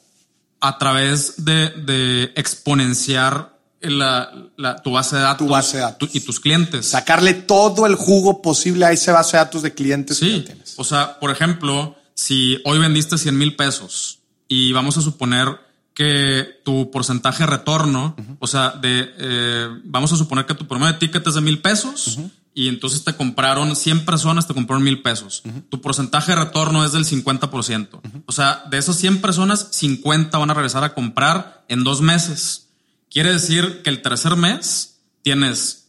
a 0.60 0.78
través 0.78 1.44
de, 1.44 1.70
de 1.70 2.32
exponenciar 2.36 3.54
la, 3.80 4.30
la- 4.56 4.76
tu 4.76 4.92
base 4.92 5.16
de 5.16 5.22
datos, 5.22 5.46
Tu 5.46 5.52
base 5.52 5.76
de 5.76 5.82
datos. 5.82 6.10
tu- 6.10 6.16
y 6.16 6.20
tus 6.20 6.40
clientes. 6.40 6.86
Sacarle 6.86 7.34
todo 7.34 7.86
el 7.86 7.94
jugo 7.96 8.40
posible 8.40 8.86
a 8.86 8.92
esa 8.92 9.12
base 9.12 9.36
de 9.36 9.44
datos 9.44 9.62
de 9.62 9.74
clientes 9.74 10.18
que 10.18 10.24
Sí, 10.26 10.38
ya 10.38 10.44
tienes. 10.44 10.74
o 10.78 10.84
sea, 10.84 11.18
por 11.20 11.30
ejemplo, 11.30 11.96
si 12.14 12.58
hoy 12.64 12.78
vendiste 12.78 13.18
100 13.18 13.36
mil 13.36 13.56
pesos 13.56 14.20
y 14.48 14.72
vamos 14.72 14.96
a 14.96 15.02
suponer 15.02 15.48
que 15.94 16.60
tu 16.64 16.90
porcentaje 16.90 17.44
de 17.44 17.50
retorno, 17.50 18.16
o 18.40 18.46
sea, 18.46 18.70
de, 18.70 19.14
eh, 19.16 19.68
vamos 19.84 20.12
a 20.12 20.16
suponer 20.16 20.44
que 20.44 20.54
tu 20.54 20.66
promedio 20.66 20.92
de 20.94 20.98
ticket 20.98 21.24
es 21.26 21.34
de 21.34 21.40
mil 21.40 21.60
pesos 21.60 22.18
y 22.52 22.68
entonces 22.68 23.04
te 23.04 23.14
compraron 23.14 23.74
100 23.76 24.04
personas, 24.04 24.46
te 24.48 24.54
compraron 24.54 24.82
mil 24.82 25.02
pesos. 25.02 25.42
Tu 25.68 25.80
porcentaje 25.80 26.32
de 26.32 26.44
retorno 26.44 26.84
es 26.84 26.92
del 26.92 27.04
50%. 27.04 28.00
O 28.26 28.32
sea, 28.32 28.64
de 28.70 28.78
esas 28.78 28.96
100 28.96 29.20
personas, 29.20 29.68
50 29.70 30.36
van 30.36 30.50
a 30.50 30.54
regresar 30.54 30.82
a 30.84 30.94
comprar 30.94 31.64
en 31.68 31.84
dos 31.84 32.00
meses. 32.00 32.68
Quiere 33.08 33.32
decir 33.32 33.82
que 33.82 33.90
el 33.90 34.02
tercer 34.02 34.34
mes 34.36 34.98
tienes 35.22 35.88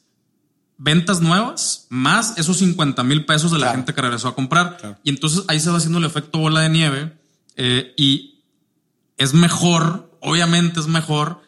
ventas 0.77 1.21
nuevas 1.21 1.87
más 1.89 2.37
esos 2.37 2.57
50 2.57 3.03
mil 3.03 3.25
pesos 3.25 3.49
de 3.51 3.57
la 3.57 3.67
Claro. 3.67 3.77
gente 3.77 3.93
que 3.93 4.01
regresó 4.01 4.27
a 4.27 4.35
comprar. 4.35 4.77
Claro. 4.77 4.97
Y 5.03 5.09
entonces 5.09 5.43
ahí 5.47 5.59
se 5.59 5.69
va 5.71 5.77
haciendo 5.77 5.97
el 5.99 6.05
efecto 6.05 6.37
bola 6.39 6.61
de 6.61 6.69
nieve 6.69 7.13
eh, 7.55 7.93
y 7.97 8.34
es 9.17 9.33
mejor, 9.33 10.17
obviamente 10.21 10.79
es 10.79 10.87
mejor, 10.87 11.41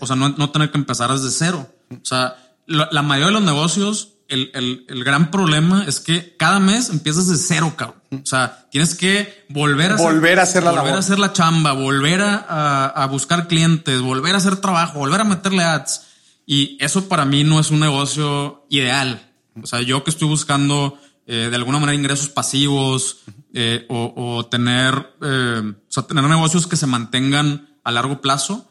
o 0.00 0.06
sea, 0.06 0.16
no, 0.16 0.28
no 0.30 0.50
tener 0.50 0.70
que 0.70 0.78
empezar 0.78 1.10
desde 1.12 1.30
cero. 1.30 1.68
O 1.90 2.04
sea, 2.04 2.36
la, 2.66 2.88
la 2.92 3.02
mayoría 3.02 3.26
de 3.28 3.32
los 3.32 3.42
negocios, 3.42 4.14
el, 4.28 4.50
el- 4.54 4.84
el 4.88 5.02
gran 5.04 5.30
problema 5.32 5.84
es 5.88 5.98
que 6.00 6.36
cada 6.36 6.60
mes 6.60 6.88
empiezas 6.90 7.26
de 7.28 7.36
cero, 7.36 7.74
cabrón. 7.76 8.00
O 8.12 8.26
sea, 8.26 8.66
tienes 8.70 8.94
que 8.94 9.44
volver 9.48 9.92
a 9.92 9.96
Volver 9.96 10.38
a 10.38 10.42
hacer 10.42 10.62
la 10.62 10.70
volver 10.70 10.84
labor. 10.86 10.96
a 10.96 11.00
hacer 11.00 11.18
la 11.18 11.32
chamba, 11.32 11.72
volver 11.72 12.22
a, 12.22 12.36
a- 12.48 12.86
a 12.86 13.06
buscar 13.06 13.48
clientes, 13.48 14.00
volver 14.00 14.34
a 14.34 14.38
hacer 14.38 14.56
trabajo, 14.56 14.98
volver 15.00 15.20
a 15.20 15.24
meterle 15.24 15.64
ads. 15.64 16.02
Y 16.46 16.76
eso 16.80 17.08
para 17.08 17.24
mí 17.24 17.42
no 17.44 17.58
es 17.60 17.70
un 17.70 17.80
negocio 17.80 18.66
ideal. 18.70 19.30
O 19.60 19.66
sea, 19.66 19.80
yo 19.82 20.02
que 20.04 20.10
estoy 20.10 20.28
buscando 20.28 20.96
eh, 21.32 21.48
de 21.48 21.54
alguna 21.54 21.78
manera 21.78 21.94
ingresos 21.94 22.28
pasivos 22.28 23.18
eh, 23.54 23.86
o, 23.88 24.44
tener, 24.46 24.94
o 24.96 25.74
sea, 25.86 26.02
tener 26.02 26.24
negocios 26.24 26.66
que 26.66 26.74
se 26.76 26.88
mantengan 26.88 27.78
a 27.84 27.92
largo 27.92 28.20
plazo, 28.20 28.68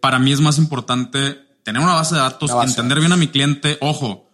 para 0.00 0.18
mí 0.18 0.32
es 0.32 0.40
más 0.42 0.58
importante 0.58 1.38
tener 1.62 1.80
una 1.80 1.94
base 1.94 2.14
de 2.14 2.20
datos, 2.20 2.50
entender 2.62 3.00
bien 3.00 3.12
a 3.12 3.16
mi 3.16 3.28
cliente. 3.28 3.78
Ojo, 3.80 4.28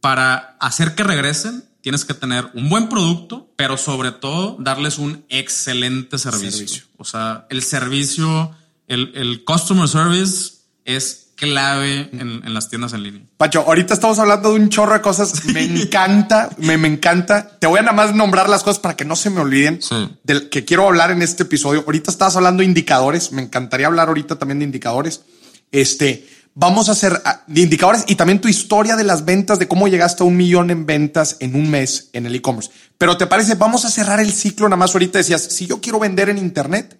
para 0.00 0.56
hacer 0.58 0.94
que 0.94 1.02
regresen, 1.02 1.68
tienes 1.82 2.06
que 2.06 2.14
tener 2.14 2.50
un 2.54 2.70
buen 2.70 2.88
producto, 2.88 3.52
pero 3.56 3.76
sobre 3.76 4.10
todo 4.10 4.56
darles 4.58 4.96
un 4.96 5.26
excelente 5.28 6.16
servicio. 6.16 6.84
O 6.96 7.04
sea, 7.04 7.46
el 7.50 7.62
servicio, 7.62 8.56
el, 8.88 9.12
el 9.14 9.44
customer 9.44 9.86
service 9.86 10.52
es 10.86 11.23
clave 11.36 12.10
en, 12.12 12.54
las 12.54 12.68
tiendas 12.68 12.92
en 12.92 13.02
línea. 13.02 13.22
Pacho, 13.36 13.64
ahorita 13.66 13.94
estamos 13.94 14.18
hablando 14.18 14.52
de 14.52 14.60
un 14.60 14.68
chorro 14.68 14.94
de 14.94 15.00
cosas. 15.00 15.44
Me 15.46 15.62
encanta, 15.62 16.50
me, 16.58 16.76
me, 16.78 16.88
encanta. 16.88 17.58
Te 17.58 17.66
voy 17.66 17.78
a 17.78 17.82
nada 17.82 17.94
más 17.94 18.14
nombrar 18.14 18.48
las 18.48 18.62
cosas 18.62 18.78
para 18.78 18.96
que 18.96 19.04
no 19.04 19.16
se 19.16 19.30
me 19.30 19.40
olviden 19.40 19.80
del 20.22 20.48
que 20.48 20.64
quiero 20.64 20.86
hablar 20.86 21.10
en 21.10 21.22
este 21.22 21.44
episodio. 21.44 21.82
Ahorita 21.86 22.10
estabas 22.10 22.36
hablando 22.36 22.60
de 22.60 22.66
indicadores. 22.66 23.32
Me 23.32 23.42
encantaría 23.42 23.86
hablar 23.86 24.08
ahorita 24.08 24.36
también 24.36 24.58
de 24.58 24.64
indicadores. 24.64 25.22
Este, 25.72 26.26
Vamos 26.56 26.88
a 26.88 26.92
hacer 26.92 27.20
ah, 27.24 27.42
indicadores 27.48 28.04
y 28.06 28.14
también 28.14 28.40
tu 28.40 28.46
historia 28.46 28.94
de 28.94 29.02
las 29.02 29.24
ventas, 29.24 29.58
de 29.58 29.66
cómo 29.66 29.88
llegaste 29.88 30.22
a 30.22 30.26
un 30.26 30.36
millón 30.36 30.70
en 30.70 30.86
ventas 30.86 31.36
en 31.40 31.56
un 31.56 31.68
mes 31.68 32.10
en 32.12 32.26
el 32.26 32.34
e-commerce. 32.36 32.70
Pero 32.96 33.16
te 33.16 33.26
parece, 33.26 33.56
vamos 33.56 33.84
a 33.84 33.90
cerrar 33.90 34.20
el 34.20 34.32
ciclo 34.32 34.68
nada 34.68 34.76
más. 34.76 34.94
Ahorita 34.94 35.18
decías, 35.18 35.42
si 35.42 35.66
yo 35.66 35.80
quiero 35.80 35.98
vender 35.98 36.28
en 36.28 36.38
Internet, 36.38 36.96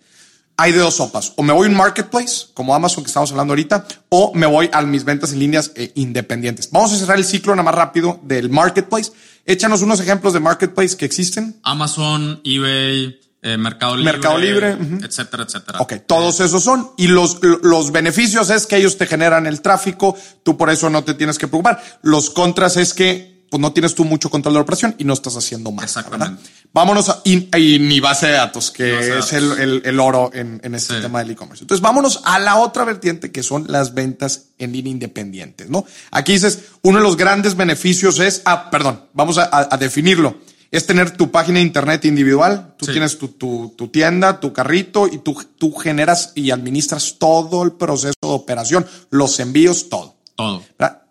hay 0.57 0.73
de 0.73 0.79
dos 0.79 0.97
sopas. 0.97 1.33
O 1.37 1.43
me 1.43 1.53
voy 1.53 1.67
a 1.67 1.71
un 1.71 1.77
marketplace, 1.77 2.47
como 2.55 2.75
Amazon 2.75 3.05
que 3.05 3.09
estamos 3.09 3.31
hablando 3.31 3.53
ahorita, 3.53 3.87
o 4.09 4.33
me 4.35 4.47
voy 4.47 4.71
a 4.73 4.83
mis 4.83 5.05
ventas 5.05 5.33
en 5.33 5.41
líneas 5.41 5.73
eh, 5.75 5.93
independientes. 5.95 6.71
Vamos 6.71 6.93
a 6.93 6.97
cerrar 6.97 7.19
el 7.19 7.25
ciclo 7.25 7.55
nada 7.55 7.65
más 7.65 7.75
rápido 7.75 8.21
del 8.23 8.51
marketplace. 8.51 9.13
Échanos 9.45 9.83
unos 9.83 10.01
ejemplos 10.01 10.33
de 10.33 10.41
marketplace 10.41 10.97
que 10.97 11.05
existen. 11.05 11.57
Amazon, 11.63 12.41
eBay, 12.45 13.21
eh, 13.43 13.59
Mercado 13.59 13.97
Libre, 13.97 14.13
Mercado 14.13 14.39
Libre, 14.39 14.77
etcétera, 15.03 15.43
etcétera. 15.43 15.81
Ok, 15.81 15.95
todos 16.07 16.41
esos 16.41 16.63
son. 16.63 16.93
Y 16.97 17.09
los, 17.09 17.41
los 17.63 17.93
beneficios 17.93 18.49
es 18.51 18.67
que 18.67 18.77
ellos 18.77 18.97
te 18.97 19.07
generan 19.07 19.47
el 19.47 19.61
tráfico, 19.61 20.17
tú 20.43 20.57
por 20.57 20.71
eso 20.71 20.89
no 20.89 21.05
te 21.05 21.15
tienes 21.15 21.37
que 21.39 21.49
preocupar. 21.49 21.83
Los 22.01 22.31
contras 22.31 22.77
es 22.79 22.95
que 22.95 23.34
pues 23.55 23.63
no 23.63 23.73
tienes 23.73 23.95
tú 23.95 24.05
mucho 24.05 24.31
control 24.31 24.55
de 24.55 24.59
la 24.59 24.63
operación 24.63 24.97
y 24.99 25.05
no 25.05 25.13
estás 25.13 25.37
haciendo 25.37 25.71
más. 25.71 25.85
Exactamente. 25.85 26.43
Vámonos 26.73 27.09
a 27.09 27.21
y, 27.23 27.79
ni 27.79 28.01
base 28.01 28.27
de 28.27 28.33
datos, 28.33 28.73
que 28.73 29.17
es 29.17 29.33
El, 29.33 29.81
el, 29.85 30.01
oro 30.01 30.33
en, 30.35 30.61
en 30.65 30.75
este 30.75 31.01
tema 31.01 31.21
del 31.21 31.31
e-commerce. 31.31 31.63
Entonces 31.63 31.81
vámonos 31.81 32.21
a 32.25 32.41
la 32.41 32.57
otra 32.57 32.83
vertiente 32.83 33.31
que 33.31 33.45
son 33.45 33.67
las 33.69 33.95
ventas 33.95 34.47
en 34.59 34.73
línea 34.73 34.91
independientes, 34.91 35.71
¿no? 35.71 35.87
Aquí 36.11 36.33
dices, 36.33 36.65
uno 36.83 36.99
de 36.99 37.05
los 37.05 37.17
grandes 37.17 37.55
beneficios 37.55 38.19
es, 38.19 38.43
ah, 38.45 38.71
perdón, 38.73 39.05
vamos 39.13 39.39
a, 39.39 39.49
a 39.53 39.77
definirlo 39.77 40.37
es 40.73 40.85
tener 40.85 41.13
tu 41.13 41.31
página 41.31 41.61
de 41.61 41.67
internet 41.67 42.05
individual. 42.07 42.75
Tú 42.77 42.87
tienes 42.87 43.17
tu, 43.19 43.29
tu, 43.29 43.89
tienda, 43.93 44.41
tu 44.41 44.53
carrito 44.53 45.07
y 45.07 45.19
tú, 45.19 45.41
tú 45.57 45.73
generas 45.73 46.33
y 46.35 46.51
administras 46.51 47.15
todo 47.21 47.63
el 47.63 47.75
proceso 47.75 48.15
de 48.21 48.29
operación, 48.31 48.85
los 49.11 49.39
envíos, 49.39 49.89
todo. 49.89 50.17
Todo. 50.35 50.65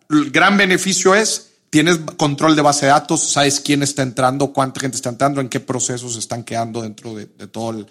El 0.10 0.32
gran 0.32 0.58
beneficio 0.58 1.16
es 1.16 1.53
tienes 1.74 1.98
control 2.18 2.56
de 2.56 2.62
base 2.62 2.86
de 2.86 2.92
datos, 2.92 3.32
sabes 3.32 3.60
quién 3.60 3.82
está 3.82 4.04
entrando, 4.04 4.54
cuánta 4.54 4.80
gente 4.80 4.96
está 4.96 5.10
entrando, 5.10 5.42
en 5.42 5.50
qué 5.50 5.60
procesos 5.60 6.16
están 6.18 6.44
quedando 6.44 6.84
dentro 6.84 7.16
de, 7.16 7.26
todo 7.26 7.72
el, 7.72 7.88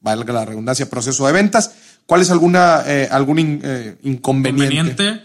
valga 0.00 0.32
la 0.32 0.46
redundancia, 0.46 0.88
proceso 0.88 1.26
de 1.26 1.34
ventas. 1.34 1.72
¿Cuál 2.06 2.22
es 2.22 2.30
alguna, 2.30 2.82
eh, 2.86 3.06
algún 3.10 3.60
eh, 3.62 3.98
inconveniente? 4.04 4.74
Inconveniente 4.74 5.22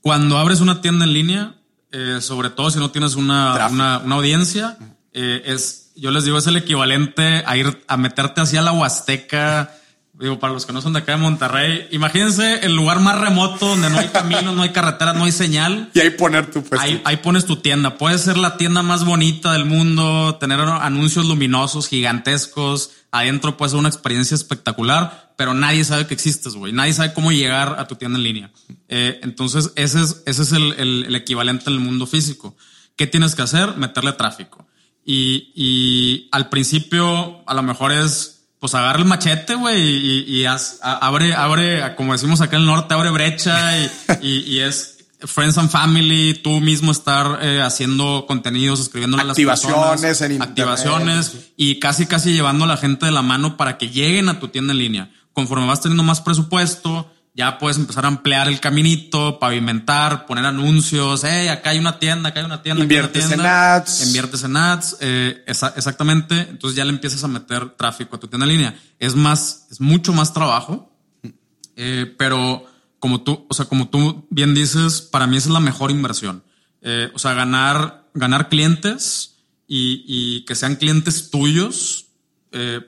cuando 0.00 0.38
abres 0.38 0.60
una 0.60 0.80
tienda 0.80 1.04
en 1.04 1.12
línea, 1.12 1.56
eh, 1.90 2.18
sobre 2.20 2.50
todo 2.50 2.70
si 2.70 2.78
no 2.78 2.92
tienes 2.92 3.16
una, 3.16 3.66
una, 3.66 3.98
una 4.04 4.14
audiencia 4.14 4.78
eh, 5.12 5.42
es, 5.46 5.90
yo 5.96 6.12
les 6.12 6.24
digo, 6.24 6.38
es 6.38 6.46
el 6.46 6.56
equivalente 6.56 7.42
a 7.44 7.56
ir 7.56 7.82
a 7.88 7.96
meterte 7.96 8.40
hacia 8.40 8.62
la 8.62 8.70
Huasteca. 8.70 9.74
Digo, 10.18 10.40
para 10.40 10.52
los 10.52 10.66
que 10.66 10.72
no 10.72 10.82
son 10.82 10.94
de 10.94 10.98
acá 10.98 11.12
de 11.12 11.18
Monterrey, 11.18 11.86
imagínense 11.92 12.66
el 12.66 12.74
lugar 12.74 12.98
más 12.98 13.20
remoto 13.20 13.68
donde 13.68 13.88
no 13.88 13.98
hay 13.98 14.08
caminos, 14.08 14.52
no 14.56 14.62
hay 14.62 14.70
carretera, 14.70 15.12
no 15.12 15.24
hay 15.24 15.32
señal. 15.32 15.90
Y 15.94 16.00
ahí 16.00 16.10
poner 16.10 16.50
tu 16.50 16.64
Ahí, 16.76 17.00
ahí, 17.04 17.18
pones 17.18 17.46
tu 17.46 17.56
tienda. 17.56 17.98
Puede 17.98 18.18
ser 18.18 18.36
la 18.36 18.56
tienda 18.56 18.82
más 18.82 19.04
bonita 19.04 19.52
del 19.52 19.64
mundo, 19.64 20.36
tener 20.40 20.58
anuncios 20.58 21.24
luminosos, 21.26 21.86
gigantescos. 21.86 22.90
Adentro 23.12 23.56
puede 23.56 23.70
ser 23.70 23.78
una 23.78 23.88
experiencia 23.88 24.34
espectacular, 24.34 25.32
pero 25.36 25.54
nadie 25.54 25.84
sabe 25.84 26.08
que 26.08 26.14
existes, 26.14 26.54
güey. 26.54 26.72
Nadie 26.72 26.94
sabe 26.94 27.14
cómo 27.14 27.30
llegar 27.30 27.76
a 27.78 27.86
tu 27.86 27.94
tienda 27.94 28.18
en 28.18 28.24
línea. 28.24 28.50
Eh, 28.88 29.20
entonces, 29.22 29.72
ese 29.76 30.02
es, 30.02 30.22
ese 30.26 30.42
es 30.42 30.52
el, 30.52 30.72
el, 30.78 31.04
el 31.04 31.14
equivalente 31.14 31.70
en 31.70 31.74
el 31.74 31.80
mundo 31.80 32.08
físico. 32.08 32.56
¿Qué 32.96 33.06
tienes 33.06 33.36
que 33.36 33.42
hacer? 33.42 33.76
Meterle 33.76 34.12
tráfico. 34.14 34.66
Y, 35.04 35.52
y 35.54 36.28
al 36.32 36.48
principio 36.48 37.42
a 37.46 37.54
lo 37.54 37.62
mejor 37.62 37.92
es, 37.92 38.37
pues 38.58 38.74
agarra 38.74 38.98
el 38.98 39.04
machete, 39.04 39.54
güey, 39.54 39.80
y, 39.80 40.40
y 40.40 40.46
abre, 40.82 41.34
abre, 41.34 41.94
como 41.96 42.12
decimos 42.12 42.40
acá 42.40 42.56
en 42.56 42.62
el 42.62 42.68
norte, 42.68 42.94
abre 42.94 43.10
brecha 43.10 43.78
y, 44.20 44.28
y, 44.28 44.58
es 44.60 44.98
friends 45.20 45.58
and 45.58 45.70
family, 45.70 46.34
tú 46.42 46.60
mismo 46.60 46.92
estar 46.92 47.38
eh, 47.42 47.60
haciendo 47.62 48.24
contenidos, 48.26 48.80
escribiendo 48.80 49.18
a 49.18 49.24
las 49.24 49.36
personas, 49.36 50.20
en 50.22 50.42
activaciones 50.42 51.50
y 51.56 51.78
casi 51.78 52.06
casi 52.06 52.32
llevando 52.32 52.64
a 52.64 52.68
la 52.68 52.76
gente 52.76 53.06
de 53.06 53.12
la 53.12 53.22
mano 53.22 53.56
para 53.56 53.78
que 53.78 53.90
lleguen 53.90 54.28
a 54.28 54.40
tu 54.40 54.48
tienda 54.48 54.72
en 54.72 54.78
línea. 54.78 55.10
Conforme 55.32 55.66
vas 55.66 55.80
teniendo 55.80 56.02
más 56.02 56.20
presupuesto, 56.20 57.10
ya 57.38 57.56
puedes 57.56 57.78
empezar 57.78 58.04
a 58.04 58.08
ampliar 58.08 58.48
el 58.48 58.58
caminito, 58.58 59.38
pavimentar, 59.38 60.26
poner 60.26 60.44
anuncios. 60.44 61.22
Hey, 61.22 61.46
acá 61.46 61.70
hay 61.70 61.78
una 61.78 62.00
tienda, 62.00 62.30
acá 62.30 62.40
hay 62.40 62.46
una 62.46 62.64
tienda. 62.64 62.82
Inviertes 62.82 63.30
en 63.30 63.40
ads. 63.40 64.04
Inviertes 64.04 64.42
en 64.42 64.56
ads. 64.56 64.96
Eh, 65.00 65.44
exactamente. 65.46 66.36
Entonces 66.50 66.76
ya 66.76 66.84
le 66.84 66.90
empiezas 66.90 67.22
a 67.22 67.28
meter 67.28 67.76
tráfico 67.76 68.16
a 68.16 68.18
tu 68.18 68.26
tienda 68.26 68.44
en 68.44 68.50
línea. 68.50 68.80
Es 68.98 69.14
más, 69.14 69.68
es 69.70 69.80
mucho 69.80 70.12
más 70.12 70.34
trabajo. 70.34 70.92
Eh, 71.76 72.12
pero 72.18 72.64
como 72.98 73.22
tú, 73.22 73.46
o 73.48 73.54
sea, 73.54 73.66
como 73.66 73.88
tú 73.88 74.26
bien 74.30 74.52
dices, 74.52 75.00
para 75.00 75.28
mí 75.28 75.36
es 75.36 75.46
la 75.46 75.60
mejor 75.60 75.92
inversión. 75.92 76.42
Eh, 76.82 77.08
o 77.14 77.20
sea, 77.20 77.34
ganar, 77.34 78.10
ganar 78.14 78.48
clientes 78.48 79.36
y, 79.68 80.02
y 80.08 80.44
que 80.44 80.56
sean 80.56 80.74
clientes 80.74 81.30
tuyos, 81.30 82.06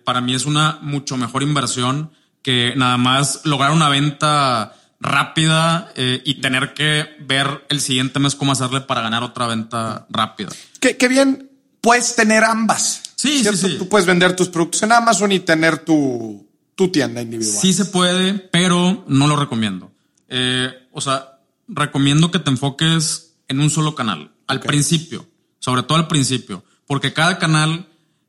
para 0.04 0.20
mí 0.20 0.34
es 0.34 0.46
una 0.46 0.80
mucho 0.82 1.16
mejor 1.16 1.44
inversión 1.44 2.10
que 2.42 2.74
nada 2.76 2.96
más 2.96 3.42
lograr 3.44 3.72
una 3.72 3.88
venta 3.88 4.74
rápida 5.00 5.92
eh, 5.96 6.22
y 6.24 6.40
tener 6.40 6.74
que 6.74 7.07
ver 7.20 7.64
el 7.68 7.81
siguiente 7.81 8.18
mes 8.18 8.35
cómo 8.35 8.53
hacerle 8.53 8.83
para 8.83 9.00
ganar 9.00 9.22
otra 9.22 9.46
venta 9.46 10.07
rápida. 10.11 10.50
Qué, 10.79 11.09
bien 11.09 11.50
puedes 11.81 12.14
tener 12.14 12.44
ambas. 12.44 13.03
Sí, 13.16 13.42
sí, 13.44 13.57
sí. 13.57 13.76
Tú 13.79 13.88
puedes 13.88 14.07
vender 14.07 14.37
tus 14.37 14.48
productos 14.48 14.83
en 14.83 14.92
Amazon 14.92 15.33
y 15.33 15.40
tener 15.40 15.79
tu, 15.79 16.46
tu 16.74 16.88
tienda 16.88 17.22
individual. 17.22 17.61
Sí 17.61 17.72
se 17.72 17.87
puede, 17.87 18.35
pero 18.35 19.05
no 19.09 19.26
lo 19.26 19.37
recomiendo. 19.37 19.90
Eh, 20.29 20.70
o 20.92 21.00
sea, 21.00 21.40
recomiendo 21.66 22.31
que 22.31 22.38
te 22.38 22.50
enfoques 22.50 23.35
en 23.48 23.61
un 23.61 23.70
solo 23.70 23.94
canal, 23.94 24.33
al 24.46 24.61
principio, 24.61 25.26
sobre 25.59 25.83
todo 25.83 25.98
al 25.98 26.09
principio, 26.09 26.64
porque 26.87 27.12
cada 27.12 27.38
canal 27.38 27.88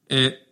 eh, 0.10 0.48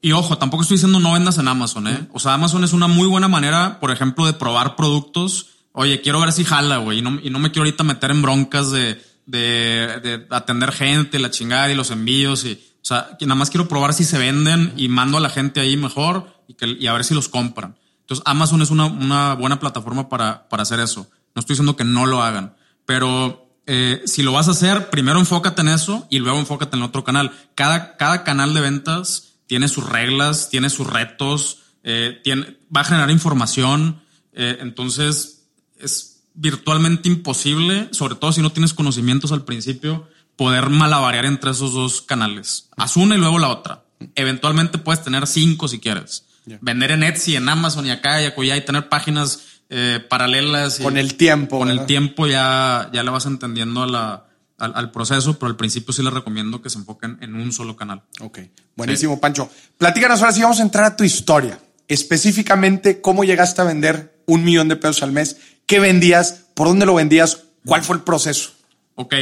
y 0.00 0.12
ojo, 0.12 0.38
tampoco 0.38 0.62
estoy 0.62 0.76
diciendo 0.76 0.98
no 0.98 1.12
vendas 1.12 1.36
en 1.36 1.46
Amazon, 1.46 1.86
¿eh? 1.86 2.08
O 2.12 2.18
sea, 2.18 2.34
Amazon 2.34 2.64
es 2.64 2.72
una 2.72 2.86
muy 2.86 3.06
buena 3.06 3.28
manera, 3.28 3.80
por 3.80 3.90
ejemplo, 3.90 4.24
de 4.24 4.32
probar 4.32 4.76
productos. 4.76 5.48
Oye, 5.72 6.00
quiero 6.00 6.20
ver 6.20 6.32
si 6.32 6.44
jala, 6.44 6.78
güey, 6.78 7.00
y 7.00 7.02
no, 7.02 7.18
y 7.22 7.28
no 7.28 7.38
me 7.38 7.50
quiero 7.50 7.64
ahorita 7.64 7.84
meter 7.84 8.10
en 8.10 8.22
broncas 8.22 8.70
de, 8.70 9.02
de, 9.26 10.00
de, 10.02 10.26
atender 10.30 10.72
gente, 10.72 11.18
la 11.18 11.30
chingada 11.30 11.70
y 11.70 11.74
los 11.74 11.90
envíos. 11.90 12.46
Y, 12.46 12.52
o 12.54 12.84
sea, 12.84 13.16
que 13.18 13.26
nada 13.26 13.36
más 13.36 13.50
quiero 13.50 13.68
probar 13.68 13.92
si 13.92 14.04
se 14.04 14.18
venden 14.18 14.72
y 14.76 14.88
mando 14.88 15.18
a 15.18 15.20
la 15.20 15.28
gente 15.28 15.60
ahí 15.60 15.76
mejor 15.76 16.42
y, 16.48 16.54
que, 16.54 16.66
y 16.66 16.86
a 16.86 16.94
ver 16.94 17.04
si 17.04 17.14
los 17.14 17.28
compran. 17.28 17.76
Entonces, 18.00 18.22
Amazon 18.26 18.62
es 18.62 18.70
una, 18.70 18.86
una 18.86 19.34
buena 19.34 19.60
plataforma 19.60 20.08
para, 20.08 20.48
para 20.48 20.62
hacer 20.62 20.80
eso. 20.80 21.10
No 21.34 21.40
estoy 21.40 21.54
diciendo 21.54 21.76
que 21.76 21.84
no 21.84 22.06
lo 22.06 22.22
hagan, 22.22 22.56
pero 22.86 23.54
eh, 23.66 24.02
si 24.06 24.22
lo 24.22 24.32
vas 24.32 24.48
a 24.48 24.52
hacer, 24.52 24.88
primero 24.88 25.18
enfócate 25.18 25.60
en 25.60 25.68
eso 25.68 26.06
y 26.10 26.18
luego 26.18 26.38
enfócate 26.38 26.76
en 26.76 26.82
el 26.82 26.88
otro 26.88 27.04
canal. 27.04 27.32
Cada, 27.54 27.96
cada 27.96 28.24
canal 28.24 28.54
de 28.54 28.60
ventas 28.60 29.31
tiene 29.52 29.68
sus 29.68 29.86
reglas, 29.86 30.48
tiene 30.48 30.70
sus 30.70 30.86
retos, 30.86 31.58
eh, 31.84 32.22
tiene, 32.24 32.56
va 32.74 32.80
a 32.80 32.84
generar 32.84 33.10
información. 33.10 34.00
Eh, 34.32 34.56
entonces 34.60 35.44
es 35.78 36.22
virtualmente 36.32 37.10
imposible, 37.10 37.88
sobre 37.90 38.14
todo 38.14 38.32
si 38.32 38.40
no 38.40 38.50
tienes 38.50 38.72
conocimientos 38.72 39.30
al 39.30 39.44
principio, 39.44 40.08
poder 40.36 40.70
malabarear 40.70 41.26
entre 41.26 41.50
esos 41.50 41.74
dos 41.74 42.00
canales. 42.00 42.70
Haz 42.78 42.96
una 42.96 43.14
y 43.14 43.18
luego 43.18 43.38
la 43.38 43.48
otra. 43.48 43.84
Eventualmente 44.14 44.78
puedes 44.78 45.04
tener 45.04 45.26
cinco 45.26 45.68
si 45.68 45.80
quieres. 45.80 46.24
Vender 46.62 46.92
en 46.92 47.02
Etsy, 47.02 47.36
en 47.36 47.46
Amazon 47.46 47.84
y 47.84 47.90
acá 47.90 48.22
y 48.22 48.24
acullá 48.24 48.56
y 48.56 48.64
tener 48.64 48.88
páginas 48.88 49.60
eh, 49.68 50.00
paralelas. 50.08 50.78
con 50.78 50.96
el 50.96 51.16
tiempo. 51.16 51.58
Con 51.58 51.68
el 51.68 51.84
tiempo 51.84 52.26
ya, 52.26 52.88
ya 52.90 53.02
le 53.02 53.10
vas 53.10 53.26
entendiendo 53.26 53.82
a 53.82 53.86
la, 53.86 54.26
al, 54.62 54.90
proceso, 54.92 55.38
pero 55.38 55.48
al 55.50 55.56
principio 55.56 55.92
sí 55.92 56.02
les 56.02 56.12
recomiendo 56.12 56.62
que 56.62 56.70
se 56.70 56.78
enfoquen 56.78 57.18
en 57.20 57.34
un 57.34 57.52
solo 57.52 57.76
canal. 57.76 58.02
Ok, 58.20 58.38
buenísimo, 58.76 59.20
Pancho. 59.20 59.50
Platícanos 59.76 60.20
ahora 60.20 60.32
sí, 60.32 60.42
vamos 60.42 60.60
a 60.60 60.62
entrar 60.62 60.84
a 60.84 60.96
tu 60.96 61.04
historia. 61.04 61.58
Específicamente, 61.88 63.00
¿cómo 63.00 63.24
llegaste 63.24 63.60
a 63.60 63.64
vender 63.64 64.22
un 64.26 64.44
millón 64.44 64.68
de 64.68 64.76
pesos 64.76 65.02
al 65.02 65.12
mes? 65.12 65.36
¿Qué 65.66 65.80
vendías? 65.80 66.44
¿Por 66.54 66.68
dónde 66.68 66.86
lo 66.86 66.94
vendías? 66.94 67.42
¿Cuál 67.66 67.82
fue 67.82 67.96
el 67.96 68.02
proceso? 68.02 68.50
Ok, 68.94 69.14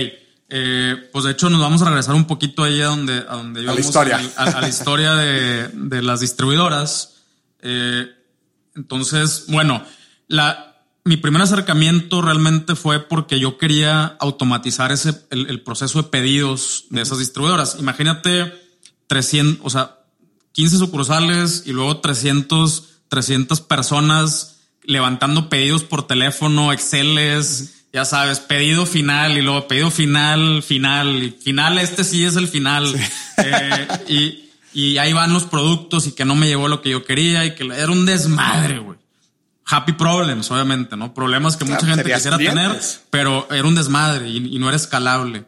Eh, 0.53 0.97
pues 1.13 1.25
de 1.25 1.31
hecho 1.31 1.49
nos 1.49 1.61
vamos 1.61 1.81
a 1.81 1.85
regresar 1.85 2.17
un 2.17 2.25
poquito 2.25 2.65
ahí 2.65 2.81
a 2.81 2.87
donde, 2.87 3.19
a 3.19 3.37
donde 3.37 3.61
a 3.61 3.73
la 3.73 3.79
historia, 3.79 4.21
a, 4.37 4.61
la 4.61 4.69
historia 4.69 5.15
de, 5.15 5.69
de 5.69 6.03
las 6.03 6.19
distribuidoras. 6.19 7.19
Eh, 7.63 8.09
entonces, 8.75 9.45
bueno, 9.47 9.85
la, 10.27 10.70
mi 11.11 11.17
primer 11.17 11.43
acercamiento 11.43 12.23
realmente 12.23 12.77
fue 12.77 13.01
porque 13.01 13.41
yo 13.41 13.59
quería 13.59 14.17
automatizar 14.21 14.93
ese, 14.93 15.13
el, 15.31 15.51
el 15.51 15.61
proceso 15.61 16.01
de 16.01 16.09
pedidos 16.09 16.85
de 16.91 17.03
esas 17.03 17.19
distribuidoras. 17.19 17.79
Imagínate 17.81 18.55
300, 19.09 19.67
o 19.67 19.71
sea, 19.71 19.97
15 20.53 20.79
sucursales 20.79 21.65
y 21.67 21.73
luego 21.73 21.97
300, 21.97 23.01
300 23.09 23.61
personas 23.63 24.61
levantando 24.85 25.49
pedidos 25.49 25.83
por 25.83 26.07
teléfono, 26.07 26.73
Exceles 26.73 27.81
ya 27.93 28.05
sabes, 28.05 28.39
pedido 28.39 28.87
final 28.87 29.37
y 29.37 29.43
luego 29.43 29.67
pedido 29.67 29.91
final, 29.91 30.63
final 30.63 31.25
y 31.25 31.31
final. 31.33 31.77
Este 31.79 32.05
sí 32.05 32.25
es 32.25 32.37
el 32.37 32.47
final. 32.47 32.95
Eh, 33.43 33.89
y, 34.07 34.51
y, 34.79 34.99
ahí 34.99 35.15
van 35.15 35.33
los 35.33 35.45
productos 35.45 36.07
y 36.07 36.13
que 36.13 36.27
no 36.27 36.37
me 36.37 36.47
llegó 36.47 36.69
lo 36.69 36.83
que 36.83 36.91
yo 36.91 37.05
quería 37.05 37.47
y 37.47 37.55
que 37.55 37.65
era 37.65 37.91
un 37.91 38.05
desmadre, 38.05 38.79
güey. 38.79 39.01
Happy 39.71 39.93
problems, 39.93 40.51
obviamente, 40.51 40.97
¿no? 40.97 41.15
Problemas 41.15 41.57
que 41.57 41.65
mucha 41.65 41.87
gente 41.87 42.03
quisiera 42.13 42.37
tener, 42.37 42.81
pero 43.11 43.47
era 43.51 43.67
un 43.67 43.75
desmadre 43.75 44.29
y, 44.29 44.59
no 44.59 44.69
era 44.69 44.77
escalable. 44.77 45.45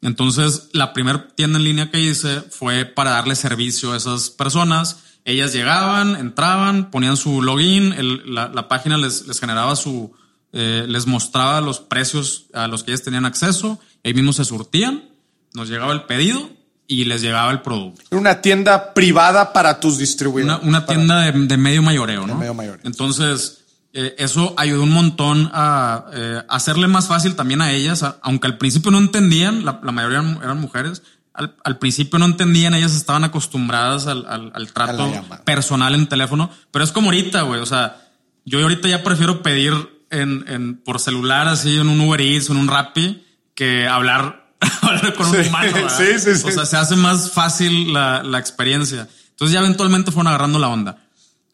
Entonces, 0.00 0.68
la 0.72 0.92
primera 0.92 1.28
tienda 1.34 1.58
en 1.58 1.64
línea 1.64 1.90
que 1.90 2.00
hice 2.00 2.42
fue 2.50 2.84
para 2.84 3.10
darle 3.10 3.34
servicio 3.34 3.92
a 3.92 3.96
esas 3.96 4.30
personas. 4.30 4.98
Ellas 5.24 5.52
llegaban, 5.52 6.16
entraban, 6.16 6.90
ponían 6.90 7.16
su 7.16 7.42
login, 7.42 7.94
la, 8.32 8.48
la, 8.48 8.68
página 8.68 8.96
les, 8.96 9.26
les 9.26 9.40
generaba 9.40 9.74
su, 9.74 10.14
eh, 10.58 10.86
les 10.88 11.06
mostraba 11.06 11.60
los 11.60 11.80
precios 11.80 12.46
a 12.54 12.66
los 12.66 12.82
que 12.82 12.92
ellos 12.92 13.02
tenían 13.02 13.26
acceso, 13.26 13.78
ahí 14.02 14.14
mismo 14.14 14.32
se 14.32 14.42
surtían, 14.44 15.04
nos 15.52 15.68
llegaba 15.68 15.92
el 15.92 16.04
pedido 16.04 16.48
y 16.86 17.04
les 17.04 17.20
llegaba 17.20 17.50
el 17.50 17.60
producto. 17.60 18.00
Era 18.10 18.18
una 18.18 18.40
tienda 18.40 18.94
privada 18.94 19.52
para 19.52 19.80
tus 19.80 19.98
distribuidores. 19.98 20.66
Una, 20.66 20.86
tienda 20.86 21.30
de, 21.30 21.56
medio 21.58 21.82
mayoreo, 21.82 22.26
¿no? 22.26 22.36
medio 22.36 22.54
mayoreo. 22.54 22.80
Entonces, 22.84 23.65
eh, 23.98 24.14
eso 24.18 24.52
ayudó 24.58 24.82
un 24.82 24.90
montón 24.90 25.48
a 25.54 26.04
eh, 26.12 26.42
hacerle 26.50 26.86
más 26.86 27.08
fácil 27.08 27.34
también 27.34 27.62
a 27.62 27.72
ellas, 27.72 28.04
aunque 28.20 28.46
al 28.46 28.58
principio 28.58 28.90
no 28.90 28.98
entendían, 28.98 29.64
la, 29.64 29.72
mayoría 29.72 30.18
eran, 30.18 30.60
mujeres, 30.60 31.02
al, 31.32 31.78
principio 31.78 32.18
no 32.18 32.26
entendían, 32.26 32.74
ellas 32.74 32.94
estaban 32.94 33.24
acostumbradas 33.24 34.06
al, 34.06 34.26
al 34.26 34.72
trato 34.74 35.10
personal 35.46 35.94
en 35.94 36.08
teléfono, 36.08 36.50
pero 36.70 36.84
es 36.84 36.92
como 36.92 37.06
ahorita, 37.06 37.40
güey, 37.40 37.58
o 37.62 37.64
sea, 37.64 37.96
yo 38.44 38.60
ahorita 38.60 38.86
ya 38.86 39.02
prefiero 39.02 39.42
pedir 39.42 39.72
en, 40.10 40.44
en, 40.46 40.76
por 40.76 41.00
celular, 41.00 41.48
así 41.48 41.78
en 41.78 41.88
un 41.88 41.98
Uber 41.98 42.20
Eats 42.20 42.50
en 42.50 42.58
un 42.58 42.68
Rappi, 42.68 43.24
que 43.54 43.88
hablar, 43.88 44.52
con 45.16 45.26
un 45.28 45.40
humano. 45.40 45.88
Sí, 45.88 46.18
sí, 46.18 46.34
sí. 46.34 46.48
O 46.48 46.50
sea, 46.50 46.66
se 46.66 46.76
hace 46.76 46.96
más 46.96 47.32
fácil 47.32 47.94
la, 47.94 48.22
la 48.22 48.38
experiencia. 48.38 49.08
Entonces 49.30 49.54
ya 49.54 49.60
eventualmente 49.60 50.12
fueron 50.12 50.28
agarrando 50.28 50.58
la 50.58 50.68
onda. 50.68 50.98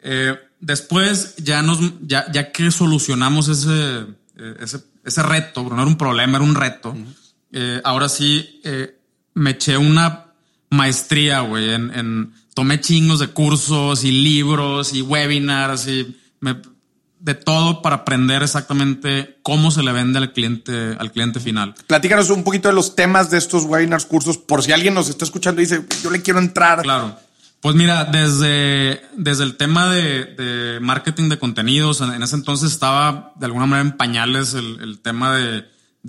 Eh, 0.02 0.36
después 0.62 1.36
ya 1.36 1.60
nos, 1.60 1.78
ya, 2.00 2.24
ya 2.32 2.50
que 2.52 2.70
solucionamos 2.70 3.48
ese, 3.48 4.06
eh, 4.38 4.56
ese, 4.60 4.78
ese 5.04 5.22
reto, 5.22 5.64
no 5.64 5.74
era 5.74 5.86
un 5.86 5.98
problema, 5.98 6.38
era 6.38 6.44
un 6.46 6.54
reto. 6.54 6.96
eh, 7.52 7.82
ahora 7.84 8.08
sí, 8.08 8.60
eh, 8.64 8.98
me 9.34 9.50
eché 9.50 9.76
una 9.76 10.32
maestría, 10.70 11.40
güey, 11.40 11.74
en, 11.74 11.90
en, 11.94 12.32
tomé 12.54 12.80
chingos 12.80 13.18
de 13.18 13.28
cursos 13.28 14.04
y 14.04 14.12
libros 14.12 14.94
y 14.94 15.02
webinars 15.02 15.86
y 15.88 16.16
me 16.40 16.56
de 17.22 17.34
todo 17.34 17.82
para 17.82 17.96
aprender 17.96 18.42
exactamente 18.42 19.38
cómo 19.42 19.70
se 19.70 19.84
le 19.84 19.92
vende 19.92 20.18
al 20.18 20.32
cliente, 20.32 20.96
al 20.98 21.12
cliente 21.12 21.38
final. 21.38 21.72
Platícanos 21.86 22.30
un 22.30 22.42
poquito 22.42 22.68
de 22.68 22.74
los 22.74 22.96
temas 22.96 23.30
de 23.30 23.38
estos 23.38 23.62
webinars, 23.62 24.06
cursos, 24.06 24.38
por 24.38 24.64
si 24.64 24.72
alguien 24.72 24.92
nos 24.92 25.08
está 25.08 25.24
escuchando 25.24 25.60
y 25.60 25.66
dice, 25.66 25.84
yo 26.02 26.10
le 26.10 26.20
quiero 26.20 26.40
entrar. 26.40 26.82
Claro. 26.82 27.16
Pues 27.62 27.76
mira, 27.76 28.04
desde, 28.04 29.00
desde 29.16 29.44
el 29.44 29.56
tema 29.56 29.88
de, 29.88 30.80
marketing 30.82 31.28
de 31.28 31.38
contenidos, 31.38 32.00
en, 32.00 32.20
ese 32.20 32.34
entonces 32.34 32.72
estaba 32.72 33.34
de 33.36 33.46
alguna 33.46 33.66
manera 33.66 33.88
en 33.88 33.96
pañales 33.96 34.54
el, 34.54 34.98
tema 34.98 35.36
de, 35.36 35.64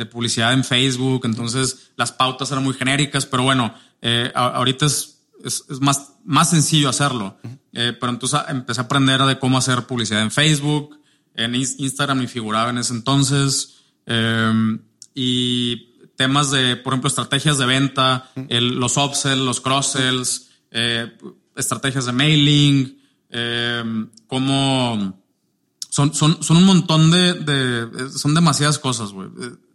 publicidad 0.08 0.52
en 0.54 0.63
Facebook, 0.63 1.22
entonces 1.26 1.92
las 1.96 2.12
pautas 2.12 2.52
eran 2.52 2.63
muy 2.63 2.74
genéricas, 2.74 3.28
pero 3.28 3.44
bueno, 3.44 3.72
eh, 4.02 4.32
ahorita 4.34 4.88
es, 4.88 5.20
es, 5.46 5.80
más, 5.80 6.13
más 6.26 6.50
sencillo 6.50 6.89
hacerlo. 6.89 7.38
Eh, 7.72 7.96
pero 8.00 8.12
entonces 8.12 8.39
empecé 8.50 8.82
a 8.82 8.86
aprender 8.86 9.22
de 9.22 9.38
cómo 9.38 9.60
hacer 9.60 9.84
publicidad 9.84 10.24
en 10.24 10.32
Facebook, 10.32 11.00
en 11.36 11.54
Instagram 11.54 12.24
y 12.24 12.28
figuraba 12.28 12.72
en 12.72 12.80
ese 12.80 12.94
entonces. 12.94 13.76
Em, 14.08 14.80
y 15.13 16.00
temas 16.16 16.50
de, 16.50 16.78
por 16.78 16.94
ejemplo, 16.94 17.10
estrategias 17.10 17.60
de 17.60 17.68
venta, 17.68 18.32
los 18.50 18.98
upsells, 18.98 19.38
los 19.38 19.62
cross-sells, 19.62 20.50
eh, 20.72 21.16
estrategias 21.56 22.06
de 22.06 22.12
mailing, 22.12 23.02
eh, 23.30 23.84
como 24.28 25.24
son, 25.89 26.13
son, 26.13 26.42
son 26.42 26.58
un 26.58 26.66
montón 26.66 27.12
de, 27.12 28.10
son 28.16 28.34
demasiadas 28.34 28.80
cosas, 28.80 29.12
güey. 29.12 29.30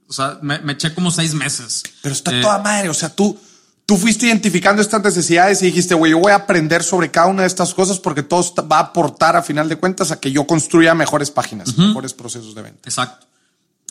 O 0.08 0.12
sea, 0.12 0.38
me, 0.42 0.72
eché 0.72 0.94
como 0.94 1.10
seis 1.10 1.34
meses. 1.34 1.82
Pero 2.02 2.12
está 2.12 2.40
toda 2.40 2.58
madre. 2.58 2.88
O 2.88 2.94
sea, 2.94 3.14
tú, 3.14 3.38
tú 3.86 3.96
fuiste 3.96 4.26
identificando 4.26 4.82
estas 4.82 5.02
necesidades 5.02 5.62
y 5.62 5.66
dijiste, 5.66 5.94
güey, 5.94 6.12
yo 6.12 6.18
voy 6.18 6.32
a 6.32 6.36
aprender 6.36 6.82
sobre 6.82 7.10
cada 7.10 7.28
una 7.28 7.42
de 7.42 7.48
estas 7.48 7.72
cosas 7.74 7.98
porque 7.98 8.22
todo 8.22 8.42
va 8.64 8.78
a 8.78 8.80
aportar 8.80 9.36
a 9.36 9.42
final 9.42 9.68
de 9.68 9.76
cuentas 9.76 10.10
a 10.10 10.18
que 10.18 10.32
yo 10.32 10.46
construya 10.46 10.94
mejores 10.94 11.30
páginas, 11.30 11.76
mejores 11.78 12.14
procesos 12.14 12.54
de 12.54 12.62
venta. 12.62 12.80
Exacto. 12.84 13.26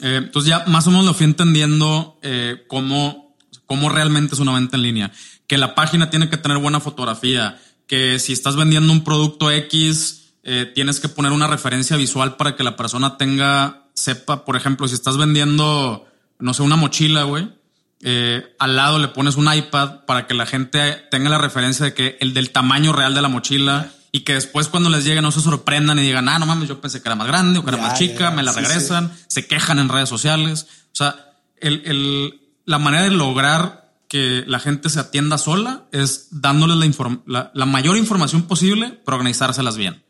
Eh, 0.02 0.18
entonces 0.18 0.50
ya 0.50 0.66
más 0.68 0.86
o 0.88 0.92
menos 0.92 1.06
lo 1.06 1.14
fui 1.14 1.26
entendiendo 1.26 2.20
eh, 2.22 2.66
cómo, 2.68 3.36
cómo 3.66 3.90
realmente 3.90 4.36
es 4.36 4.40
una 4.40 4.54
venta 4.54 4.76
en 4.76 4.84
línea. 4.84 5.12
Que 5.48 5.58
la 5.58 5.76
página 5.76 6.10
tiene 6.10 6.30
que 6.30 6.38
tener 6.38 6.58
buena 6.58 6.80
fotografía, 6.80 7.60
que 7.88 8.20
si 8.20 8.34
estás 8.34 8.56
vendiendo 8.56 8.94
un 8.94 9.04
producto 9.04 9.50
X, 9.50 10.34
eh, 10.44 10.72
tienes 10.76 11.00
que 11.00 11.10
poner 11.10 11.32
una 11.32 11.48
referencia 11.48 11.98
visual 11.98 12.36
para 12.38 12.56
que 12.56 12.64
la 12.64 12.76
persona 12.76 13.18
tenga, 13.18 13.88
sepa, 13.94 14.46
por 14.46 14.56
ejemplo, 14.56 14.88
si 14.88 14.94
estás 14.94 15.18
vendiendo, 15.18 16.06
no 16.40 16.54
sé, 16.54 16.62
una 16.62 16.76
mochila, 16.76 17.24
güey 17.24 17.58
eh, 18.04 18.56
al 18.60 18.76
lado 18.76 19.00
le 19.00 19.08
pones 19.08 19.38
un 19.38 19.52
iPad 19.52 20.06
para 20.06 20.28
que 20.28 20.36
la 20.36 20.46
gente 20.46 21.08
tenga 21.10 21.30
la 21.30 21.40
referencia 21.40 21.86
de 21.86 21.94
que 21.94 22.18
el 22.20 22.34
del 22.34 22.52
tamaño 22.52 22.94
real 22.94 23.16
de 23.16 23.24
la 23.24 23.28
mochila 23.28 23.92
y 24.12 24.20
que 24.20 24.36
después 24.36 24.68
cuando 24.68 24.90
les 24.90 25.04
llegue 25.04 25.22
no 25.22 25.32
se 25.32 25.42
sorprendan 25.42 25.98
y 25.98 26.04
digan, 26.04 26.30
ah, 26.30 26.38
no 26.38 26.46
mames, 26.46 26.70
yo 26.70 26.80
pensé 26.80 27.02
que 27.02 27.10
era 27.10 27.16
más 27.16 27.28
grande 27.28 27.60
o 27.60 27.64
que 27.64 27.70
era 27.70 27.82
más 27.82 27.98
chica, 27.98 28.32
me 28.32 28.44
la 28.44 28.52
regresan, 28.52 29.12
se 29.28 29.48
quejan 29.48 29.80
en 29.80 29.90
redes 29.90 30.10
sociales. 30.10 30.68
O 30.94 30.96
sea, 30.96 31.34
el, 31.60 32.40
la 32.66 32.78
manera 32.78 33.04
de 33.04 33.12
lograr 33.12 33.87
que 34.08 34.44
la 34.48 34.60
gente 34.60 34.90
se 34.90 35.00
atienda 35.00 35.38
sola 35.38 35.88
es 35.92 36.28
dándoles 36.32 36.98
la, 37.26 37.52
la, 37.54 37.66
mayor 37.66 37.98
información 37.98 38.44
posible, 38.44 39.00
pero 39.06 39.18
organizárselas 39.18 39.76
bien. 39.78 40.04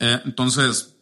Eh, 0.00 0.20
entonces, 0.24 0.96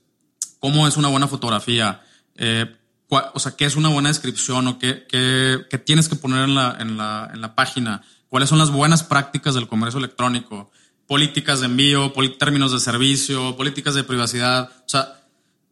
¿cómo 0.61 0.87
es 0.87 0.97
una 0.97 1.09
buena 1.09 1.27
fotografía? 1.27 2.03
Eh, 2.37 2.67
o 3.09 3.39
sea, 3.39 3.57
qué 3.57 3.65
es 3.65 3.77
una 3.77 3.89
buena 3.89 4.09
descripción 4.09 4.67
o 4.69 4.79
qué, 4.79 5.07
qué, 5.09 5.79
tienes 5.79 6.09
que 6.09 6.17
poner 6.17 6.45
en 6.45 6.55
la, 6.55 6.77
en, 6.79 6.97
la, 6.97 7.31
en 7.33 7.41
la 7.41 7.55
página, 7.55 8.03
cuáles 8.29 8.49
son 8.49 8.59
las 8.59 8.71
buenas 8.71 9.03
prácticas 9.03 9.55
del 9.55 9.69
comercio 9.69 9.99
electrónico, 9.99 10.71
políticas 11.07 11.61
de 11.61 11.67
envío, 11.67 12.13
términos 12.39 12.73
de 12.73 12.81
servicio, 12.81 13.57
políticas 13.57 13.95
de 13.95 14.05
privacidad. 14.05 14.71
O 14.87 14.89
sea, 14.89 15.21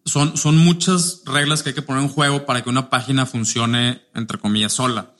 son, 0.05 0.37
son 0.37 0.57
muchas 0.57 1.23
reglas 1.25 1.63
que 1.63 1.71
hay 1.71 1.75
que 1.75 1.83
poner 1.83 2.03
en 2.03 2.09
juego 2.09 2.47
para 2.47 2.63
que 2.63 2.71
una 2.71 2.89
página 2.91 3.27
funcione, 3.27 4.03
entre 4.15 4.39
comillas, 4.39 4.73
sola. 4.73 5.13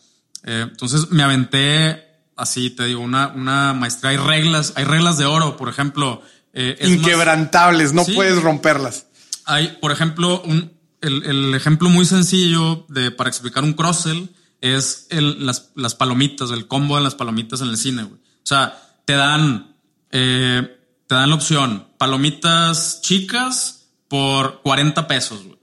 Eh, 0.45 0.67
entonces 0.71 1.11
me 1.11 1.23
aventé 1.23 2.05
así, 2.37 2.71
te 2.71 2.85
digo, 2.85 3.01
una, 3.01 3.29
una 3.29 3.73
maestría. 3.73 4.11
Hay 4.11 4.17
reglas, 4.17 4.73
hay 4.77 4.85
reglas 4.85 5.19
de 5.19 5.25
oro, 5.25 5.57
por 5.57 5.69
ejemplo. 5.69 6.23
Eh, 6.53 6.77
Inquebrantables, 6.83 7.93
no 7.93 8.05
puedes 8.05 8.43
romperlas. 8.43 9.07
Hay, 9.47 9.79
por 9.81 9.93
ejemplo, 9.93 10.43
un, 10.43 10.73
el, 11.01 11.55
ejemplo 11.55 11.89
muy 11.89 12.07
sencillo 12.07 12.87
de, 12.89 13.11
para 13.11 13.29
explicar 13.29 13.65
un 13.65 13.75
cross-sell 13.75 14.31
es 14.61 15.07
el, 15.11 15.45
las, 15.45 15.73
las, 15.75 15.95
palomitas, 15.95 16.51
el 16.51 16.67
combo 16.67 16.97
de 16.97 17.03
las 17.03 17.15
palomitas 17.15 17.61
en 17.61 17.69
el 17.69 17.77
cine, 17.77 18.05
güey. 18.05 18.19
O 18.19 18.47
sea, 18.47 18.81
te 19.05 19.15
dan, 19.15 19.77
eh, 20.11 20.79
te 21.07 21.15
dan 21.15 21.29
la 21.29 21.35
opción, 21.35 21.89
palomitas 21.99 23.03
chicas 23.03 23.89
por 24.09 24.63
40 24.63 25.07
pesos, 25.07 25.45
güey. 25.45 25.59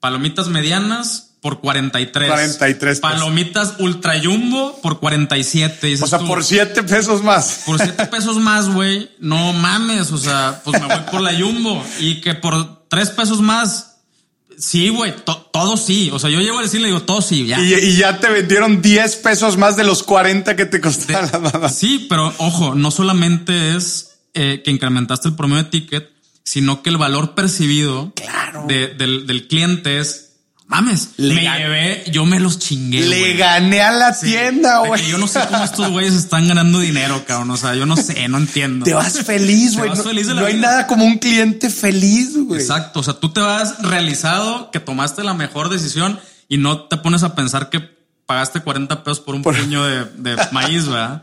Palomitas 0.00 0.48
medianas 0.48 1.27
por 1.40 1.60
43. 1.60 2.28
43 2.28 3.00
Palomitas 3.00 3.74
ultra 3.78 4.14
jumbo 4.22 4.80
por 4.82 5.00
47. 5.00 6.02
O 6.02 6.06
sea, 6.06 6.18
por 6.20 6.44
7 6.44 6.82
pesos 6.82 7.22
más. 7.22 7.62
Por 7.66 7.78
7 7.78 8.06
pesos 8.10 8.36
más, 8.36 8.68
güey. 8.68 9.10
No 9.18 9.52
mames. 9.52 10.12
O 10.12 10.18
sea, 10.18 10.60
pues 10.64 10.80
me 10.80 10.86
voy 10.86 11.04
por 11.10 11.20
la 11.20 11.38
jumbo. 11.38 11.84
Y 12.00 12.20
que 12.20 12.34
por 12.34 12.86
3 12.88 13.10
pesos 13.10 13.40
más 13.40 13.88
Sí, 14.58 14.88
güey, 14.88 15.14
todo 15.24 15.76
sí. 15.76 16.10
O 16.12 16.18
sea, 16.18 16.30
yo 16.30 16.40
llego 16.40 16.58
a 16.58 16.62
decirle, 16.62 16.88
digo, 16.88 17.02
todo 17.02 17.22
sí, 17.22 17.46
ya. 17.46 17.60
Y, 17.60 17.96
ya 17.96 18.18
te 18.18 18.28
vendieron 18.28 18.82
10 18.82 19.16
pesos 19.16 19.56
más 19.56 19.76
de 19.76 19.84
los 19.84 20.02
40 20.02 20.56
que 20.56 20.66
te 20.66 20.80
costaron 20.80 21.70
Sí, 21.70 22.06
pero 22.08 22.34
ojo, 22.38 22.74
no 22.74 22.90
solamente 22.90 23.76
es 23.76 24.18
eh, 24.34 24.62
que 24.64 24.72
incrementaste 24.72 25.28
el 25.28 25.36
promedio 25.36 25.62
de 25.64 25.70
ticket, 25.70 26.10
sino 26.42 26.82
que 26.82 26.90
el 26.90 26.96
valor 26.96 27.34
percibido 27.34 28.12
claro. 28.16 28.64
del, 28.66 29.26
del, 29.26 29.46
cliente 29.46 30.00
es 30.00 30.27
mames, 30.68 31.08
Le 31.16 31.34
me 31.34 31.40
llevé, 31.42 32.04
yo 32.12 32.24
me 32.24 32.38
los 32.38 32.58
chingué. 32.58 33.00
Le 33.06 33.34
gané 33.34 33.80
a 33.82 33.90
la 33.90 34.12
Sí, 34.14 34.26
tienda, 34.26 34.78
güey. 34.86 35.04
Yo 35.08 35.18
no 35.18 35.26
sé 35.26 35.40
cómo 35.50 35.64
estos 35.64 35.90
güeyes 35.90 36.14
están 36.14 36.46
ganando 36.46 36.78
dinero, 36.78 37.24
cabrón. 37.26 37.50
O 37.50 37.56
sea, 37.56 37.74
yo 37.74 37.86
no 37.86 37.96
sé, 37.96 38.28
no 38.28 38.38
entiendo. 38.38 38.84
Te 38.84 38.94
vas 38.94 39.18
feliz, 39.24 39.76
güey. 39.76 39.90
No, 39.90 39.96
feliz 39.96 40.26
de 40.28 40.34
la 40.34 40.42
no 40.42 40.46
hay 40.46 40.54
vida. 40.56 40.68
nada 40.68 40.86
como 40.86 41.04
un 41.04 41.18
cliente 41.18 41.70
feliz, 41.70 42.36
güey. 42.36 42.60
Exacto. 42.60 43.00
O 43.00 43.02
sea, 43.02 43.14
tú 43.14 43.30
te 43.32 43.40
vas 43.40 43.82
realizado 43.82 44.70
que 44.70 44.78
tomaste 44.80 45.24
la 45.24 45.34
mejor 45.34 45.68
decisión 45.70 46.20
y 46.48 46.58
no 46.58 46.82
te 46.84 46.96
pones 46.98 47.22
a 47.24 47.34
pensar 47.34 47.70
que 47.70 47.96
pagaste 48.26 48.60
40 48.60 49.04
pesos 49.04 49.20
por 49.20 49.34
un 49.34 49.42
puño 49.42 49.82
de, 49.86 50.04
de 50.04 50.36
maíz, 50.52 50.86
¿verdad? 50.86 51.22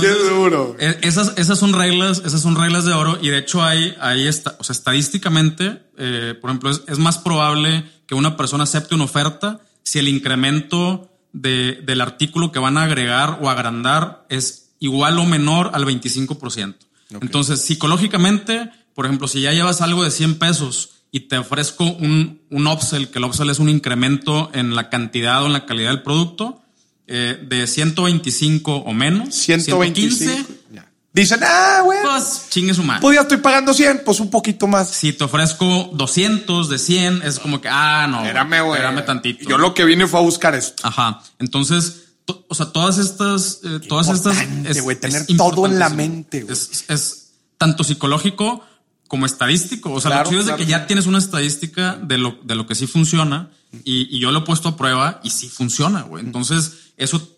Qué 0.00 0.08
duro. 0.30 0.76
E- 0.78 0.98
Esas, 1.02 1.32
esas 1.36 1.58
son 1.58 1.72
reglas, 1.74 2.22
esas 2.24 2.40
son 2.40 2.56
reglas 2.56 2.84
de 2.86 2.92
oro 2.92 3.18
y 3.20 3.28
de 3.28 3.38
hecho 3.38 3.62
hay, 3.62 3.94
hay 4.00 4.26
esta, 4.26 4.56
o 4.58 4.64
sea, 4.64 4.72
estadísticamente, 4.72 5.82
eh, 6.04 6.34
por 6.34 6.50
ejemplo, 6.50 6.70
es, 6.70 6.82
es 6.88 6.98
más 6.98 7.18
probable 7.18 7.84
que 8.06 8.16
una 8.16 8.36
persona 8.36 8.64
acepte 8.64 8.96
una 8.96 9.04
oferta 9.04 9.60
si 9.84 10.00
el 10.00 10.08
incremento 10.08 11.08
de, 11.32 11.80
del 11.84 12.00
artículo 12.00 12.50
que 12.50 12.58
van 12.58 12.76
a 12.76 12.82
agregar 12.82 13.38
o 13.40 13.48
agrandar 13.48 14.26
es 14.28 14.72
igual 14.80 15.16
o 15.20 15.24
menor 15.24 15.70
al 15.74 15.84
25%. 15.84 16.74
Entonces, 17.20 17.60
psicológicamente, 17.60 18.70
por 18.94 19.06
ejemplo, 19.06 19.28
si 19.28 19.42
ya 19.42 19.52
llevas 19.52 19.80
algo 19.80 20.02
de 20.02 20.10
100 20.10 20.38
pesos 20.38 20.90
y 21.12 21.20
te 21.20 21.38
ofrezco 21.38 21.84
un, 21.84 22.40
un 22.50 22.66
upsell, 22.66 23.08
que 23.08 23.18
el 23.20 23.24
upsell 23.24 23.50
es 23.50 23.60
un 23.60 23.68
incremento 23.68 24.50
en 24.54 24.74
la 24.74 24.90
cantidad 24.90 25.42
o 25.42 25.46
en 25.46 25.52
la 25.52 25.66
calidad 25.66 25.90
del 25.90 26.02
producto, 26.02 26.62
eh, 27.06 27.38
de 27.46 27.66
125 27.66 28.74
o 28.74 28.92
menos, 28.92 29.34
125. 29.34 30.16
115, 30.16 30.46
Ya. 30.72 30.91
Dicen, 31.14 31.40
ah, 31.42 31.82
güey. 31.84 31.98
pues 32.02 32.46
chingue 32.48 32.72
su 32.72 32.82
madre. 32.82 33.02
Pues 33.02 33.14
ya 33.16 33.22
estoy 33.22 33.36
pagando 33.36 33.74
100, 33.74 34.02
pues 34.04 34.18
un 34.20 34.30
poquito 34.30 34.66
más. 34.66 34.88
Si 34.90 35.12
te 35.12 35.24
ofrezco 35.24 35.90
200 35.92 36.68
de 36.70 36.78
100, 36.78 37.22
es 37.22 37.38
como 37.38 37.60
que, 37.60 37.68
ah, 37.70 38.06
no. 38.08 38.20
Espérame, 38.22 38.62
güey. 38.64 38.80
Espérame 38.80 39.04
tantito. 39.04 39.48
Yo 39.48 39.58
lo 39.58 39.74
que 39.74 39.84
vine 39.84 40.06
fue 40.06 40.20
a 40.20 40.22
buscar 40.22 40.54
esto. 40.54 40.86
Ajá. 40.86 41.22
Entonces, 41.38 42.04
to- 42.24 42.46
o 42.48 42.54
sea, 42.54 42.66
todas 42.72 42.96
estas, 42.96 43.60
eh, 43.62 43.80
todas 43.86 44.08
estas. 44.08 44.36
güey, 44.82 44.98
tener 44.98 45.26
todo 45.26 45.66
en 45.66 45.78
la 45.78 45.90
mente, 45.90 46.42
güey. 46.44 46.52
Es, 46.54 46.84
es 46.88 47.32
tanto 47.58 47.84
psicológico 47.84 48.64
como 49.06 49.26
estadístico. 49.26 49.92
O 49.92 50.00
sea, 50.00 50.12
Claro, 50.12 50.24
lo 50.24 50.30
chido 50.30 50.40
es 50.40 50.46
de 50.46 50.52
claro. 50.52 50.64
que 50.64 50.70
ya 50.70 50.86
tienes 50.86 51.04
una 51.06 51.18
estadística 51.18 51.98
de 52.02 52.16
lo, 52.16 52.38
de 52.42 52.54
lo 52.54 52.66
que 52.66 52.74
sí 52.74 52.86
funciona 52.86 53.50
y, 53.84 54.08
y 54.16 54.18
yo 54.18 54.30
lo 54.32 54.38
he 54.38 54.42
puesto 54.42 54.70
a 54.70 54.76
prueba 54.78 55.20
y 55.22 55.28
sí 55.28 55.50
funciona, 55.50 56.02
güey. 56.04 56.24
Entonces, 56.24 56.72
eso, 56.96 57.36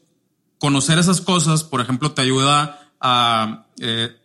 conocer 0.58 1.00
esas 1.00 1.20
cosas, 1.20 1.64
por 1.64 1.80
ejemplo, 1.80 2.12
te 2.12 2.22
ayuda 2.22 2.80
a 3.04 3.66
eh, 3.78 4.16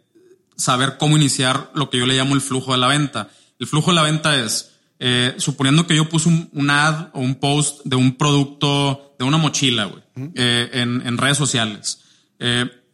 saber 0.56 0.98
cómo 0.98 1.18
iniciar 1.18 1.70
lo 1.76 1.92
que 1.92 2.00
yo 2.00 2.08
le 2.08 2.16
llamo 2.16 2.34
el 2.34 2.42
flujo 2.42 2.72
de 2.72 2.80
la 2.80 2.88
venta. 2.88 3.30
El 3.60 3.68
flujo 3.68 3.92
de 3.92 3.96
la 3.96 4.04
venta 4.04 4.36
es, 4.36 4.72
eh, 4.98 5.36
suponiendo 5.38 5.86
que 5.86 5.96
yo 5.96 6.10
puse 6.10 6.30
un, 6.30 6.50
un 6.54 6.70
ad 6.72 7.10
o 7.14 7.20
un 7.20 7.36
post 7.36 7.82
de 7.84 7.96
un 7.96 8.16
producto, 8.16 9.16
de 9.20 9.26
una 9.26 9.38
mochila, 9.38 9.86
güey, 9.86 10.02
eh, 10.34 10.70
en, 10.74 11.06
en 11.06 11.18
redes 11.18 11.38
sociales. 11.38 12.00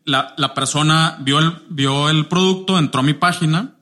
La, 0.08 0.36
la 0.38 0.54
persona 0.54 1.18
vio 1.22 1.40
el, 1.40 1.52
vio 1.70 2.10
el 2.10 2.28
producto, 2.28 2.78
entró 2.78 3.00
a 3.00 3.04
mi 3.04 3.16
página 3.16 3.76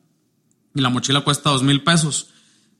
y 0.73 0.79
la 0.79 0.89
mochila 0.89 1.21
cuesta 1.21 1.49
dos 1.49 1.63
mil 1.63 1.83
pesos. 1.83 2.27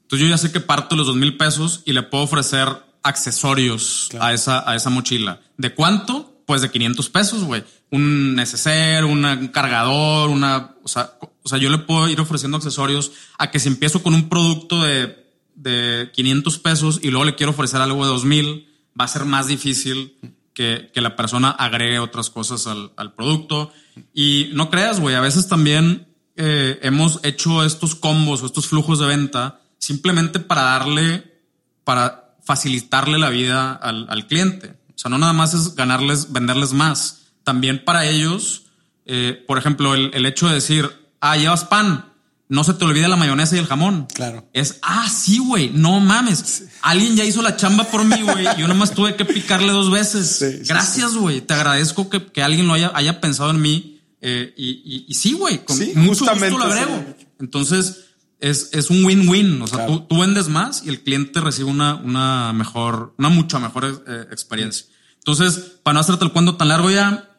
Entonces 0.04 0.28
yo 0.28 0.32
ya 0.32 0.38
sé 0.38 0.52
que 0.52 0.62
parto 0.62 0.96
los 0.96 1.08
dos 1.08 1.18
mil 1.18 1.36
pesos 1.36 1.82
y 1.86 1.92
le 1.92 2.04
puedo 2.04 2.24
ofrecer 2.24 2.70
accesorios 3.04 4.10
a, 4.18 4.32
esa, 4.32 4.70
a 4.70 4.76
esa 4.76 4.90
mochila. 4.90 5.42
¿De 5.58 5.74
cuánto? 5.74 6.33
Pues 6.46 6.62
de 6.62 6.72
500 6.72 7.10
pesos, 7.10 7.44
güey. 7.44 7.64
Un 7.90 8.36
neceser, 8.36 9.06
un 9.06 9.48
cargador, 9.48 10.30
una... 10.30 10.76
O 10.84 10.88
sea, 10.88 11.14
o 11.22 11.50
sea, 11.50 11.58
yo 11.58 11.70
le 11.70 11.78
puedo 11.78 12.08
ir 12.10 12.20
ofreciendo 12.20 12.58
accesorios 12.58 13.12
a 13.38 13.52
que 13.52 13.60
si 13.60 13.68
empiezo 13.68 14.04
con 14.04 14.14
un 14.14 14.30
producto 14.30 14.82
de, 14.84 15.26
de 15.56 16.10
500 16.14 16.60
pesos 16.60 17.00
y 17.02 17.10
luego 17.10 17.26
le 17.26 17.36
quiero 17.36 17.52
ofrecer 17.52 17.82
algo 17.82 18.04
de 18.04 18.12
2000, 18.12 18.68
va 19.00 19.06
a 19.06 19.10
ser 19.10 19.26
más 19.26 19.48
difícil 19.48 20.18
que, 20.54 20.92
que 20.94 21.02
la 21.02 21.16
persona 21.16 21.50
agregue 21.50 22.00
otras 22.00 22.30
cosas 22.30 22.68
al, 22.68 22.92
al 22.96 23.14
producto. 23.14 23.72
Y 24.14 24.50
no 24.54 24.70
creas, 24.70 25.00
güey, 25.00 25.16
a 25.16 25.22
veces 25.22 25.48
también 25.48 26.08
eh, 26.36 26.80
hemos 26.82 27.20
hecho 27.24 27.64
estos 27.64 27.96
combos 27.96 28.42
o 28.42 28.46
estos 28.46 28.68
flujos 28.68 29.00
de 29.00 29.08
venta 29.08 29.62
simplemente 29.78 30.40
para 30.40 30.64
darle, 30.64 31.42
para 31.84 32.36
facilitarle 32.44 33.18
la 33.18 33.30
vida 33.30 33.74
al, 33.74 34.08
al 34.10 34.28
cliente. 34.28 34.76
O 34.96 35.00
sea, 35.00 35.10
no 35.10 35.18
nada 35.18 35.34
más 35.34 35.54
es 35.54 35.76
ganarles, 35.76 36.32
venderles 36.32 36.74
más. 36.74 37.20
También 37.44 37.84
para 37.84 38.06
ellos, 38.06 38.64
eh, 39.06 39.44
por 39.48 39.58
ejemplo, 39.58 39.94
el, 39.96 40.12
el 40.14 40.26
hecho 40.26 40.48
de 40.48 40.56
decir, 40.56 40.90
ah, 41.20 41.36
llevas 41.38 41.66
pan, 41.66 42.06
no 42.50 42.64
se 42.64 42.74
te 42.76 42.86
olvida 42.86 43.08
la 43.08 43.16
mayonesa 43.16 43.56
y 43.56 43.60
el 43.60 43.66
jamón. 43.68 44.08
Claro. 44.14 44.48
Es, 44.54 44.78
ah, 44.84 45.10
sí, 45.10 45.40
güey, 45.40 45.72
no 45.74 46.00
mames. 46.00 46.66
Alguien 46.82 47.16
ya 47.16 47.24
hizo 47.26 47.42
la 47.42 47.58
chamba 47.58 47.86
por 47.86 48.06
mí, 48.06 48.22
güey. 48.22 48.46
Yo 48.58 48.68
nomás 48.68 48.92
tuve 48.94 49.16
que 49.16 49.26
picarle 49.26 49.72
dos 49.72 49.90
veces. 49.92 50.38
Sí, 50.40 50.60
Gracias, 50.68 51.16
güey. 51.16 51.42
Te 51.42 51.54
agradezco 51.56 52.10
que, 52.10 52.26
que 52.32 52.44
alguien 52.44 52.68
lo 52.68 52.74
haya, 52.76 52.92
haya 52.94 53.20
pensado 53.20 53.50
en 53.50 53.62
mí. 53.62 54.02
eh, 54.22 54.54
y, 54.56 54.70
y- 54.86 55.06
y 55.10 55.14
sí, 55.16 55.34
güey, 55.34 55.66
con 55.66 55.78
mucho 55.96 56.26
gusto 56.26 56.58
lo 56.58 56.64
agrego. 56.66 57.06
Entonces, 57.40 57.98
es, 58.44 58.70
es 58.74 58.90
un 58.90 59.04
win-win. 59.06 59.62
O 59.62 59.68
sea, 59.68 59.80
Claro. 59.80 60.00
tú, 60.02 60.06
tú 60.16 60.22
vendes 60.22 60.50
más 60.50 60.84
y 60.86 60.90
el 60.90 61.02
cliente 61.02 61.40
recibe 61.42 61.70
una, 61.70 61.96
una 61.96 62.52
mejor, 62.54 63.14
una 63.18 63.30
mucha 63.30 63.58
mejor 63.60 64.04
eh, 64.08 64.26
experiencia. 64.32 64.86
Entonces, 65.18 65.78
para 65.84 65.94
no 65.96 66.00
hacerte 66.02 66.26
el 66.26 66.32
cuento 66.32 66.56
tan 66.56 66.68
largo 66.68 66.92
ya, 66.92 67.30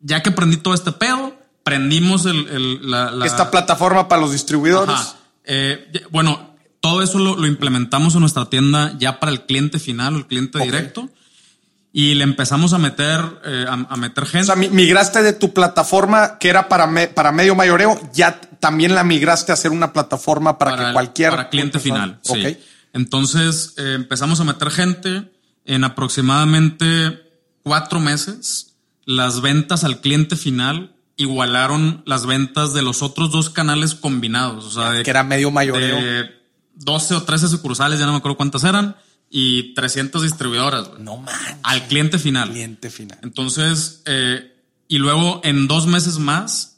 ya 0.00 0.22
que 0.22 0.30
aprendí 0.30 0.56
todo 0.58 0.74
este 0.74 0.92
pedo, 0.92 1.34
prendimos 1.64 2.24
el, 2.26 2.46
el- 2.48 2.90
la, 2.90 3.10
la- 3.10 3.26
Esta 3.26 3.50
plataforma 3.50 4.08
para 4.08 4.20
los 4.22 4.32
distribuidores. 4.32 4.94
Ajá. 4.94 5.16
Eh, 5.44 6.04
bueno, 6.10 6.54
todo 6.80 7.02
eso 7.02 7.18
lo, 7.18 7.36
lo 7.36 7.46
implementamos 7.46 8.14
en 8.14 8.20
nuestra 8.20 8.46
tienda 8.46 8.96
ya 8.98 9.18
para 9.20 9.32
el 9.32 9.42
cliente 9.46 9.78
final 9.78 10.14
o 10.14 10.18
el 10.18 10.26
cliente 10.26 10.58
Ok. 10.58 10.64
directo. 10.64 11.10
Y 11.94 12.14
le 12.14 12.24
empezamos 12.24 12.72
a 12.72 12.78
meter, 12.78 13.20
eh, 13.44 13.66
a, 13.68 13.72
a 13.74 13.96
meter 13.96 14.24
O 14.24 14.26
gente. 14.26 14.46
sea, 14.46 14.56
mi- 14.56 14.70
migraste 14.70 15.22
de 15.22 15.34
tu 15.34 15.52
plataforma 15.52 16.38
que 16.38 16.48
era 16.48 16.68
para, 16.68 16.86
me- 16.86 17.08
para 17.08 17.32
medio 17.32 17.54
mayoreo, 17.54 18.00
ya 18.14 18.40
también 18.60 18.94
la 18.94 19.04
migraste 19.04 19.52
a 19.52 19.56
ser 19.56 19.72
una 19.72 19.92
plataforma 19.92 20.58
para, 20.58 20.76
que 20.76 20.82
el- 20.84 20.92
cualquier. 20.94 21.30
para 21.30 21.50
cliente 21.50 21.78
final. 21.78 22.18
Sí. 22.22 22.56
Entonces 22.94 23.74
eh, 23.76 23.92
empezamos 23.96 24.40
a 24.40 24.44
meter 24.44 24.70
gente 24.70 25.30
en 25.66 25.84
aproximadamente 25.84 27.20
cuatro 27.62 28.00
meses. 28.00 28.74
Las 29.04 29.40
ventas 29.40 29.84
al 29.84 30.00
cliente 30.00 30.36
final 30.36 30.94
igualaron 31.16 32.02
las 32.06 32.24
ventas 32.26 32.72
de 32.72 32.82
los 32.82 33.02
otros 33.02 33.30
dos 33.30 33.50
canales 33.50 33.94
combinados. 33.94 34.64
O 34.64 34.70
sea, 34.70 34.90
de, 34.92 35.02
Que 35.02 35.10
era 35.10 35.24
medio 35.24 35.50
mayoreo. 35.50 35.96
de 36.00 36.30
12 36.74 37.14
o 37.16 37.22
13 37.22 37.48
sucursales, 37.48 37.98
ya 37.98 38.06
no 38.06 38.12
me 38.12 38.18
acuerdo 38.18 38.36
cuántas 38.36 38.64
eran, 38.64 38.96
y 39.34 39.72
300 39.74 40.22
distribuidoras 40.22 40.88
güey, 40.90 41.02
no 41.02 41.16
manches. 41.16 41.56
al 41.62 41.86
cliente 41.88 42.18
final. 42.18 42.50
Cliente 42.50 42.90
final. 42.90 43.18
Entonces, 43.22 44.02
eh, 44.04 44.54
y 44.88 44.98
luego 44.98 45.40
en 45.42 45.66
dos 45.68 45.86
meses 45.86 46.18
más, 46.18 46.76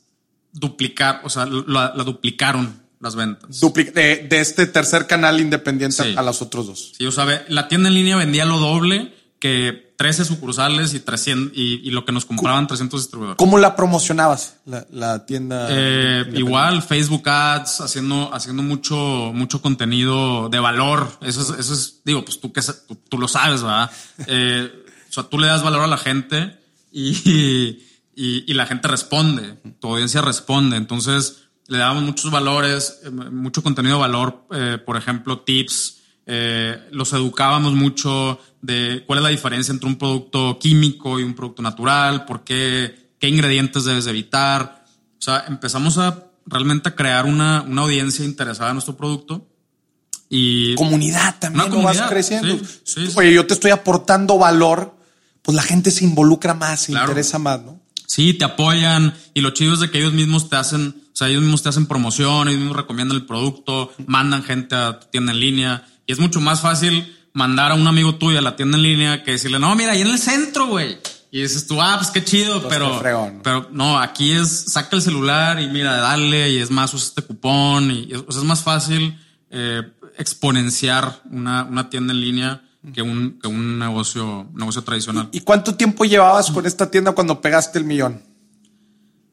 duplicar, 0.53 1.21
o 1.25 1.31
sea, 1.31 1.47
la, 1.47 1.93
la 1.97 2.05
duplicaron 2.05 2.81
las 3.01 3.17
ventas. 3.17 3.61
Dupli- 3.61 3.93
de, 3.93 4.27
de 4.29 4.40
este 4.40 4.67
tercer 4.67 5.07
canal 5.07 5.40
independiente 5.40 6.03
Sí. 6.03 6.14
a 6.17 6.23
los 6.23 6.40
otros 6.43 6.67
dos. 6.69 6.93
Sí, 6.97 7.05
o 7.07 7.12
sea, 7.12 7.45
la 7.49 7.69
tienda 7.69 7.88
en 7.88 7.95
línea 7.97 8.17
vendía 8.17 8.45
lo 8.45 8.59
doble 8.59 9.12
que 9.44 9.92
13 9.98 10.24
sucursales 10.24 10.94
y 10.94 11.00
300 11.00 11.54
y, 11.54 11.87
y 11.87 11.90
lo 11.90 12.07
que 12.07 12.12
nos 12.12 12.24
compraban 12.24 12.66
300 12.66 12.98
distribuidores. 12.98 13.37
¿Cómo 13.37 13.59
la 13.59 13.76
promocionabas? 13.76 14.57
La, 14.64 14.87
la 14.90 15.26
tienda. 15.26 15.68
Eh, 15.68 16.24
igual 16.33 16.83
Facebook 16.83 17.28
Ads, 17.28 17.83
haciendo, 17.83 18.33
haciendo 18.33 18.62
mucho, 18.62 18.96
mucho 19.35 19.61
contenido 19.61 20.48
de 20.48 20.61
valor. 20.61 21.11
Eso 21.20 21.42
es, 21.42 21.61
eso 21.61 21.74
es 21.74 22.00
digo, 22.07 22.24
pues 22.24 22.40
tú 22.40 22.54
que 22.54 22.62
tú, 22.88 22.96
tú 23.07 23.18
lo 23.18 23.28
sabes, 23.28 23.62
¿verdad? 23.62 23.90
Eh, 24.26 24.72
o 25.11 25.12
sea, 25.12 25.24
tú 25.24 25.38
le 25.38 25.46
das 25.46 25.62
valor 25.62 25.83
a 25.83 25.88
la 25.88 25.98
gente 25.98 26.59
y, 26.90 27.11
y, 28.16 28.50
y 28.50 28.54
la 28.54 28.64
gente 28.64 28.88
responde, 28.88 29.59
tu 29.78 29.88
audiencia 29.88 30.22
responde. 30.22 30.78
Entonces, 30.78 31.48
le 31.68 31.76
dábamos 31.76 32.04
muchos 32.04 32.30
valores, 32.30 33.00
eh, 33.04 33.11
mucho 33.11 33.62
contenido 33.62 33.96
de 33.96 34.00
valor, 34.00 34.46
eh, 34.52 34.78
por 34.78 34.96
ejemplo, 34.96 35.40
tips. 35.40 36.00
Eh, 36.26 36.78
los 36.90 37.12
educábamos 37.12 37.74
mucho 37.74 38.38
de 38.62 39.04
cuál 39.06 39.18
es 39.18 39.22
la 39.22 39.28
diferencia 39.28 39.72
entre 39.72 39.88
un 39.88 39.96
producto 39.96 40.58
químico 40.58 41.20
y 41.20 41.22
un 41.22 41.34
producto 41.34 41.62
natural, 41.62 42.24
por 42.24 42.44
qué, 42.44 43.10
qué 43.18 43.28
ingredientes 43.28 43.84
debes 43.84 44.04
de 44.06 44.10
evitar. 44.12 44.84
O 45.18 45.22
sea, 45.22 45.44
empezamos 45.48 45.98
a 45.98 46.24
realmente 46.46 46.88
a 46.90 46.94
crear 46.94 47.27
una, 47.27 47.62
una 47.62 47.83
audiencia 47.83 48.25
interesada 48.25 48.70
en 48.70 48.77
nuestro 48.77 48.96
producto. 48.96 49.46
Y 50.31 50.75
Comunidad 50.75 51.38
también, 51.38 51.70
¿no? 51.70 51.83
vas 51.83 52.00
creciendo. 52.08 52.58
sí, 52.58 52.64
sí, 52.85 53.06
sí. 53.08 53.12
Oye, 53.16 53.33
yo 53.33 53.46
te 53.46 53.54
estoy 53.54 53.70
aportando 53.70 54.38
valor, 54.38 54.94
pues 55.42 55.54
la 55.54 55.62
gente 55.62 55.90
se 55.90 56.04
involucra 56.04 56.54
más, 56.54 56.81
se 56.81 56.92
Claro. 56.92 57.08
interesa 57.08 57.38
más, 57.38 57.62
¿no? 57.62 57.81
Sí, 58.06 58.35
te 58.35 58.44
apoyan 58.44 59.14
y 59.35 59.40
lo 59.40 59.50
chido 59.50 59.75
es 59.75 59.81
de 59.81 59.90
que 59.90 59.98
ellos 59.98 60.12
mismos 60.12 60.48
te 60.48 60.56
hacen, 60.56 60.94
o 61.12 61.16
sea, 61.16 61.29
ellos 61.29 61.42
mismos 61.42 61.62
te 61.62 61.68
hacen 61.68 61.87
promoción, 61.87 62.48
ellos 62.48 62.60
mismos 62.60 62.77
recomiendan 62.77 63.16
el 63.16 63.27
producto, 63.27 63.92
mandan 64.06 64.42
gente 64.42 64.75
a 64.75 65.00
tu 65.00 65.06
tienda 65.08 65.33
en 65.33 65.40
línea 65.40 65.87
y 66.07 66.13
es 66.13 66.19
mucho 66.19 66.40
más 66.40 66.61
fácil 66.61 67.15
mandar 67.33 67.73
a 67.73 67.75
un 67.75 67.87
amigo 67.87 68.15
tuyo 68.15 68.38
a 68.38 68.42
la 68.42 68.57
tienda 68.57 68.77
en 68.77 68.83
línea 68.83 69.23
que 69.25 69.33
decirle, 69.33 69.59
no, 69.59 69.75
mira, 69.75 69.92
ahí 69.92 70.02
en 70.02 70.09
el 70.09 70.19
centro, 70.19 70.67
güey. 70.69 70.98
Y 71.31 71.42
dices 71.42 71.67
tú, 71.67 71.83
ah, 71.83 71.96
pues 71.98 72.11
qué 72.11 72.23
chido, 72.23 72.69
pero, 72.69 73.00
pero 73.42 73.69
no, 73.73 73.98
aquí 73.98 74.31
es, 74.31 74.73
saca 74.73 74.94
el 74.94 75.02
celular 75.02 75.61
y 75.61 75.67
mira, 75.67 75.96
dale 75.96 76.50
y 76.50 76.59
es 76.59 76.71
más, 76.71 76.94
usa 76.94 77.09
este 77.09 77.23
cupón 77.23 77.90
y 77.90 78.15
o 78.15 78.31
sea, 78.31 78.40
es 78.40 78.46
más 78.46 78.63
fácil 78.63 79.19
eh, 79.50 79.83
exponenciar 80.17 81.23
una, 81.29 81.65
una 81.65 81.90
tienda 81.90 82.13
en 82.13 82.21
línea 82.21 82.63
que 82.92 83.02
un, 83.02 83.38
que 83.40 83.48
un 83.48 83.81
negocio, 83.81 84.48
negocio 84.55 84.83
tradicional. 84.83 85.29
¿Y 85.33 85.40
cuánto 85.40 85.75
tiempo 85.75 86.05
llevabas 86.05 86.52
con 86.52 86.67
esta 86.67 86.88
tienda 86.90 87.13
cuando 87.13 87.40
pegaste 87.40 87.81
el 87.81 87.85
millón? 87.85 88.23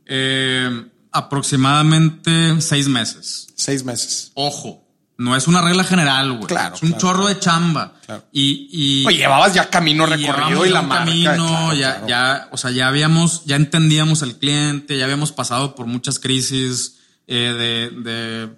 Eh, 0.07 0.89
aproximadamente 1.11 2.61
seis 2.61 2.87
meses. 2.87 3.47
Seis 3.55 3.83
meses. 3.83 4.31
Ojo, 4.33 4.83
no 5.21 5.35
es 5.35 5.47
una 5.47 5.61
regla 5.61 5.83
general, 5.83 6.31
güey. 6.33 6.47
Claro, 6.47 6.75
es 6.75 6.81
un 6.83 6.89
claro, 6.89 7.01
chorro 7.01 7.27
de 7.27 7.39
chamba. 7.39 7.93
Claro. 8.05 8.23
Y, 8.31 8.69
y 8.71 9.05
Oye, 9.07 9.17
llevabas 9.17 9.53
ya 9.53 9.69
camino 9.69 10.05
recorrido 10.05 10.65
y 10.65 10.69
la 10.69 10.81
marca. 10.81 11.05
camino, 11.05 11.73
ya, 11.73 12.47
o 12.51 12.57
sea, 12.57 12.71
ya 12.71 12.87
habíamos, 12.87 13.45
ya 13.45 13.55
entendíamos 13.55 14.21
el 14.21 14.37
cliente, 14.37 14.97
ya 14.97 15.05
habíamos 15.05 15.31
pasado 15.31 15.75
por 15.75 15.85
muchas 15.85 16.19
crisis 16.19 16.97
eh, 17.27 17.89
de, 17.93 18.01
de, 18.01 18.49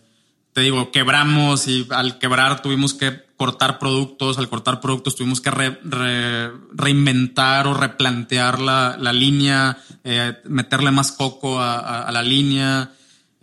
te 0.54 0.62
digo, 0.62 0.92
quebramos 0.92 1.68
y 1.68 1.86
al 1.92 2.18
quebrar 2.20 2.62
tuvimos 2.62 2.94
que 2.94 3.22
cortar 3.36 3.78
productos, 3.80 4.38
al 4.38 4.48
cortar 4.48 4.80
productos 4.80 5.16
tuvimos 5.16 5.42
que 5.42 5.52
re- 5.52 5.80
re- 5.84 6.52
reinventar 6.74 7.68
o 7.68 7.74
replantear 7.74 8.60
la, 8.60 8.96
la 9.00 9.12
línea, 9.12 9.78
eh, 10.04 10.34
meterle 10.46 10.92
más 10.92 11.12
coco 11.12 11.60
a, 11.60 11.80
a- 11.80 12.04
a 12.04 12.12
la 12.12 12.22
línea. 12.24 12.92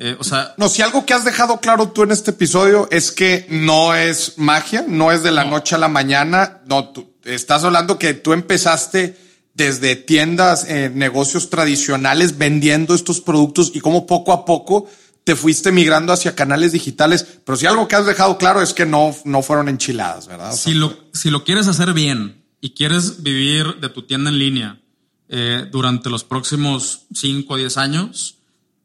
Eh, 0.02 0.16
o 0.18 0.24
sea, 0.24 0.54
No, 0.56 0.70
si 0.70 0.80
algo 0.80 1.04
que 1.04 1.12
has 1.12 1.26
dejado 1.26 1.60
claro 1.60 1.90
tú 1.90 2.02
en 2.02 2.10
este 2.10 2.30
episodio 2.30 2.88
es 2.90 3.12
que 3.12 3.46
no 3.50 3.94
es 3.94 4.38
magia, 4.38 4.82
no 4.88 5.12
es 5.12 5.22
de 5.22 5.30
la 5.30 5.44
noche 5.44 5.74
a 5.74 5.78
la 5.78 5.88
mañana. 5.88 6.62
No, 6.66 6.88
tú 6.88 7.12
estás 7.22 7.64
hablando 7.64 7.98
que 7.98 8.14
tú 8.14 8.32
empezaste 8.32 9.18
desde 9.52 9.96
tiendas, 9.96 10.64
eh, 10.64 10.90
negocios 10.92 11.50
tradicionales 11.50 12.38
vendiendo 12.38 12.94
estos 12.94 13.20
productos 13.20 13.72
y 13.74 13.80
cómo 13.80 14.06
poco 14.06 14.32
a 14.32 14.46
poco 14.46 14.88
te 15.24 15.36
fuiste 15.36 15.70
migrando 15.70 16.14
hacia 16.14 16.34
canales 16.34 16.72
digitales. 16.72 17.26
Pero 17.44 17.56
si 17.56 17.66
algo 17.66 17.86
que 17.86 17.96
has 17.96 18.06
dejado 18.06 18.38
claro 18.38 18.62
es 18.62 18.72
que 18.72 18.86
no, 18.86 19.14
no 19.26 19.42
fueron 19.42 19.68
enchiladas, 19.68 20.26
¿verdad? 20.26 20.54
O 20.54 20.56
sea, 20.56 20.72
si 20.72 20.78
lo, 20.78 20.96
si 21.12 21.28
lo 21.28 21.44
quieres 21.44 21.68
hacer 21.68 21.92
bien 21.92 22.42
y 22.62 22.70
quieres 22.70 23.22
vivir 23.22 23.76
de 23.82 23.90
tu 23.90 24.06
tienda 24.06 24.30
en 24.30 24.38
línea 24.38 24.80
eh, 25.28 25.66
durante 25.70 26.08
los 26.08 26.24
próximos 26.24 27.02
5 27.14 27.52
o 27.52 27.56
10 27.58 27.76
años, 27.76 28.39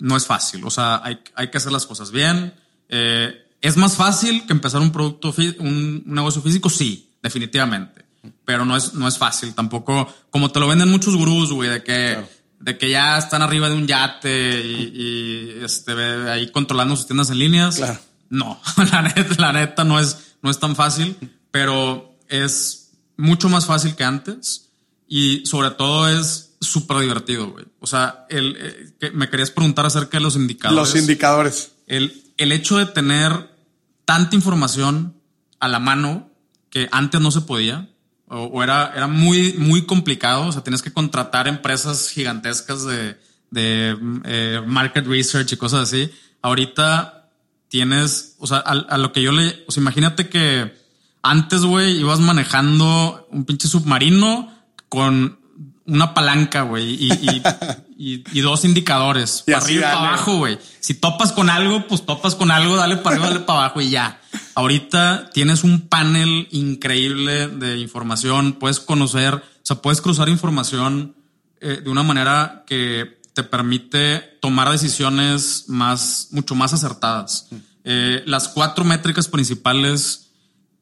no 0.06 0.16
es 0.16 0.28
fácil. 0.28 0.64
O 0.66 0.70
sea, 0.70 1.01
hay, 1.03 1.20
hay 1.34 1.49
que 1.49 1.58
hacer 1.58 1.72
las 1.72 1.88
cosas 1.88 2.12
bien. 2.12 2.53
Eh, 2.89 3.47
¿Es 3.60 3.76
más 3.76 3.95
fácil 3.95 4.45
que 4.45 4.53
empezar 4.53 4.80
un 4.80 4.91
producto, 4.91 5.34
un, 5.58 6.03
un 6.06 6.14
negocio 6.14 6.43
físico? 6.43 6.70
Sí, 6.70 7.10
definitivamente. 7.24 8.06
Pero 8.45 8.66
no 8.66 8.78
es, 8.78 8.93
no 8.93 9.08
es 9.08 9.18
fácil 9.18 9.56
tampoco, 9.56 10.08
como 10.30 10.51
te 10.51 10.60
lo 10.60 10.68
venden 10.68 10.91
muchos 10.91 11.16
gurús, 11.16 11.51
güey, 11.51 11.70
de 11.70 11.84
que, 11.84 12.24
de 12.60 12.78
que 12.78 12.91
ya 12.91 13.18
están 13.18 13.41
arriba 13.41 13.68
de 13.68 13.76
un 13.76 13.88
yate 13.88 14.62
y, 14.64 14.91
y, 14.93 15.64
este, 15.64 15.93
ahí 16.30 16.51
controlando 16.51 16.95
sus 16.95 17.08
tiendas 17.08 17.32
en 17.32 17.39
líneas. 17.39 17.78
Claro. 17.78 17.99
No, 18.30 18.62
la 18.91 19.01
neta, 19.01 19.36
la 19.41 19.53
neta 19.53 19.84
no 19.84 19.99
es, 19.99 20.36
no 20.43 20.51
es 20.51 20.60
tan 20.60 20.76
fácil, 20.76 21.18
pero 21.49 22.16
es 22.30 22.91
mucho 23.18 23.49
más 23.49 23.66
fácil 23.66 23.95
que 23.95 24.03
antes 24.03 24.70
y 25.08 25.47
sobre 25.47 25.72
todo 25.72 26.10
es 26.10 26.45
súper 26.62 26.97
divertido, 26.97 27.51
güey. 27.51 27.66
O 27.80 27.88
sea, 27.88 28.26
el, 28.30 28.58
eh, 28.60 28.93
que 28.99 29.12
me 29.12 29.30
querías 29.30 29.51
preguntar 29.51 29.86
acerca 29.86 30.18
de 30.18 30.24
los 30.24 30.36
indicadores. 30.36 30.93
los 30.93 31.01
indicadores. 31.01 31.72
el, 31.88 32.24
el 32.38 32.51
hecho 32.51 32.78
de 32.78 32.86
tener 32.86 33.49
tanta 34.06 34.36
información 34.36 35.16
a 35.60 35.68
la 35.68 35.80
mano 35.80 36.30
que 36.70 36.88
antes 36.91 37.22
no 37.22 37.32
se 37.32 37.41
podía 37.41 37.89
o, 38.28 38.43
o 38.43 38.64
era, 38.64 38.91
era 38.95 39.08
muy, 39.08 39.53
muy 39.53 39.86
complicado. 39.86 40.47
O 40.47 40.51
sea, 40.51 40.64
tienes 40.64 40.82
que 40.82 40.93
contratar 40.93 41.47
empresas 41.47 42.10
gigantescas 42.10 42.86
de, 42.86 43.18
de 43.51 43.97
eh, 44.26 44.62
market 44.66 45.06
research 45.06 45.53
y 45.53 45.58
cosas 45.58 45.82
así. 45.82 46.12
Ahorita 46.41 47.30
tienes, 47.68 48.36
o 48.39 48.47
sea, 48.47 48.58
a, 48.58 48.72
a 48.72 48.97
lo 48.97 49.12
que 49.12 49.22
yo 49.22 49.32
le, 49.32 49.64
o 49.68 49.72
sea, 49.72 49.82
imagínate 49.82 50.30
que 50.30 50.74
antes, 51.22 51.62
güey, 51.62 51.99
ibas 51.99 52.20
manejando 52.20 53.28
un 53.32 53.45
pinche 53.45 53.68
submarino 53.68 54.53
con 54.89 55.39
una 55.88 56.14
palanca, 56.14 56.64
güey, 56.64 56.94
y, 56.96 57.14
y, 57.14 57.44
y- 57.98 58.24
y 58.34 58.42
dos 58.42 58.66
indicadores, 58.66 59.44
Y 59.48 59.52
para 59.52 59.64
arriba 59.64 59.80
y 59.80 59.84
para 59.84 60.08
abajo, 60.10 60.38
güey. 60.38 60.58
Si 60.80 60.96
topas 60.96 61.32
con 61.32 61.50
algo, 61.50 61.88
pues 61.88 62.06
topas 62.06 62.36
con 62.36 62.52
algo, 62.52 62.76
dale 62.76 62.98
para 62.98 63.16
arriba, 63.16 63.30
dale 63.30 63.40
para 63.46 63.60
abajo 63.60 63.82
y 63.82 63.90
ya. 63.90 64.20
Ahorita 64.56 65.30
tienes 65.34 65.64
un 65.64 65.88
panel 65.88 66.48
increíble 66.52 67.48
de 67.48 67.78
información, 67.78 68.54
puedes 68.54 68.80
conocer, 68.80 69.36
o 69.36 69.42
sea, 69.64 69.78
puedes 69.82 70.02
cruzar 70.02 70.30
información 70.30 71.16
eh, 71.62 71.82
de 71.84 71.90
una 71.90 72.04
manera 72.04 72.64
que 72.68 73.20
te 73.34 73.44
permite 73.44 74.20
tomar 74.42 74.70
decisiones 74.70 75.66
más, 75.68 76.30
mucho 76.32 76.56
más 76.56 76.74
acertadas. 76.74 77.48
Eh, 77.84 78.24
las 78.26 78.48
cuatro 78.48 78.84
métricas 78.86 79.28
principales, 79.28 80.30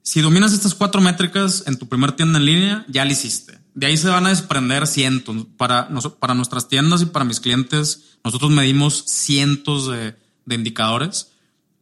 si 0.03 0.21
dominas 0.21 0.53
estas 0.53 0.75
cuatro 0.75 1.01
métricas 1.01 1.63
en 1.67 1.77
tu 1.77 1.87
primer 1.89 2.11
tienda 2.13 2.37
en 2.39 2.45
línea, 2.45 2.85
ya 2.87 3.05
lo 3.05 3.11
hiciste. 3.11 3.59
De 3.75 3.87
ahí 3.87 3.97
se 3.97 4.09
van 4.09 4.25
a 4.25 4.29
desprender 4.29 4.85
cientos. 4.87 5.47
Para, 5.57 5.89
para 6.19 6.33
nuestras 6.35 6.67
tiendas 6.67 7.01
y 7.01 7.05
para 7.07 7.25
mis 7.25 7.39
clientes, 7.39 8.17
nosotros 8.23 8.51
medimos 8.51 9.03
cientos 9.07 9.87
de, 9.89 10.15
de 10.45 10.55
indicadores, 10.55 11.31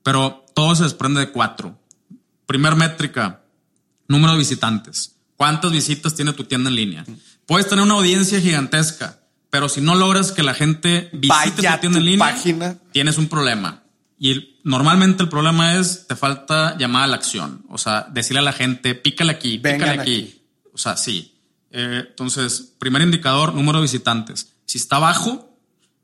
pero 0.03 0.45
todo 0.55 0.75
se 0.75 0.83
desprende 0.83 1.19
de 1.19 1.31
cuatro. 1.31 1.77
Primer 2.45 2.75
métrica, 2.75 3.41
número 4.07 4.33
de 4.33 4.39
visitantes. 4.39 5.15
¿Cuántas 5.35 5.71
visitas 5.71 6.15
tiene 6.15 6.33
tu 6.33 6.43
tienda 6.43 6.69
en 6.69 6.75
línea? 6.75 7.05
Puedes 7.45 7.67
tener 7.67 7.83
una 7.83 7.95
audiencia 7.95 8.39
gigantesca, 8.39 9.19
pero 9.49 9.67
si 9.69 9.81
no 9.81 9.95
logras 9.95 10.31
que 10.31 10.43
la 10.43 10.53
gente 10.53 11.09
visite 11.13 11.27
Vaya 11.27 11.75
tu 11.75 11.81
tienda 11.81 11.97
tu 11.97 11.97
en 11.97 12.05
línea, 12.05 12.25
página. 12.25 12.77
tienes 12.91 13.17
un 13.17 13.27
problema. 13.27 13.83
Y 14.19 14.59
normalmente 14.63 15.23
el 15.23 15.29
problema 15.29 15.75
es 15.77 16.05
te 16.07 16.15
falta 16.15 16.77
llamada 16.77 17.05
a 17.05 17.07
la 17.07 17.15
acción. 17.15 17.65
O 17.69 17.77
sea, 17.77 18.07
decirle 18.11 18.39
a 18.39 18.43
la 18.43 18.53
gente, 18.53 18.93
pícale 18.95 19.31
aquí, 19.31 19.57
Vengan 19.57 19.79
pícale 19.79 20.01
aquí. 20.01 20.21
aquí. 20.21 20.41
O 20.73 20.77
sea, 20.77 20.95
sí. 20.95 21.39
Eh, 21.71 22.05
entonces, 22.09 22.73
primer 22.79 23.01
indicador, 23.01 23.53
número 23.53 23.79
de 23.79 23.83
visitantes. 23.83 24.53
Si 24.65 24.77
está 24.77 24.99
bajo, 24.99 25.57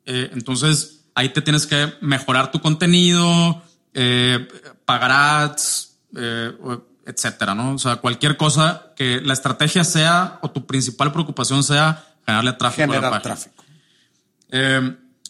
eh, 0.06 0.30
entonces 0.34 1.06
ahí 1.14 1.30
te 1.30 1.42
tienes 1.42 1.66
que 1.68 1.94
mejorar 2.02 2.52
tu 2.52 2.62
contenido, 2.62 3.62
eh, 3.94 4.48
pagar 4.86 5.12
ads, 5.12 5.98
etcétera, 7.06 7.54
¿no? 7.54 7.74
O 7.74 7.78
sea, 7.78 7.98
cualquier 7.98 8.38
cosa 8.38 8.94
que 8.96 9.22
la 9.22 9.34
estrategia 9.34 9.84
sea 9.84 10.40
o 10.42 10.52
tu 10.52 10.66
principal 10.66 11.12
preocupación 11.12 11.64
sea 11.64 12.06
generarle 12.26 12.54
tráfico 12.54 12.84
a 12.84 12.88
la 12.88 12.94
Generar 12.94 13.12
página. 13.22 13.36
tráfico. 13.36 13.64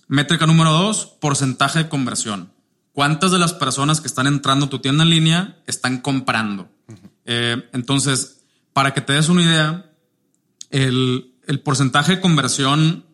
Métrica 0.07 0.45
número 0.45 0.71
dos, 0.71 1.05
porcentaje 1.19 1.79
de 1.79 1.89
conversión. 1.89 2.51
¿Cuántas 2.93 3.31
de 3.31 3.39
las 3.39 3.53
personas 3.53 4.01
que 4.01 4.07
están 4.07 4.27
entrando 4.27 4.67
a 4.67 4.69
tu 4.69 4.79
tienda 4.79 5.03
en 5.03 5.09
línea 5.09 5.57
están 5.67 5.99
comprando? 5.99 6.69
Entonces, 7.25 8.41
para 8.73 8.93
que 8.93 9.01
te 9.01 9.13
des 9.13 9.29
una 9.29 9.43
idea, 9.43 9.86
el, 10.69 11.33
el 11.47 11.59
porcentaje 11.61 12.15
de 12.15 12.21
conversión 12.21 13.05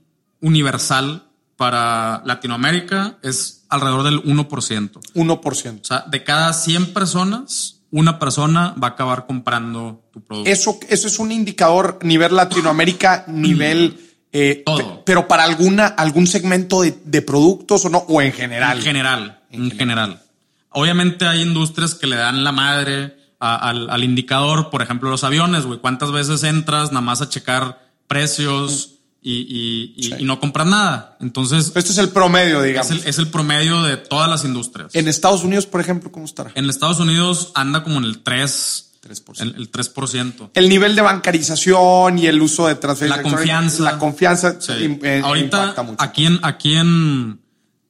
universal 0.41 1.23
para 1.55 2.21
Latinoamérica 2.25 3.17
es 3.21 3.65
alrededor 3.69 4.03
del 4.03 4.23
1%. 4.23 4.91
1%. 5.13 5.81
O 5.81 5.83
sea, 5.85 6.03
de 6.07 6.23
cada 6.23 6.51
100 6.53 6.93
personas, 6.93 7.81
una 7.91 8.19
persona 8.19 8.73
va 8.81 8.87
a 8.89 8.91
acabar 8.91 9.25
comprando 9.25 10.03
tu 10.11 10.21
producto. 10.21 10.49
Eso, 10.49 10.79
eso 10.89 11.07
es 11.07 11.19
un 11.19 11.31
indicador 11.31 11.99
nivel 12.01 12.35
Latinoamérica, 12.35 13.25
nivel 13.27 13.97
eh, 14.31 14.63
Todo. 14.65 14.77
pe- 14.97 15.01
pero 15.05 15.27
para 15.27 15.43
alguna, 15.43 15.87
algún 15.87 16.25
segmento 16.27 16.81
de, 16.81 16.97
de 17.05 17.21
productos 17.21 17.85
o 17.85 17.89
no, 17.89 17.99
o 17.99 18.21
en 18.21 18.33
general. 18.33 18.77
En 18.79 18.83
general, 18.83 19.39
en 19.51 19.71
general. 19.71 20.21
Obviamente 20.71 21.25
hay 21.27 21.43
industrias 21.43 21.93
que 21.93 22.07
le 22.07 22.15
dan 22.15 22.43
la 22.43 22.51
madre 22.51 23.15
a- 23.45 23.69
al, 23.69 23.89
al 23.89 24.03
indicador, 24.03 24.69
por 24.69 24.81
ejemplo, 24.81 25.09
los 25.09 25.23
aviones, 25.23 25.65
güey. 25.65 25.79
¿Cuántas 25.79 26.11
veces 26.11 26.43
entras 26.43 26.89
nada 26.91 27.01
más 27.01 27.21
a 27.21 27.29
checar 27.29 27.81
precios 28.07 28.89
y, 29.21 29.33
y- 29.33 29.93
y- 29.97 30.03
Sí. 30.09 30.13
y 30.19 30.23
no 30.25 30.39
compras 30.39 30.67
nada? 30.67 31.17
Entonces, 31.21 31.71
Este 31.75 31.91
es 31.91 31.97
el 31.97 32.09
promedio, 32.09 32.59
es 32.61 32.67
digamos. 32.67 32.91
el, 32.91 32.97
es 33.05 33.17
el 33.19 33.27
promedio 33.27 33.83
de 33.83 33.97
todas 33.97 34.29
las 34.29 34.45
industrias. 34.45 34.93
En 34.95 35.07
Estados 35.07 35.43
Unidos, 35.43 35.65
por 35.65 35.81
ejemplo, 35.81 36.11
¿cómo 36.11 36.25
estará? 36.25 36.51
En 36.55 36.69
Estados 36.69 36.99
Unidos 36.99 37.51
anda 37.55 37.83
como 37.83 37.97
en 37.99 38.05
el 38.05 38.19
3, 38.23 38.91
3%. 39.01 39.41
el, 39.41 39.55
el 39.55 39.71
3%. 39.71 40.51
El 40.53 40.69
nivel 40.69 40.95
de 40.95 41.01
bancarización 41.01 42.19
y 42.19 42.27
el 42.27 42.41
uso 42.41 42.67
de 42.67 42.75
transferencia 42.75 43.23
La 43.23 43.29
confianza. 43.29 43.83
La 43.83 43.97
confianza 43.97 44.61
Sí. 44.61 44.71
im- 44.73 44.99
eh, 45.03 45.21
Ahorita, 45.23 45.57
impacta 45.61 45.83
mucho. 45.83 46.01
aquí 46.01 46.25
en, 46.25 46.39
aquí 46.43 46.75
en, 46.75 47.41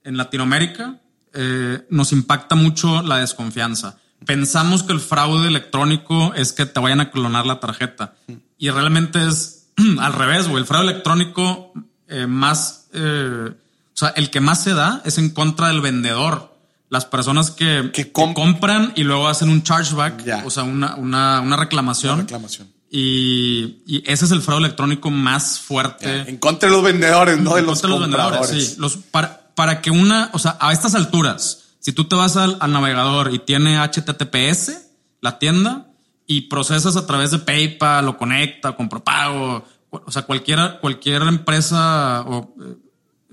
en 0.04 0.18
Latinoamérica, 0.18 1.00
eh, 1.34 1.86
nos 1.90 2.12
impacta 2.12 2.56
mucho 2.56 3.02
la 3.04 3.18
desconfianza. 3.18 3.98
Pensamos 4.26 4.84
que 4.84 4.94
el 4.94 5.00
fraude 5.00 5.48
electrónico 5.48 6.34
es 6.36 6.54
que 6.54 6.66
te 6.66 6.80
vayan 6.80 7.02
a 7.02 7.12
clonar 7.12 7.46
la 7.46 7.60
tarjeta. 7.60 8.14
Y 8.58 8.70
realmente 8.70 9.28
es 9.28 9.68
al 10.00 10.14
revés, 10.14 10.48
güey. 10.48 10.62
El 10.62 10.66
fraude 10.68 10.92
electrónico 10.92 11.72
eh, 12.08 12.28
más, 12.28 12.88
eh, 12.94 13.50
o 13.52 13.98
sea, 13.98 14.10
el 14.10 14.30
que 14.30 14.40
más 14.42 14.64
se 14.64 14.74
da 14.74 15.02
es 15.06 15.18
en 15.18 15.30
contra 15.32 15.68
del 15.68 15.82
vendedor. 15.82 16.54
Las 16.90 17.06
personas 17.06 17.50
que, 17.50 17.90
Que 17.92 18.04
que 18.06 18.14
comp- 18.14 18.34
compran 18.36 18.94
y 18.96 19.04
luego 19.04 19.28
hacen 19.28 19.50
un 19.50 19.64
chargeback, 19.64 20.46
o 20.46 20.52
sea, 20.52 20.62
una, 20.64 20.96
una, 20.96 21.42
una 21.42 21.56
reclamación. 21.58 22.20
reclamación. 22.20 22.68
Y, 22.92 23.82
y 23.88 24.04
ese 24.06 24.26
es 24.26 24.32
el 24.32 24.44
fraude 24.44 24.66
electrónico 24.66 25.10
más 25.10 25.60
fuerte. 25.60 26.30
En 26.30 26.38
contra 26.38 26.70
de 26.70 26.76
los 26.76 26.84
vendedores, 26.84 27.40
no 27.40 27.56
de 27.56 27.64
los 27.64 27.82
contra 27.82 27.90
de 27.90 27.96
los 27.96 28.02
compradores. 28.08 28.42
vendedores, 28.52 28.70
sí. 28.76 28.80
Los, 28.80 28.98
para, 28.98 29.48
para 29.56 29.82
que 29.82 29.90
una, 29.90 30.30
o 30.34 30.38
sea, 30.38 30.58
a 30.60 30.72
estas 30.72 30.94
alturas, 30.94 31.63
Si 31.84 31.92
tú 31.92 32.06
te 32.06 32.16
vas 32.16 32.38
al, 32.38 32.56
al 32.62 32.72
navegador 32.72 33.34
y 33.34 33.40
tiene 33.40 33.78
HTTPS, 33.78 34.88
la 35.20 35.38
tienda, 35.38 35.92
y 36.26 36.44
procesas 36.44 36.96
a 36.96 37.06
través 37.06 37.32
de 37.32 37.40
PayPal 37.40 38.08
o 38.08 38.18
Conecta, 38.18 38.72
con 38.78 38.88
Propago, 38.88 39.66
o 39.90 40.12
sea, 40.12 40.22
cualquier, 40.22 40.80
cualquier 40.80 41.24
empresa 41.24 42.22
o 42.22 42.56
eh, 42.62 42.76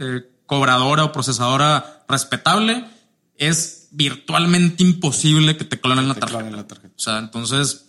eh, 0.01 0.31
cobradora 0.47 1.05
o 1.05 1.13
procesadora 1.13 2.03
respetable, 2.09 2.85
es 3.37 3.89
virtualmente 3.93 4.83
imposible 4.83 5.57
que 5.57 5.65
te 5.65 5.81
clonen 5.81 6.09
la, 6.09 6.15
Te 6.15 6.21
tarjeta. 6.21 6.39
claven 6.41 6.57
la 6.57 6.67
tarjeta. 6.67 6.95
O 6.97 7.01
sea, 7.01 7.19
entonces, 7.19 7.87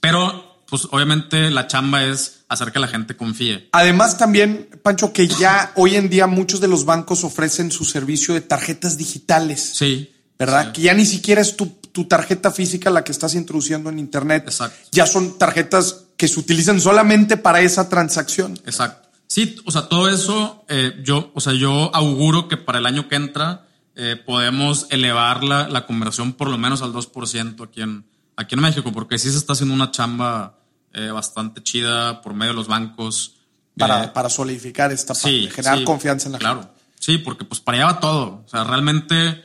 pero 0.00 0.62
pues 0.66 0.88
obviamente 0.90 1.50
la 1.50 1.66
chamba 1.66 2.04
es 2.04 2.39
hacer 2.50 2.72
que 2.72 2.78
la 2.80 2.88
gente 2.88 3.16
confíe. 3.16 3.68
Además 3.72 4.18
también, 4.18 4.68
Pancho, 4.82 5.12
que 5.12 5.28
ya 5.28 5.72
hoy 5.76 5.94
en 5.94 6.10
día 6.10 6.26
muchos 6.26 6.60
de 6.60 6.68
los 6.68 6.84
bancos 6.84 7.24
ofrecen 7.24 7.70
su 7.70 7.84
servicio 7.84 8.34
de 8.34 8.40
tarjetas 8.42 8.98
digitales, 8.98 9.60
Sí. 9.74 10.12
¿verdad? 10.38 10.66
Sí. 10.66 10.72
Que 10.72 10.80
ya 10.82 10.94
ni 10.94 11.06
siquiera 11.06 11.40
es 11.40 11.56
tu, 11.56 11.66
tu 11.66 12.06
tarjeta 12.06 12.50
física 12.50 12.90
la 12.90 13.04
que 13.04 13.12
estás 13.12 13.34
introduciendo 13.34 13.88
en 13.88 13.98
Internet. 13.98 14.44
Exacto. 14.46 14.76
Ya 14.92 15.06
son 15.06 15.38
tarjetas 15.38 16.04
que 16.16 16.28
se 16.28 16.38
utilizan 16.40 16.80
solamente 16.80 17.36
para 17.36 17.60
esa 17.60 17.88
transacción. 17.88 18.58
Exacto. 18.66 19.08
Sí, 19.26 19.56
o 19.64 19.70
sea, 19.70 19.82
todo 19.82 20.08
eso, 20.08 20.64
eh, 20.68 21.00
yo, 21.04 21.30
o 21.34 21.40
sea, 21.40 21.52
yo 21.52 21.94
auguro 21.94 22.48
que 22.48 22.56
para 22.56 22.80
el 22.80 22.86
año 22.86 23.08
que 23.08 23.14
entra 23.14 23.66
eh, 23.94 24.16
podemos 24.26 24.86
elevar 24.90 25.44
la, 25.44 25.68
la 25.68 25.86
conversión 25.86 26.32
por 26.32 26.48
lo 26.50 26.58
menos 26.58 26.82
al 26.82 26.92
2% 26.92 27.64
aquí 27.64 27.82
en, 27.82 28.04
aquí 28.36 28.56
en 28.56 28.60
México, 28.60 28.90
porque 28.92 29.18
sí 29.18 29.30
se 29.30 29.36
está 29.38 29.52
haciendo 29.52 29.74
una 29.74 29.92
chamba 29.92 30.58
eh, 30.92 31.10
bastante 31.10 31.62
chida 31.62 32.20
por 32.22 32.34
medio 32.34 32.52
de 32.52 32.56
los 32.56 32.68
bancos. 32.68 33.36
Para, 33.78 34.04
Eh, 34.04 34.08
para 34.08 34.28
solidificar 34.28 34.92
esta 34.92 35.14
parte, 35.14 35.28
sí, 35.28 35.48
generar 35.54 35.78
sí, 35.78 35.84
confianza 35.84 36.26
en 36.28 36.32
la 36.32 36.38
claro. 36.38 36.60
gente. 36.62 36.74
Sí, 36.98 37.18
porque 37.18 37.44
pues 37.44 37.60
para 37.60 37.78
allá 37.78 37.86
va 37.94 38.00
todo. 38.00 38.44
O 38.44 38.48
sea, 38.48 38.64
realmente 38.64 39.42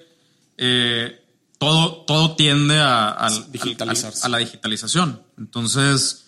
eh, 0.58 1.22
todo, 1.58 2.04
todo 2.06 2.36
tiende 2.36 2.80
a, 2.80 3.28
Digitalizarse. 3.50 4.20
al- 4.24 4.26
a 4.26 4.30
la 4.30 4.38
digitalización. 4.40 5.22
Entonces, 5.38 6.26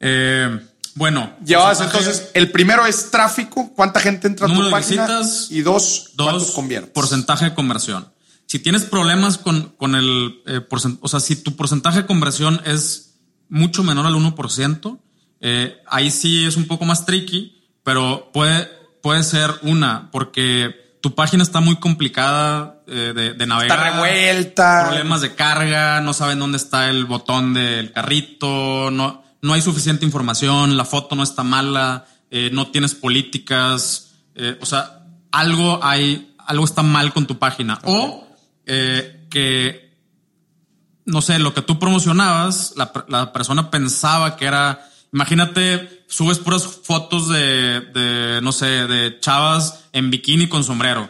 eh, 0.00 0.60
bueno. 0.94 1.36
Llevabas 1.44 1.78
porcentaje- 1.78 1.98
entonces, 2.04 2.30
el 2.34 2.50
primero 2.50 2.86
es 2.86 3.10
tráfico, 3.10 3.72
cuánta 3.74 4.00
gente 4.00 4.26
entra 4.26 4.46
a 4.46 4.54
tu 4.54 4.70
página 4.70 5.06
visitas, 5.06 5.48
y 5.50 5.60
dos, 5.62 6.10
cuántos 6.16 6.46
Dos, 6.46 6.50
conviertes. 6.54 6.90
porcentaje 6.92 7.44
de 7.46 7.54
conversión. 7.54 8.12
Si 8.46 8.58
tienes 8.60 8.84
problemas 8.84 9.38
con, 9.38 9.70
con 9.76 9.94
el 9.94 10.40
eh, 10.46 10.60
porcent- 10.68 10.98
o 11.00 11.08
sea, 11.08 11.20
si 11.20 11.36
tu 11.36 11.56
porcentaje 11.56 12.02
de 12.02 12.06
conversión 12.06 12.60
es 12.64 13.05
mucho 13.48 13.82
menor 13.82 14.06
al 14.06 14.14
1%, 14.14 14.98
eh, 15.40 15.78
ahí 15.86 16.10
sí 16.10 16.44
es 16.46 16.56
un 16.56 16.66
poco 16.66 16.84
más 16.84 17.06
tricky, 17.06 17.62
pero 17.82 18.30
puede, 18.32 18.68
puede 19.02 19.22
ser 19.22 19.50
una, 19.62 20.10
porque 20.10 20.86
tu 21.06 21.14
página 21.14 21.44
está 21.44 21.60
muy 21.60 21.76
complicada 21.76 22.82
eh, 22.88 23.12
de, 23.14 23.34
de 23.34 23.46
navegar. 23.46 23.78
Está 23.78 23.90
revuelta. 23.92 24.84
Problemas 24.88 25.20
de 25.20 25.36
carga, 25.36 26.00
no 26.00 26.12
saben 26.12 26.40
dónde 26.40 26.56
está 26.56 26.90
el 26.90 27.04
botón 27.04 27.54
del 27.54 27.92
carrito, 27.92 28.90
no, 28.90 29.22
no 29.40 29.52
hay 29.52 29.60
suficiente 29.60 30.04
información, 30.04 30.76
la 30.76 30.84
foto 30.84 31.14
no 31.14 31.22
está 31.22 31.44
mala, 31.44 32.06
eh, 32.28 32.50
no 32.52 32.72
tienes 32.72 32.96
políticas, 32.96 34.16
eh, 34.34 34.58
o 34.60 34.66
sea, 34.66 35.04
algo 35.30 35.78
hay, 35.80 36.34
algo 36.38 36.64
está 36.64 36.82
mal 36.82 37.12
con 37.12 37.26
tu 37.26 37.38
página. 37.38 37.78
O 37.84 38.26
que, 38.64 39.85
no 41.06 41.22
sé, 41.22 41.38
lo 41.38 41.54
que 41.54 41.62
tú 41.62 41.78
promocionabas, 41.78 42.74
la, 42.76 42.92
la 43.08 43.32
persona 43.32 43.70
pensaba 43.70 44.36
que 44.36 44.44
era, 44.44 44.88
imagínate, 45.12 46.04
subes 46.08 46.38
puras 46.38 46.66
fotos 46.66 47.28
de, 47.28 47.80
de, 47.80 48.40
no 48.42 48.52
sé, 48.52 48.66
de 48.66 49.18
chavas 49.20 49.84
en 49.92 50.10
bikini 50.10 50.48
con 50.48 50.64
sombrero. 50.64 51.08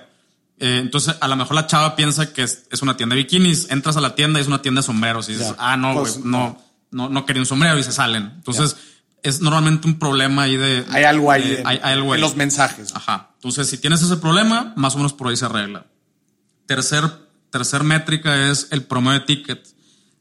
Eh, 0.58 0.78
entonces, 0.80 1.16
a 1.20 1.28
lo 1.28 1.36
mejor 1.36 1.56
la 1.56 1.66
chava 1.66 1.96
piensa 1.96 2.32
que 2.32 2.42
es, 2.42 2.66
es 2.70 2.82
una 2.82 2.96
tienda 2.96 3.14
de 3.14 3.22
bikinis, 3.22 3.70
entras 3.70 3.96
a 3.96 4.00
la 4.00 4.14
tienda 4.14 4.38
y 4.38 4.42
es 4.42 4.48
una 4.48 4.62
tienda 4.62 4.80
de 4.80 4.86
sombreros 4.86 5.28
y 5.28 5.32
dices, 5.32 5.54
ah, 5.58 5.76
no, 5.76 5.94
güey, 5.94 6.04
Pues, 6.04 6.24
no, 6.24 6.62
no, 6.90 7.08
no 7.08 7.26
quería 7.26 7.42
un 7.42 7.46
sombrero 7.46 7.78
y 7.78 7.82
se 7.82 7.92
salen. 7.92 8.32
Entonces, 8.36 8.76
es 9.22 9.40
normalmente 9.40 9.88
un 9.88 9.98
problema 9.98 10.42
ahí 10.42 10.56
de... 10.56 10.84
Hay 10.90 11.04
algo 11.04 11.32
ahí 11.32 11.56
en, 11.58 11.66
hay, 11.66 11.80
hay 11.82 11.92
algo 11.94 12.08
en 12.08 12.14
ahí. 12.14 12.20
los 12.20 12.36
mensajes. 12.36 12.94
Ajá. 12.94 13.30
Entonces, 13.34 13.68
si 13.68 13.78
tienes 13.78 14.02
ese 14.02 14.18
problema, 14.18 14.72
más 14.76 14.94
o 14.94 14.98
menos 14.98 15.14
por 15.14 15.28
ahí 15.28 15.36
se 15.36 15.46
arregla. 15.46 15.86
Tercer, 16.66 17.10
tercer 17.50 17.82
métrica 17.82 18.50
es 18.50 18.68
el 18.70 18.84
promedio 18.84 19.20
de 19.20 19.26
ticket 19.26 19.75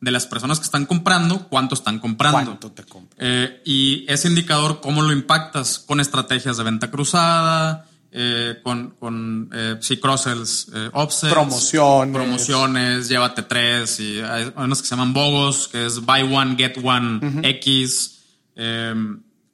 de 0.06 0.12
las 0.12 0.28
personas 0.28 0.60
que 0.60 0.66
están 0.66 0.86
comprando, 0.86 1.48
cuánto 1.50 1.74
están 1.76 2.00
comprando. 2.00 2.58
¿Cuánto 2.60 2.72
te? 2.72 2.86
Eh, 3.18 3.62
y 3.66 4.06
ese 4.08 4.28
indicador, 4.30 4.80
¿cómo 4.80 5.02
lo 5.02 5.12
impactas? 5.12 5.80
Con 5.80 6.00
estrategias 6.00 6.58
de 6.58 6.64
venta 6.64 6.92
cruzada, 6.92 7.88
eh, 8.12 8.60
con, 8.64 8.92
con 8.92 9.50
eh, 9.52 9.78
sí, 9.82 9.98
cross-sells, 9.98 10.68
eh, 10.74 10.90
offsets. 10.94 11.34
Promociones. 11.34 12.14
Promociones, 12.16 13.10
llévate 13.10 13.42
tres. 13.44 14.00
Y 14.00 14.20
hay 14.22 14.54
unos 14.56 14.82
que 14.82 14.88
se 14.88 14.96
llaman 14.96 15.12
bogos, 15.14 15.68
que 15.68 15.86
es 15.88 16.00
buy 16.00 16.22
one, 16.22 16.56
get 16.56 16.78
one, 16.82 17.20
X. 17.44 18.20
Eh, 18.56 18.94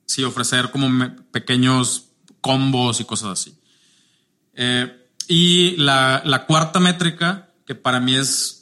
sí, 0.05 0.23
ofrecer 0.25 0.69
como 0.69 0.89
me- 0.89 1.09
pequeños 1.09 2.09
combos 2.41 2.99
y 2.99 3.05
cosas 3.05 3.29
así. 3.39 3.57
Eh, 4.53 4.97
y 5.27 5.77
la, 5.77 6.21
la 6.25 6.45
cuarta 6.45 6.79
métrica, 6.81 7.47
que 7.65 7.73
para 7.73 7.99
mí 8.01 8.15
es 8.15 8.60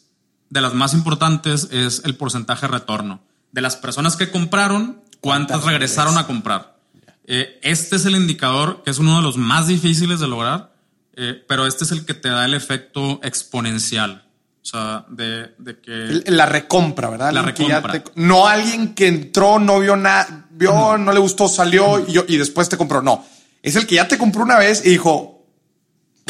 de 0.50 0.62
las 0.62 0.74
más 0.74 0.94
importantes, 0.94 1.68
es 1.72 2.02
el 2.06 2.16
porcentaje 2.16 2.68
de 2.68 2.74
retorno. 2.74 3.22
De 3.52 3.62
las 3.62 3.76
personas 3.76 4.16
que 4.16 4.30
compraron, 4.32 5.02
¿cuántas 5.22 5.58
¿Cuántas 5.58 5.64
regresaron 5.66 6.18
a 6.18 6.28
comprar? 6.28 6.78
Eh, 7.26 7.60
este 7.64 7.96
es 7.98 8.06
el 8.06 8.16
indicador 8.16 8.82
que 8.84 8.92
es 8.92 8.98
uno 9.00 9.18
de 9.18 9.22
los 9.22 9.38
más 9.38 9.68
difíciles 9.68 10.20
de 10.20 10.28
lograr, 10.28 10.74
eh, 11.16 11.44
pero 11.48 11.68
este 11.68 11.84
es 11.84 11.92
el 11.92 12.06
que 12.06 12.14
te 12.14 12.30
da 12.30 12.46
el 12.46 12.54
efecto 12.54 13.20
exponencial. 13.24 14.26
O 14.62 14.66
sea, 14.66 15.06
de, 15.10 15.56
de 15.58 15.80
que... 15.80 16.24
La 16.32 16.46
recompra, 16.46 17.10
¿verdad? 17.10 17.32
La 17.32 17.42
recompra. 17.42 17.92
te- 17.92 18.04
no 18.16 18.48
alguien 18.48 18.94
que 18.94 19.08
entró, 19.08 19.58
no 19.58 19.80
vio 19.80 19.96
nada, 19.96 20.48
vio, 20.52 20.98
no 20.98 21.12
le 21.14 21.20
gustó, 21.20 21.48
salió 21.48 22.00
y, 22.00 22.20
y 22.28 22.38
después 22.38 22.68
te 22.70 22.78
compró. 22.78 23.02
No, 23.02 23.26
es 23.64 23.76
el 23.76 23.88
que 23.88 23.96
ya 23.96 24.08
te 24.08 24.18
compró 24.18 24.44
una 24.44 24.58
vez 24.58 24.86
y 24.86 24.90
dijo, 24.90 25.46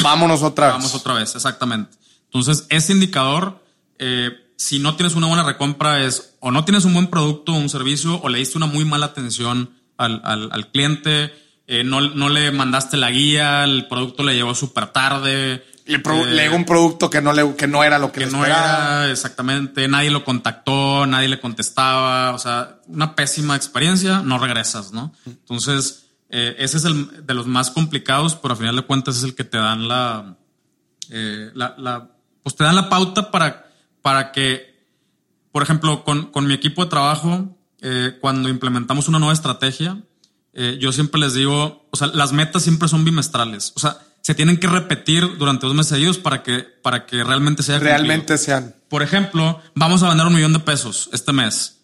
vámonos 0.02 0.42
otra 0.42 0.66
vez. 0.66 0.74
Vamos 0.76 0.94
otra 0.94 1.14
vez, 1.14 1.34
exactamente. 1.34 1.96
Entonces, 2.26 2.66
ese 2.68 2.92
indicador, 2.92 3.59
eh, 4.00 4.30
si 4.56 4.78
no 4.80 4.96
tienes 4.96 5.14
una 5.14 5.26
buena 5.28 5.44
recompra, 5.44 6.02
es 6.04 6.36
o 6.40 6.50
no 6.50 6.64
tienes 6.64 6.84
un 6.84 6.94
buen 6.94 7.06
producto 7.06 7.52
o 7.52 7.56
un 7.56 7.68
servicio, 7.68 8.20
o 8.20 8.28
le 8.28 8.38
diste 8.38 8.56
una 8.58 8.66
muy 8.66 8.84
mala 8.84 9.06
atención 9.06 9.70
al, 9.96 10.20
al- 10.24 10.50
al 10.52 10.70
cliente, 10.72 11.32
eh, 11.66 11.84
no, 11.84 12.00
no 12.00 12.28
le 12.28 12.50
mandaste 12.50 12.96
la 12.96 13.10
guía, 13.10 13.62
el 13.64 13.86
producto 13.86 14.22
le 14.24 14.34
llegó 14.34 14.54
súper 14.54 14.88
tarde. 14.88 15.64
Le, 15.86 15.96
eh, 15.96 16.26
le 16.34 16.42
llegó 16.42 16.56
un 16.56 16.64
producto 16.64 17.08
que 17.10 17.20
no, 17.22 17.32
le, 17.32 17.54
que 17.56 17.66
no 17.66 17.82
era 17.84 17.98
lo 17.98 18.10
que, 18.12 18.20
que 18.20 18.26
le 18.26 18.32
no 18.32 18.38
esperaba. 18.44 19.04
era 19.04 19.10
exactamente, 19.12 19.86
nadie 19.88 20.10
lo 20.10 20.24
contactó, 20.24 21.06
nadie 21.06 21.28
le 21.28 21.40
contestaba, 21.40 22.32
o 22.32 22.38
sea, 22.38 22.80
una 22.88 23.14
pésima 23.14 23.56
experiencia, 23.56 24.20
no 24.22 24.38
regresas, 24.38 24.92
¿no? 24.92 25.12
Entonces, 25.26 26.06
eh, 26.28 26.54
ese 26.58 26.76
es 26.78 26.84
el 26.84 27.26
de 27.26 27.34
los 27.34 27.46
más 27.46 27.70
complicados, 27.70 28.34
pero 28.36 28.52
al 28.52 28.58
final 28.58 28.76
de 28.76 28.82
cuentas 28.82 29.16
es 29.16 29.22
el 29.24 29.34
que 29.34 29.44
te 29.44 29.58
dan 29.58 29.88
la, 29.88 30.36
la, 31.08 31.74
la- 31.78 32.08
pues 32.42 32.56
te 32.56 32.64
dan 32.64 32.74
la 32.76 32.88
pauta 32.88 33.30
para, 33.30 33.69
para 34.02 34.32
que, 34.32 34.74
por 35.52 35.62
ejemplo, 35.62 36.04
con, 36.04 36.30
con 36.30 36.46
mi 36.46 36.54
equipo 36.54 36.84
de 36.84 36.90
trabajo, 36.90 37.56
eh, 37.82 38.18
cuando 38.20 38.48
implementamos 38.48 39.08
una 39.08 39.18
nueva 39.18 39.32
estrategia, 39.32 40.02
eh, 40.52 40.78
yo 40.80 40.92
siempre 40.92 41.20
les 41.20 41.34
digo, 41.34 41.88
o 41.90 41.96
sea, 41.96 42.08
las 42.08 42.32
metas 42.32 42.62
siempre 42.62 42.88
son 42.88 43.04
bimestrales, 43.04 43.72
o 43.76 43.80
sea, 43.80 43.98
se 44.22 44.34
tienen 44.34 44.58
que 44.58 44.66
repetir 44.66 45.38
durante 45.38 45.66
dos 45.66 45.74
meses 45.74 45.90
seguidos 45.90 46.18
para 46.18 46.42
que, 46.42 46.58
para 46.60 47.06
que 47.06 47.24
realmente 47.24 47.62
sea 47.62 47.76
cumplido. 47.76 47.96
Realmente 47.96 48.36
sean. 48.38 48.74
Por 48.88 49.02
ejemplo, 49.02 49.60
vamos 49.74 50.02
a 50.02 50.08
vender 50.08 50.26
un 50.26 50.34
millón 50.34 50.52
de 50.52 50.58
pesos 50.58 51.08
este 51.12 51.32
mes. 51.32 51.78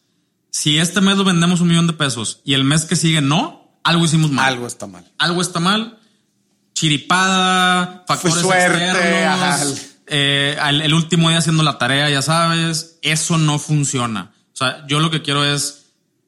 Si 0.51 0.79
este 0.79 1.01
mes 1.01 1.17
lo 1.17 1.25
vendemos 1.25 1.61
un 1.61 1.69
millón 1.69 1.87
de 1.87 1.93
pesos 1.93 2.41
y 2.45 2.55
el 2.55 2.64
mes 2.64 2.85
que 2.85 2.97
sigue 2.97 3.21
no, 3.21 3.79
algo 3.85 4.05
hicimos 4.05 4.31
mal. 4.31 4.55
Algo 4.55 4.67
está 4.67 4.87
mal. 4.87 5.11
Algo 5.19 5.41
está 5.41 5.61
mal. 5.61 5.99
Chiripada, 6.75 8.05
factores 8.07 8.39
suerte, 8.39 8.85
externos. 8.85 9.96
Eh, 10.07 10.57
al- 10.61 10.83
el 10.83 10.95
último 10.95 11.29
día 11.29 11.39
haciendo 11.39 11.63
la 11.63 11.79
tarea, 11.79 12.09
ya 12.11 12.23
sabes, 12.23 12.99
eso 13.03 13.39
no 13.39 13.59
funciona. 13.59 14.33
O 14.53 14.57
sea, 14.57 14.87
yo 14.87 15.01
lo 15.01 15.11
que 15.11 15.23
quiero 15.23 15.45
es, 15.45 15.87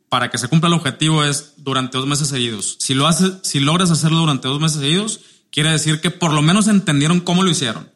para 0.09 0.31
que 0.31 0.39
se 0.39 0.49
cumpla 0.49 0.69
el 0.69 0.75
objetivo, 0.75 1.25
es 1.25 1.55
durante 1.59 1.99
dos 1.99 2.07
meses 2.07 2.29
seguidos. 2.29 2.77
Si 2.81 2.95
lo 2.95 3.07
haces, 3.07 3.35
si 3.43 3.61
logras 3.61 3.91
hacerlo 3.91 4.19
durante 4.19 4.49
dos 4.49 4.61
meses 4.61 4.81
seguidos, 4.81 5.21
quiere 5.51 5.71
decir 5.71 6.01
que 6.01 6.11
por 6.11 6.33
lo 6.33 6.43
menos 6.43 6.67
entendieron 6.69 7.21
cómo 7.21 7.43
lo 7.43 7.51
hicieron. 7.51 7.91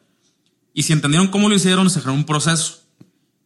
Y 0.73 0.83
si 0.83 0.93
entendieron 0.93 1.27
cómo 1.27 1.49
lo 1.49 1.55
hicieron, 1.55 1.89
se 1.89 1.99
generó 1.99 2.13
un 2.15 2.25
proceso. 2.25 2.79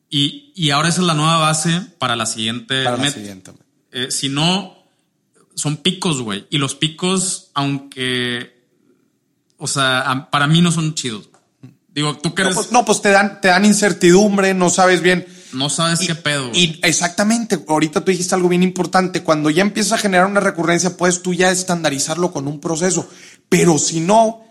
Y, 0.10 0.54
y 0.56 0.70
ahora 0.70 0.88
esa 0.90 1.02
es 1.02 1.08
la 1.08 1.14
nueva 1.14 1.38
base 1.38 1.82
para 2.00 2.16
la 2.16 2.26
siguiente 2.26 2.84
Para 2.84 2.96
la 2.98 3.04
meta. 3.04 3.16
siguiente. 3.18 3.52
Eh, 3.92 4.08
si 4.12 4.30
no, 4.30 4.78
son 5.56 5.78
picos, 5.78 6.22
güey. 6.22 6.46
Y 6.50 6.58
los 6.58 6.76
picos, 6.76 7.52
aunque, 7.54 8.64
o 9.58 9.68
sea, 9.68 10.30
para 10.32 10.48
mí 10.48 10.62
no 10.62 10.72
son 10.72 10.94
chidos. 10.96 11.30
Digo, 11.98 12.16
tú 12.16 12.36
que 12.36 12.44
No 12.44 12.52
pues, 12.52 12.72
no, 12.72 12.86
pues 12.86 13.02
te 13.02 13.10
dan, 13.10 13.42
te 13.42 13.48
dan 13.48 13.66
incertidumbre, 13.66 14.54
no 14.54 14.70
sabes 14.70 15.02
bien. 15.02 15.26
no 15.54 15.68
sabes 15.70 16.00
qué 16.02 16.14
pedo. 16.14 16.52
Y 16.54 16.80
exactamente, 16.84 17.60
ahorita 17.68 18.02
tú 18.06 18.12
dijiste 18.12 18.36
algo 18.36 18.50
bien 18.50 18.62
importante. 18.62 19.24
Cuando 19.24 19.50
ya 19.50 19.64
empiezas 19.64 19.94
a 19.94 19.98
generar 19.98 20.28
una 20.28 20.40
recurrencia, 20.40 20.96
puedes 20.96 21.24
tú 21.24 21.34
ya 21.34 21.50
estandarizarlo 21.50 22.32
con 22.32 22.48
un 22.48 22.60
proceso. 22.60 23.10
Pero 23.50 23.80
si 23.80 24.00
no, 24.00 24.44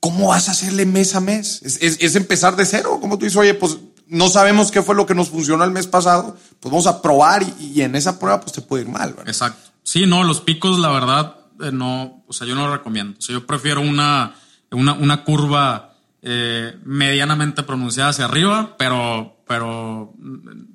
¿cómo 0.00 0.28
vas 0.28 0.48
a 0.48 0.52
hacerle 0.52 0.86
mes 0.86 1.14
a 1.14 1.20
mes? 1.20 1.60
Es, 1.64 1.78
es- 1.82 1.98
es 2.00 2.16
empezar 2.16 2.56
de 2.56 2.64
cero. 2.64 2.96
Como 2.98 3.18
tú 3.18 3.26
dices, 3.26 3.36
oye, 3.36 3.52
pues 3.52 3.76
no 4.06 4.30
sabemos 4.30 4.70
qué 4.70 4.82
fue 4.82 4.94
lo 4.94 5.04
que 5.04 5.14
nos 5.14 5.28
funcionó 5.28 5.62
el 5.64 5.70
mes 5.72 5.86
pasado, 5.86 6.36
pues 6.60 6.70
vamos 6.72 6.86
a 6.86 7.02
probar 7.02 7.42
y, 7.42 7.72
y 7.74 7.82
en 7.82 7.94
esa 7.94 8.18
prueba 8.18 8.40
pues 8.40 8.52
te 8.54 8.62
puede 8.62 8.84
ir 8.84 8.88
mal, 8.88 9.10
¿verdad? 9.10 9.28
Exacto. 9.28 9.70
Sí, 9.82 10.06
no, 10.06 10.24
los 10.24 10.40
picos, 10.40 10.78
la 10.78 10.88
verdad, 10.88 11.36
eh, 11.60 11.70
no, 11.72 12.24
o 12.26 12.32
sea, 12.32 12.46
yo 12.46 12.54
no 12.54 12.66
lo 12.66 12.72
recomiendo. 12.72 13.18
O 13.18 13.20
sea, 13.22 13.34
yo 13.34 13.46
prefiero 13.46 13.82
una, 13.82 14.34
una, 14.70 14.94
una 14.94 15.24
curva 15.24 15.89
eh, 16.22 16.78
medianamente 16.84 17.62
pronunciada 17.62 18.10
hacia 18.10 18.26
arriba, 18.26 18.76
pero, 18.78 19.42
pero 19.46 20.12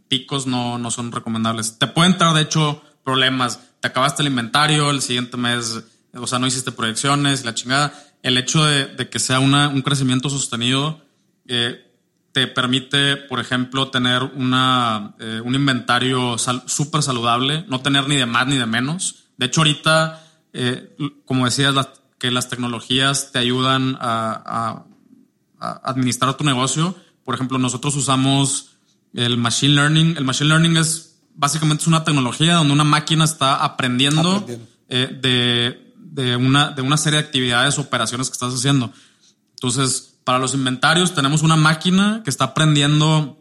picos 0.07 0.47
no, 0.47 0.79
no 0.79 0.89
son 0.89 1.11
recomendables. 1.11 1.77
Te 1.77 1.85
pueden 1.85 2.13
entrar, 2.13 2.33
de 2.33 2.41
hecho, 2.41 2.81
problemas. 3.03 3.59
Te 3.79 3.89
acabaste 3.89 4.23
el 4.23 4.29
inventario, 4.29 4.89
el 4.89 5.03
siguiente 5.03 5.37
mes, 5.37 5.83
o 6.13 6.25
sea, 6.25 6.39
no 6.39 6.47
hiciste 6.47 6.71
proyecciones, 6.71 7.45
la 7.45 7.53
chingada. 7.53 7.93
El 8.23 8.37
hecho 8.37 8.65
de, 8.65 9.07
que 9.07 9.19
sea 9.19 9.39
un 9.39 9.81
crecimiento 9.83 10.31
sostenido 10.31 11.01
eh, 11.47 11.93
te 12.31 12.47
permite, 12.47 13.15
por 13.15 13.39
ejemplo, 13.39 13.89
tener 13.89 14.23
una, 14.23 15.13
eh, 15.19 15.41
un 15.45 15.53
inventario 15.53 16.37
súper 16.39 17.03
saludable, 17.03 17.65
no 17.67 17.81
tener 17.81 18.07
ni 18.07 18.15
de 18.15 18.25
más 18.25 18.47
ni 18.47 18.57
de 18.57 18.65
menos. 18.65 19.27
De 19.37 19.45
hecho, 19.45 19.61
ahorita, 19.61 20.23
como 21.25 21.45
decías, 21.45 21.75
que 22.17 22.31
las 22.31 22.49
tecnologías 22.49 23.31
te 23.31 23.37
ayudan 23.37 23.95
a 23.99 24.85
administrar 25.59 26.35
tu 26.37 26.43
negocio. 26.43 26.95
Por 27.23 27.35
ejemplo, 27.35 27.57
nosotros 27.57 27.95
usamos 27.95 28.71
el 29.13 29.37
machine 29.37 29.73
learning. 29.75 30.15
El 30.17 30.25
machine 30.25 30.49
learning 30.49 30.77
es 30.77 31.17
básicamente 31.35 31.81
es 31.81 31.87
una 31.87 32.03
tecnología 32.03 32.55
donde 32.55 32.73
una 32.73 32.83
máquina 32.83 33.25
está 33.25 33.55
aprendiendo, 33.63 34.37
Aprendiendo. 34.37 34.67
eh, 34.89 35.17
de, 35.21 35.93
de 35.97 36.35
una, 36.37 36.71
de 36.71 36.81
una 36.81 36.97
serie 36.97 37.19
de 37.19 37.25
actividades, 37.25 37.77
operaciones 37.77 38.29
que 38.29 38.33
estás 38.33 38.53
haciendo. 38.53 38.91
Entonces, 39.55 40.17
para 40.23 40.39
los 40.39 40.53
inventarios 40.53 41.13
tenemos 41.13 41.43
una 41.43 41.55
máquina 41.55 42.21
que 42.23 42.29
está 42.29 42.45
aprendiendo 42.45 43.37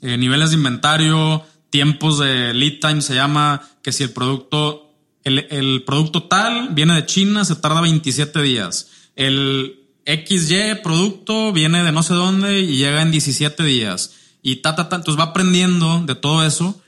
eh, 0.00 0.16
niveles 0.16 0.50
de 0.50 0.56
inventario, 0.56 1.42
tiempos 1.70 2.18
de 2.18 2.54
lead 2.54 2.78
time 2.80 3.00
se 3.02 3.14
llama, 3.14 3.62
que 3.82 3.90
si 3.90 4.04
el 4.04 4.10
producto, 4.10 4.92
el, 5.24 5.46
el 5.50 5.82
producto 5.84 6.24
tal 6.24 6.68
viene 6.70 6.94
de 6.94 7.06
China, 7.06 7.44
se 7.44 7.56
tarda 7.56 7.80
27 7.80 8.42
días. 8.42 8.88
El 9.16 9.83
XY 10.06 10.76
producto 10.82 11.52
viene 11.52 11.82
de 11.82 11.92
no 11.92 12.02
sé 12.02 12.14
dónde 12.14 12.60
y 12.60 12.76
llega 12.76 13.02
en 13.02 13.10
17 13.10 13.62
días. 13.64 14.12
Y 14.42 14.56
ta, 14.56 14.74
ta, 14.76 14.88
ta. 14.88 14.96
Entonces 14.96 15.18
va 15.18 15.30
aprendiendo 15.30 16.00
de 16.04 16.14
todo 16.14 16.44
eso 16.44 16.80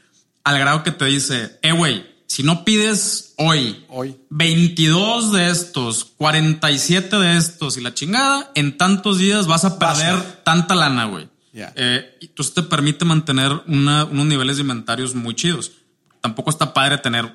al 0.44 0.58
grado 0.58 0.82
que 0.82 0.90
te 0.92 1.06
dice, 1.06 1.58
eh, 1.62 1.72
güey, 1.72 2.06
si 2.26 2.42
no 2.42 2.64
pides 2.64 3.34
hoy 3.36 3.84
Hoy. 3.88 4.16
22 4.30 5.32
de 5.32 5.48
estos, 5.50 6.04
47 6.04 7.16
de 7.16 7.36
estos 7.36 7.76
y 7.76 7.80
la 7.80 7.94
chingada, 7.94 8.50
en 8.54 8.76
tantos 8.76 9.18
días 9.18 9.46
vas 9.46 9.64
a 9.64 9.78
perder 9.78 10.42
tanta 10.44 10.74
lana, 10.74 11.06
güey. 11.06 11.28
Ya. 11.52 11.72
Eh, 11.76 12.18
y 12.20 12.26
entonces 12.26 12.52
te 12.54 12.62
permite 12.62 13.04
mantener 13.04 13.50
una- 13.66 14.04
unos 14.04 14.26
niveles 14.26 14.56
de 14.56 14.62
inventarios 14.62 15.14
muy 15.14 15.34
chidos. 15.34 15.72
Tampoco 16.20 16.50
está 16.50 16.74
padre 16.74 16.98
tener 16.98 17.32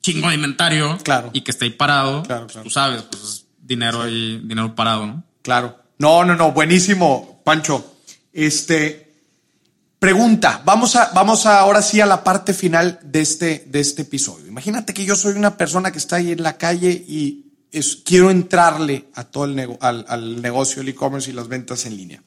chingo 0.00 0.28
de 0.28 0.34
inventario 0.36 0.96
Claro. 1.02 1.30
y 1.32 1.42
que 1.42 1.50
esté 1.50 1.66
ahí 1.66 1.70
parado. 1.72 2.22
Claro, 2.22 2.42
Pues 2.44 2.52
claro. 2.52 2.64
Tú 2.64 2.70
sabes, 2.70 3.02
pues 3.02 3.43
dinero 3.66 4.02
ahí, 4.02 4.40
dinero 4.44 4.74
parado, 4.74 5.06
¿no? 5.06 5.24
Claro. 5.42 5.78
No, 5.98 6.24
no, 6.24 6.34
no, 6.36 6.52
buenísimo, 6.52 7.40
Pancho. 7.44 7.96
Este, 8.32 9.12
pregunta, 9.98 10.62
vamos 10.64 10.96
a, 10.96 11.10
vamos 11.14 11.46
a 11.46 11.60
ahora 11.60 11.82
sí 11.82 12.00
a 12.00 12.06
la 12.06 12.24
parte 12.24 12.52
final 12.52 12.98
de 13.02 13.20
este, 13.20 13.64
de 13.68 13.80
este 13.80 14.02
episodio. 14.02 14.46
Imagínate 14.46 14.92
que 14.92 15.04
yo 15.04 15.16
soy 15.16 15.34
una 15.34 15.56
persona 15.56 15.92
que 15.92 15.98
está 15.98 16.16
ahí 16.16 16.32
en 16.32 16.42
la 16.42 16.56
calle 16.58 16.90
y 16.90 17.46
es, 17.72 17.96
quiero 18.04 18.30
entrarle 18.30 19.06
a 19.14 19.24
todo 19.24 19.44
el 19.44 19.54
nego- 19.56 19.78
al, 19.80 20.04
al 20.08 20.42
negocio 20.42 20.76
del 20.82 20.90
e-commerce 20.90 21.30
y 21.30 21.34
las 21.34 21.48
ventas 21.48 21.86
en 21.86 21.96
línea, 21.96 22.22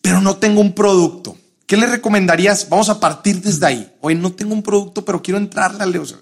pero 0.00 0.20
no 0.20 0.36
tengo 0.36 0.60
un 0.60 0.74
producto. 0.74 1.36
¿Qué 1.66 1.76
le 1.76 1.86
recomendarías? 1.86 2.68
Vamos 2.68 2.88
a 2.90 3.00
partir 3.00 3.40
desde 3.40 3.64
ahí. 3.66 3.92
Oye, 4.00 4.16
no 4.16 4.32
tengo 4.32 4.52
un 4.52 4.62
producto, 4.62 5.04
pero 5.04 5.22
quiero 5.22 5.38
entrarle 5.38 5.82
al 5.84 5.92
negocio. 5.92 6.18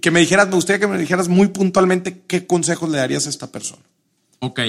Que, 0.00 0.10
me 0.10 0.20
dijeras, 0.20 0.48
me 0.48 0.54
gustaría 0.54 0.78
que 0.78 0.86
me 0.86 0.98
dijeras 0.98 1.28
muy 1.28 1.48
puntualmente 1.48 2.22
qué 2.26 2.46
consejos 2.46 2.88
le 2.90 2.98
darías 2.98 3.26
a 3.26 3.30
esta 3.30 3.50
persona. 3.50 3.82
Ok. 4.38 4.60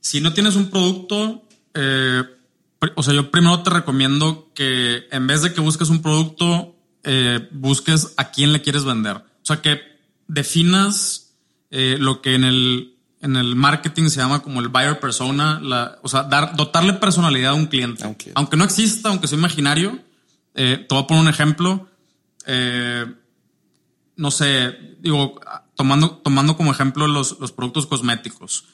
Si 0.00 0.20
no 0.20 0.32
tienes 0.32 0.56
un 0.56 0.70
producto, 0.70 1.42
eh, 1.74 2.22
o 2.96 3.02
sea, 3.02 3.12
yo 3.12 3.30
primero 3.30 3.62
te 3.62 3.70
recomiendo 3.70 4.50
que 4.54 5.04
en 5.10 5.26
vez 5.26 5.42
de 5.42 5.52
que 5.52 5.60
busques 5.60 5.90
un 5.90 6.00
producto, 6.00 6.74
eh, 7.04 7.48
busques 7.52 8.14
a 8.16 8.30
quién 8.30 8.52
le 8.52 8.62
quieres 8.62 8.84
vender. 8.84 9.16
O 9.16 9.44
sea, 9.44 9.60
que 9.60 9.80
definas 10.26 11.34
eh, 11.70 11.96
lo 11.98 12.22
que 12.22 12.34
en 12.34 12.44
el, 12.44 12.94
en 13.20 13.36
el 13.36 13.56
marketing 13.56 14.08
se 14.08 14.20
llama 14.20 14.42
como 14.42 14.60
el 14.60 14.68
buyer 14.68 14.98
persona, 15.00 15.60
la, 15.60 15.98
o 16.02 16.08
sea, 16.08 16.22
dar, 16.22 16.56
dotarle 16.56 16.94
personalidad 16.94 17.52
a 17.52 17.54
un 17.54 17.66
cliente. 17.66 18.04
A 18.04 18.08
un 18.08 18.14
cliente. 18.14 18.38
Aunque 18.38 18.56
no 18.56 18.64
exista, 18.64 19.10
aunque 19.10 19.28
sea 19.28 19.38
imaginario, 19.38 20.00
te 20.54 20.86
voy 20.88 21.02
a 21.02 21.06
poner 21.06 21.22
un 21.24 21.28
ejemplo. 21.28 21.90
Eh, 22.46 23.06
no 24.20 24.30
sé, 24.30 24.76
digo, 25.00 25.40
tomando, 25.74 26.10
tomando 26.10 26.56
como 26.56 26.70
ejemplo 26.70 27.06
los, 27.06 27.40
los 27.40 27.52
productos 27.52 27.86
cosméticos. 27.86 28.66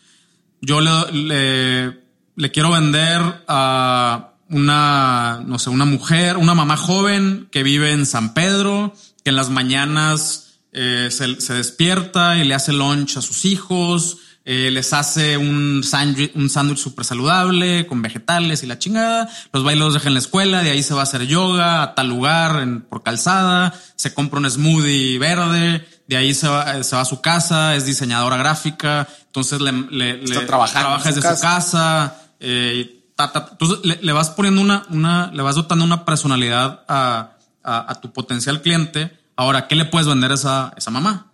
Yo 0.61 0.80
le, 0.80 0.90
le, 1.12 2.01
le 2.34 2.51
quiero 2.51 2.72
vender 2.72 3.44
a 3.47 4.32
una, 4.51 5.42
no 5.47 5.61
sé, 5.61 5.70
una 5.70 5.84
mujer, 5.84 6.36
una 6.36 6.55
mamá 6.55 6.76
joven 6.76 7.49
que 7.53 7.62
vive 7.62 7.92
en 7.92 8.07
San 8.07 8.34
Pedro, 8.34 8.92
que 9.22 9.30
en 9.30 9.36
las 9.36 9.49
mañanas 9.51 10.59
eh, 10.72 11.09
se, 11.12 11.40
se 11.40 11.55
despierta 11.55 12.38
y 12.38 12.44
le 12.44 12.55
hace 12.55 12.72
lunch 12.72 13.16
a 13.16 13.22
sus 13.22 13.44
hijos, 13.44 14.18
eh, 14.49 14.70
les 14.70 14.92
hace 14.92 15.36
un 15.36 15.82
sándwich 15.84 16.30
un 16.36 16.49
sándwich 16.49 16.78
súper 16.78 17.05
saludable 17.05 17.86
con 17.86 18.01
vegetales 18.01 18.62
y 18.62 18.66
la 18.66 18.78
chingada, 18.78 19.28
los 19.53 19.64
bailes 19.64 19.84
los 19.84 19.94
deja 19.94 20.07
en 20.09 20.14
la 20.14 20.20
escuela, 20.20 20.62
de 20.62 20.70
ahí 20.70 20.82
se 20.82 20.94
va 20.94 21.01
a 21.01 21.03
hacer 21.03 21.26
yoga 21.26 21.82
a 21.82 21.94
tal 21.97 22.09
lugar 22.09 22.62
en- 22.62 22.80
por 22.82 23.03
calzada, 23.03 23.74
se 23.97 24.14
compra 24.14 24.38
un 24.40 24.49
smoothie 24.51 25.18
verde, 25.18 25.84
de 26.09 26.16
ahí 26.16 26.32
se 26.32 26.47
va, 26.49 26.78
eh, 26.78 26.84
se 26.84 26.94
va 26.97 27.03
a 27.03 27.05
su 27.05 27.20
casa, 27.20 27.74
es 27.74 27.84
diseñadora 27.84 28.36
gráfica, 28.36 29.09
entonces 29.26 29.61
le, 29.61 29.72
le- 29.90 30.18
le- 30.18 30.40
trabaja 30.78 31.09
en 31.09 31.14
su 31.14 31.20
desde 31.20 31.22
casa. 31.22 31.36
su 31.36 31.42
casa, 31.42 32.16
eh, 32.38 32.74
y 32.76 33.12
ta, 33.16 33.32
ta, 33.32 33.49
entonces 33.51 33.78
le, 33.84 33.99
le 34.01 34.12
vas 34.12 34.30
poniendo 34.30 34.61
una, 34.61 34.84
una, 34.90 35.30
le 35.34 35.42
vas 35.42 35.57
dotando 35.57 35.84
una 35.84 36.05
personalidad 36.05 36.84
a, 36.86 37.32
a, 37.64 37.90
a 37.90 38.01
tu 38.01 38.12
potencial 38.12 38.62
cliente. 38.62 39.18
Ahora, 39.34 39.66
¿qué 39.66 39.74
le 39.74 39.86
puedes 39.86 40.07
vender 40.07 40.30
a 40.30 40.34
esa, 40.34 40.72
esa 40.76 40.90
mamá? 40.90 41.32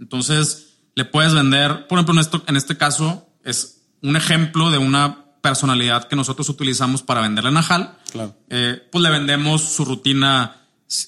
Entonces, 0.00 0.73
le 0.94 1.04
puedes 1.04 1.34
vender, 1.34 1.86
por 1.86 1.98
ejemplo, 1.98 2.14
en, 2.14 2.20
esto, 2.20 2.42
en 2.46 2.56
este 2.56 2.76
caso, 2.76 3.28
es 3.44 3.82
un 4.02 4.16
ejemplo 4.16 4.70
de 4.70 4.78
una 4.78 5.24
personalidad 5.40 6.08
que 6.08 6.16
nosotros 6.16 6.48
utilizamos 6.48 7.02
para 7.02 7.20
venderle 7.20 7.50
a 7.50 7.52
Najal. 7.52 7.98
Claro. 8.12 8.34
Eh, 8.48 8.80
pues 8.90 9.02
le 9.02 9.10
vendemos 9.10 9.62
su 9.62 9.84
rutina. 9.84 10.56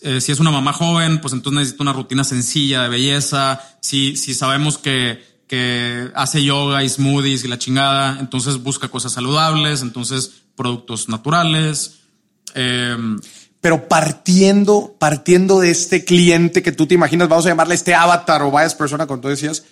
eh, 0.03 0.21
si 0.21 0.33
es 0.33 0.41
una 0.41 0.51
mamá 0.51 0.73
joven, 0.73 1.21
pues 1.21 1.33
entonces 1.33 1.59
necesita 1.59 1.83
una 1.85 1.93
rutina 1.93 2.25
sencilla 2.25 2.83
de 2.83 2.89
belleza. 2.89 3.61
Si, 3.81 4.17
si 4.17 4.35
sabemos 4.35 4.77
que, 4.77 5.43
que 5.47 6.11
hace 6.15 6.45
yoga 6.45 6.83
y 6.83 6.89
smoothies 6.89 7.45
y 7.45 7.49
la 7.49 7.59
chingada, 7.59 8.19
entonces 8.19 8.63
busca 8.63 8.89
cosas 8.89 9.13
saludables, 9.13 9.83
entonces 9.83 10.33
productos 10.57 11.09
naturales. 11.09 12.01
Eh, 12.55 12.97
pero 13.67 13.89
partiendo, 13.89 14.95
partiendo 14.99 15.59
de 15.59 15.71
este 15.71 16.05
cliente 16.05 16.63
que 16.63 16.73
tú 16.73 16.87
te 16.87 16.95
imaginas, 16.95 17.29
vamos 17.29 17.47
a 17.47 17.49
llamarle 17.49 17.75
este 17.75 17.95
avatar 17.95 18.43
o 18.43 18.51
varias 18.51 18.75
personas, 18.75 19.07
como 19.07 19.21
tú 19.21 19.29
decías, 19.29 19.65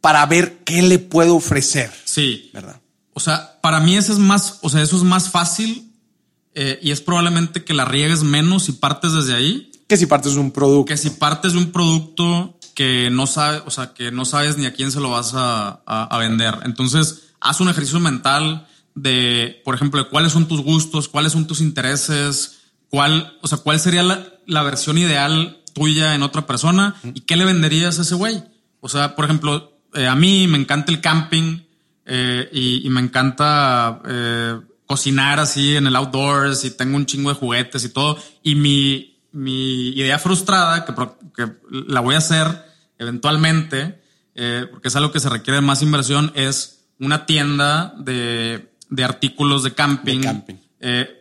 para 0.00 0.24
ver 0.26 0.58
qué 0.64 0.82
le 0.82 0.98
puedo 0.98 1.36
ofrecer, 1.36 1.92
sí. 2.04 2.50
¿verdad? 2.52 2.80
O 3.14 3.20
sea, 3.20 3.60
para 3.60 3.80
mí 3.80 3.96
eso 3.96 4.12
es 4.12 4.18
más, 4.18 4.58
o 4.62 4.68
sea, 4.68 4.82
eso 4.82 4.96
es 4.96 5.02
más 5.02 5.30
fácil 5.30 5.92
eh, 6.54 6.78
y 6.82 6.90
es 6.92 7.00
probablemente 7.00 7.64
que 7.64 7.74
la 7.74 7.84
riegues 7.84 8.22
menos 8.22 8.64
si 8.64 8.72
partes 8.72 9.12
desde 9.12 9.34
ahí 9.34 9.70
Que 9.88 9.96
si 9.96 10.06
partes 10.06 10.34
de 10.34 10.40
un 10.40 10.50
producto. 10.52 10.84
que 10.86 10.96
si 10.96 11.10
partes 11.10 11.52
de 11.52 11.58
un 11.58 11.72
producto 11.72 12.58
que 12.74 13.10
no 13.10 13.26
sabes, 13.26 13.62
o 13.66 13.70
sea, 13.70 13.92
que 13.92 14.12
no 14.12 14.24
sabes 14.24 14.56
ni 14.56 14.66
a 14.66 14.72
quién 14.72 14.92
se 14.92 15.00
lo 15.00 15.10
vas 15.10 15.32
a, 15.34 15.82
a- 15.84 16.04
a 16.04 16.18
vender. 16.18 16.54
Entonces, 16.64 17.24
haz 17.40 17.60
un 17.60 17.68
ejercicio 17.68 17.98
mental 17.98 18.68
de, 18.94 19.60
por 19.64 19.74
ejemplo, 19.74 20.02
de 20.02 20.08
cuáles 20.08 20.30
son 20.32 20.46
tus 20.46 20.60
gustos, 20.62 21.08
cuáles 21.08 21.32
son 21.32 21.46
tus 21.48 21.60
intereses, 21.60 22.58
cuál, 22.88 23.36
o 23.42 23.48
sea, 23.48 23.58
cuál 23.58 23.80
sería 23.80 24.02
la, 24.04 24.24
la 24.46 24.62
versión 24.62 24.96
ideal 24.96 25.58
tuya 25.74 26.14
en 26.14 26.22
otra 26.22 26.46
persona 26.46 26.94
y 27.14 27.22
qué 27.22 27.36
le 27.36 27.44
venderías 27.44 27.98
a 27.98 28.02
ese 28.02 28.14
güey. 28.14 28.42
O 28.80 28.88
sea, 28.88 29.16
por 29.16 29.24
ejemplo, 29.24 29.77
eh, 29.94 30.06
a 30.06 30.14
mí 30.14 30.46
me 30.46 30.58
encanta 30.58 30.92
el 30.92 31.00
camping 31.00 31.60
eh, 32.06 32.48
y, 32.52 32.86
y 32.86 32.90
me 32.90 33.00
encanta 33.00 34.00
eh, 34.06 34.60
cocinar 34.86 35.40
así 35.40 35.76
en 35.76 35.86
el 35.86 35.96
outdoors 35.96 36.64
y 36.64 36.70
tengo 36.70 36.96
un 36.96 37.06
chingo 37.06 37.30
de 37.30 37.36
juguetes 37.36 37.84
y 37.84 37.90
todo. 37.90 38.18
Y 38.42 38.54
mi, 38.54 39.18
mi 39.32 39.90
idea 39.90 40.18
frustrada, 40.18 40.84
que, 40.84 40.94
que 41.34 41.52
la 41.70 42.00
voy 42.00 42.14
a 42.14 42.18
hacer 42.18 42.46
eventualmente, 42.98 44.00
porque 44.70 44.88
es 44.88 44.96
algo 44.96 45.12
que 45.12 45.20
se 45.20 45.28
requiere 45.28 45.60
más 45.60 45.82
inversión, 45.82 46.32
es 46.34 46.86
una 46.98 47.26
tienda 47.26 47.94
de, 47.98 48.72
de 48.88 49.04
artículos 49.04 49.62
de 49.62 49.74
camping. 49.74 50.20
De 50.20 50.26
camping. 50.26 50.54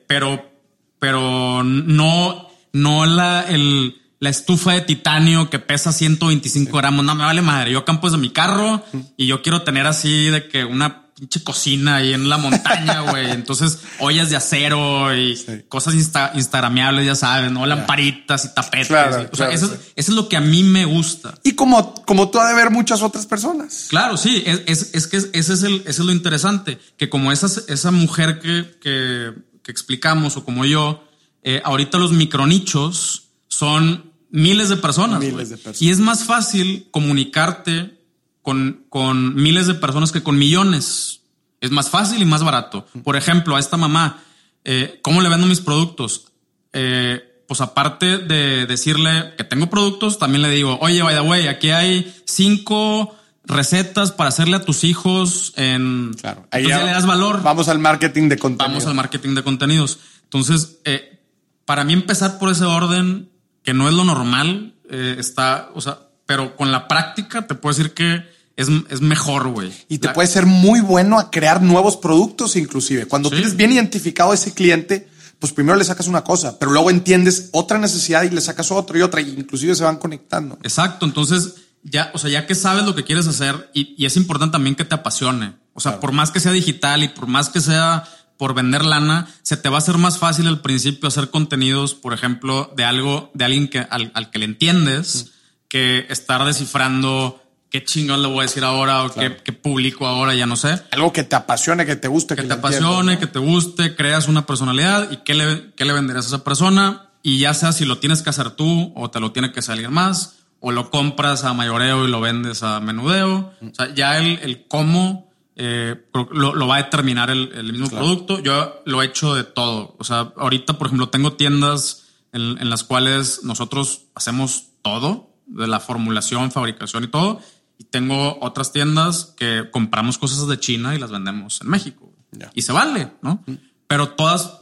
Pero, 0.08 0.52
pero 1.00 1.64
no, 1.64 2.50
no 2.74 3.06
la, 3.06 3.42
el, 3.48 3.96
la 4.20 4.30
estufa 4.30 4.74
de 4.74 4.82
titanio 4.82 5.50
que 5.50 5.60
pesa 5.60 5.92
125 5.92 6.76
gramos. 6.78 7.06
No 7.06 7.16
me 7.16 7.24
vale 7.24 7.42
madre. 7.42 7.72
Yo 7.72 7.86
campo 7.86 8.10
de 8.10 8.18
mi 8.18 8.30
carro 8.30 8.84
y 9.16 9.28
yo 9.28 9.42
quiero 9.42 9.62
tener 9.62 9.86
así 9.86 10.26
de 10.26 10.48
que 10.48 10.66
una 10.66 11.08
pinche 11.18 11.44
cocina 11.44 11.96
ahí 11.96 12.14
en 12.14 12.30
la 12.30 12.38
montaña, 12.38 13.02
güey. 13.10 13.32
Entonces, 13.32 13.80
ollas 14.00 14.30
de 14.30 14.36
acero 14.36 15.16
y 15.16 15.38
cosas 15.68 15.96
insta 15.96 16.32
instagrameables, 16.36 17.06
ya 17.06 17.16
sabes, 17.16 17.52
¿no? 17.52 17.66
Lamparitas 17.66 18.46
y 18.46 18.54
tapetes. 18.54 18.92
o 19.32 19.36
sea, 19.36 19.50
eso, 19.50 19.76
es 19.96 20.10
lo 20.10 20.30
que 20.30 20.38
a 20.38 20.42
mí 20.42 20.64
me 20.64 20.86
gusta. 20.86 21.36
Y 21.44 21.54
como, 21.54 21.94
como 22.06 22.30
tú 22.30 22.40
ha 22.40 22.48
de 22.48 22.56
ver 22.56 22.70
muchas 22.70 23.02
otras 23.02 23.26
personas. 23.26 23.88
Claro, 23.90 24.18
sí. 24.18 24.44
Es, 24.46 24.92
es, 24.94 25.08
que 25.08 25.18
ese 25.18 25.54
es, 25.54 25.64
el, 25.64 25.82
ese 25.82 25.90
es 25.90 26.00
lo 26.00 26.12
interesante. 26.12 26.80
Que 26.98 27.10
como 27.10 27.32
esa, 27.32 27.48
esa 27.68 27.92
mujer 27.92 28.40
que, 28.40 28.78
que, 28.80 29.34
que 29.64 29.72
explicamos 29.72 30.38
o 30.38 30.46
como 30.46 30.66
yo, 30.66 31.04
eh, 31.44 31.62
ahorita 31.64 31.98
los 31.98 32.12
micronichos 32.12 33.30
son 33.48 34.07
miles 34.30 34.70
de 34.70 34.78
personas. 34.78 35.20
Miles 35.20 35.50
de 35.50 35.58
personas. 35.58 35.82
Y 35.82 35.90
es 35.90 36.00
más 36.00 36.24
fácil 36.24 36.88
comunicarte 36.92 37.98
con, 38.42 38.86
con 38.90 39.36
miles 39.36 39.68
de 39.68 39.74
personas 39.74 40.12
que 40.12 40.24
con 40.24 40.38
millones. 40.38 41.22
Es 41.60 41.72
más 41.72 41.90
fácil 41.90 42.22
y 42.22 42.26
más 42.26 42.44
barato. 42.44 42.86
Por 43.04 43.16
ejemplo, 43.16 43.56
a 43.56 43.60
esta 43.60 43.78
mamá, 43.78 44.24
eh, 44.64 45.00
¿cómo 45.02 45.22
le 45.22 45.30
vendo 45.30 45.48
mis 45.48 45.62
productos? 45.62 46.28
Eh, 46.74 47.44
pues 47.48 47.62
aparte 47.62 48.18
de 48.18 48.66
decirle 48.66 49.34
que 49.38 49.44
tengo 49.44 49.70
productos, 49.70 50.20
también 50.20 50.42
le 50.42 50.50
digo, 50.50 50.78
oye, 50.82 51.02
by 51.02 51.16
the 51.16 51.22
way, 51.22 51.48
aquí 51.48 51.70
hay 51.70 52.14
cinco 52.26 53.16
recetas 53.46 54.12
para 54.12 54.28
hacerle 54.28 54.58
a 54.58 54.66
tus 54.66 54.84
hijos 54.84 55.54
en... 55.56 56.14
Claro, 56.20 56.46
ahí 56.52 56.68
ya 56.68 56.84
le 56.84 56.92
das 56.92 57.06
valor. 57.06 57.42
Vamos 57.42 57.70
al 57.70 57.80
marketing 57.80 58.28
de 58.28 58.38
contenidos. 58.38 58.74
Vamos 58.74 58.86
al 58.86 58.96
marketing 58.96 59.36
de 59.36 59.44
contenidos. 59.44 60.00
Entonces, 60.24 60.80
eh, 60.84 61.22
para 61.66 61.86
mí 61.86 61.94
empezar 61.94 62.38
por 62.38 62.52
ese 62.52 62.66
orden, 62.66 63.30
que 63.68 63.74
no 63.74 63.90
es 63.90 63.94
lo 63.94 64.06
normal, 64.06 64.76
está, 64.90 65.72
o 65.76 65.82
sea, 65.82 66.00
pero 66.26 66.56
con 66.56 66.72
la 66.72 66.88
práctica 66.88 67.48
te 67.48 67.54
puedo 67.54 67.76
decir 67.76 67.94
que 67.94 68.24
es, 68.56 69.02
mejor, 69.02 69.50
güey. 69.50 69.74
Y 69.90 69.98
te 69.98 70.08
puede 70.08 70.30
ser 70.30 70.46
muy 70.46 70.80
bueno 70.80 71.20
a 71.20 71.30
crear 71.30 71.62
nuevos 71.62 71.98
productos, 71.98 72.56
inclusive. 72.56 73.08
Cuando 73.08 73.30
tienes 73.30 73.58
bien 73.58 73.74
identificado 73.74 74.32
a 74.32 74.36
ese 74.36 74.54
cliente, 74.54 75.10
pues 75.38 75.52
primero 75.52 75.78
le 75.78 75.84
sacas 75.84 76.08
una 76.08 76.24
cosa, 76.24 76.58
pero 76.58 76.72
luego 76.72 76.90
entiendes 76.90 77.50
otra 77.52 77.78
necesidad 77.78 78.24
y 78.24 78.30
le 78.30 78.40
sacas 78.40 78.72
otra 78.72 78.98
y 79.00 79.02
otra, 79.02 79.20
y 79.20 79.32
inclusive 79.32 79.76
se 79.76 79.84
van 79.84 79.98
conectando. 79.98 80.58
Exacto. 80.64 81.06
Entonces, 81.06 81.56
ya, 81.84 82.10
o 82.14 82.20
sea, 82.20 82.30
ya 82.30 82.48
que 82.48 82.56
sabes 82.56 82.86
lo 82.86 82.96
que 82.96 83.04
quieres 83.04 83.28
hacer, 83.28 83.70
y, 83.74 84.06
es 84.06 84.16
importante 84.16 84.54
también 84.54 84.78
que 84.78 84.86
te 84.86 84.96
apasione. 84.96 85.56
O 85.74 85.82
sea, 85.82 86.00
por 86.00 86.14
más 86.14 86.32
que 86.32 86.40
sea 86.40 86.54
digital 86.54 87.04
y 87.04 87.10
por 87.10 87.28
más 87.28 87.50
que 87.50 87.60
sea 87.60 88.06
por 88.38 88.54
vender 88.54 88.86
lana, 88.86 89.28
se 89.42 89.58
te 89.58 89.70
va 89.70 89.76
a 89.76 89.80
hacer 89.80 89.98
más 89.98 90.20
fácil 90.20 90.48
al 90.48 90.62
principio 90.62 91.08
hacer 91.08 91.30
contenidos, 91.30 91.94
por 91.94 92.14
ejemplo, 92.14 92.72
de 92.76 92.86
algo, 92.86 93.32
de 93.34 93.46
alguien 93.46 93.68
que, 93.68 93.80
al, 93.80 94.32
que 94.32 94.40
le 94.40 94.46
entiendes, 94.46 95.32
que 95.68 96.06
estar 96.10 96.46
descifrando 96.46 97.42
qué 97.70 97.84
chingón 97.84 98.22
le 98.22 98.28
voy 98.28 98.40
a 98.40 98.42
decir 98.44 98.64
ahora 98.64 99.04
o 99.04 99.14
qué, 99.14 99.30
publico 99.52 100.08
ahora, 100.08 100.36
ya 100.36 100.46
no 100.46 100.56
sé. 100.56 100.82
Algo 100.92 101.12
que 101.12 101.24
te 101.24 101.36
apasione, 101.36 101.86
que 101.86 101.96
te 101.96 102.08
guste. 102.08 102.36
Que, 102.36 102.44
te 102.44 102.54
apasione, 102.54 103.18
que 103.18 103.28
te 103.28 103.40
guste, 103.40 103.96
creas 103.96 104.28
una 104.28 104.46
personalidad 104.46 105.12
y 105.12 105.18
qué 105.18 105.34
le, 105.34 105.74
qué 105.76 105.84
le 105.84 105.94
venderías 105.94 106.26
a 106.26 106.30
esa 106.30 106.44
persona. 106.44 107.10
Y 107.24 107.40
ya 107.40 107.54
sea 107.54 107.74
si 107.74 107.86
lo 107.86 107.98
tienes 107.98 108.22
que 108.22 108.30
hacer 108.30 108.52
tú 108.52 108.94
o 108.96 109.10
te 109.10 109.20
lo 109.20 109.32
tiene 109.32 109.52
que 109.52 109.60
hacer 109.60 109.74
alguien 109.74 109.92
más, 109.92 110.38
o 110.60 110.72
lo 110.72 110.90
compras 110.90 111.44
a 111.44 111.54
mayoreo 111.54 112.06
y 112.06 112.08
lo 112.10 112.22
vendes 112.22 112.64
a 112.64 112.80
menudeo. 112.80 113.54
O 113.62 113.76
sea, 113.76 113.94
ya 113.94 114.18
el, 114.18 114.40
el 114.44 114.68
cómo 114.68 115.27
eh, 115.58 115.96
lo, 116.14 116.68
va 116.68 116.76
a 116.76 116.84
determinar 116.84 117.30
el, 117.30 117.52
el 117.54 117.72
mismo 117.72 117.90
producto. 117.90 118.40
Yo 118.40 118.82
lo 118.86 119.02
he 119.02 119.06
hecho 119.06 119.36
de 119.36 119.44
todo. 119.44 119.96
O 120.00 120.04
sea, 120.04 120.34
ahorita, 120.38 120.78
por 120.78 120.88
ejemplo, 120.88 121.10
tengo 121.10 121.34
tiendas 121.34 122.06
en, 122.32 122.58
en 122.60 122.70
las 122.70 122.84
cuales 122.84 123.42
nosotros 123.44 124.04
hacemos 124.16 124.68
todo, 124.82 125.36
de 125.46 125.68
la 125.68 125.80
formulación, 125.80 126.52
fabricación 126.52 127.06
y 127.06 127.08
todo 127.08 127.42
y 127.78 127.84
tengo 127.86 128.38
otras 128.42 128.72
tiendas 128.72 129.34
que 129.38 129.70
compramos 129.72 130.18
cosas 130.18 130.48
de 130.48 130.60
China 130.60 130.96
y 130.96 131.00
las 131.00 131.12
vendemos 131.12 131.62
en 131.62 131.70
México. 131.70 132.12
Y 132.54 132.62
se 132.64 132.72
vale, 132.72 133.12
¿no? 133.22 133.44
Pero 133.88 134.10
todas, 134.10 134.62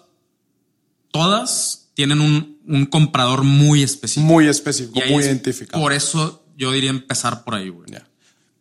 todas 1.12 1.91
tienen 1.93 2.22
un, 2.22 2.60
un, 2.68 2.86
comprador 2.86 3.43
muy 3.43 3.84
específico. 3.84 4.26
Muy 4.28 4.48
específico, 4.48 5.00
muy 5.10 5.24
identificado. 5.24 5.82
Por 5.82 5.93
eso 5.93 6.46
yo 6.56 6.72
diría 6.72 6.89
empezar 6.89 7.43
por 7.43 7.56
ahí, 7.56 7.70
güey. 7.70 7.89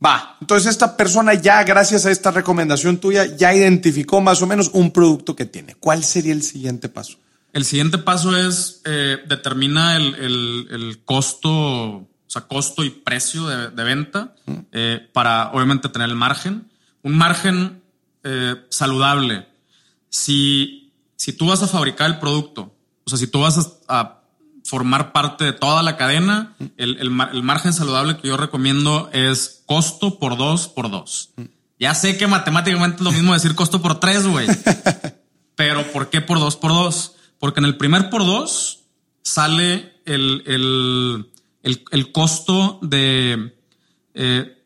Va, 0.05 0.37
entonces 0.41 0.71
esta 0.71 0.97
persona 0.97 1.35
ya, 1.35 1.63
gracias 1.65 2.05
a 2.05 2.11
esta 2.11 2.31
recomendación 2.31 2.99
tuya, 2.99 3.25
ya 3.37 3.55
identificó 3.55 4.21
más 4.21 4.43
o 4.43 4.47
menos 4.47 4.71
un 4.75 4.91
producto 4.91 5.35
que 5.35 5.47
tiene. 5.47 5.77
¿Cuál 5.77 6.05
sería 6.05 6.33
el 6.33 6.43
siguiente 6.43 6.89
paso? 6.89 7.19
El 7.53 7.65
siguiente 7.65 7.99
paso 7.99 8.37
es 8.37 8.83
eh, 8.85 9.19
determina 9.27 9.97
el, 9.97 10.15
el, 10.17 10.69
el 10.71 11.05
costo 11.05 12.09
sea, 12.35 12.49
costo 12.49 12.85
y 12.85 12.91
precio 12.91 13.47
de, 13.47 13.85
venta 13.85 14.35
eh, 14.73 15.09
para 15.13 15.53
obviamente 15.53 15.89
tener 15.89 16.09
el 16.09 16.17
margen. 16.17 16.71
Un 17.03 17.17
margen 17.17 17.83
eh, 18.25 18.57
saludable. 18.71 19.47
Si, 20.09 20.93
si 21.17 21.33
tú 21.33 21.47
vas 21.47 21.63
a 21.63 21.69
fabricar 21.69 22.11
el 22.11 22.19
producto, 22.19 22.75
o 23.05 23.11
sea, 23.11 23.19
si 23.19 23.27
tú 23.27 23.41
vas 23.41 23.79
a, 23.89 24.21
formar 24.65 25.13
parte 25.13 25.45
de 25.45 25.53
toda 25.53 25.83
la 25.83 25.97
cadena, 25.97 26.55
el, 26.77 26.99
el, 26.99 27.11
margen 27.11 27.73
saludable 27.73 28.17
que 28.17 28.29
yo 28.29 28.37
recomiendo 28.37 29.11
es 29.13 29.63
costo 29.67 30.19
por 30.19 30.37
dos 30.37 30.69
por 30.69 30.91
dos. 30.91 31.31
Ya 31.79 31.95
sé 31.95 32.17
que 32.17 32.27
matemáticamente 32.27 32.97
es 32.97 33.03
lo 33.03 33.13
mismo 33.13 33.35
decir 33.35 33.55
costo 33.55 33.83
por 33.83 34.01
tres, 34.01 34.27
güey. 34.27 34.49
Pero 35.55 35.93
¿por 35.93 36.11
qué 36.11 36.21
por 36.21 36.41
dos 36.41 36.57
por 36.57 36.73
dos? 36.73 37.15
Porque 37.39 37.61
en 37.61 37.67
el 37.67 37.77
primer 37.77 38.11
por 38.11 38.25
dos 38.25 38.81
sale 39.23 40.01
el, 40.07 40.43
el 40.47 41.31
el, 41.65 42.13
costo 42.13 42.79
de 42.83 43.55
eh, 44.15 44.63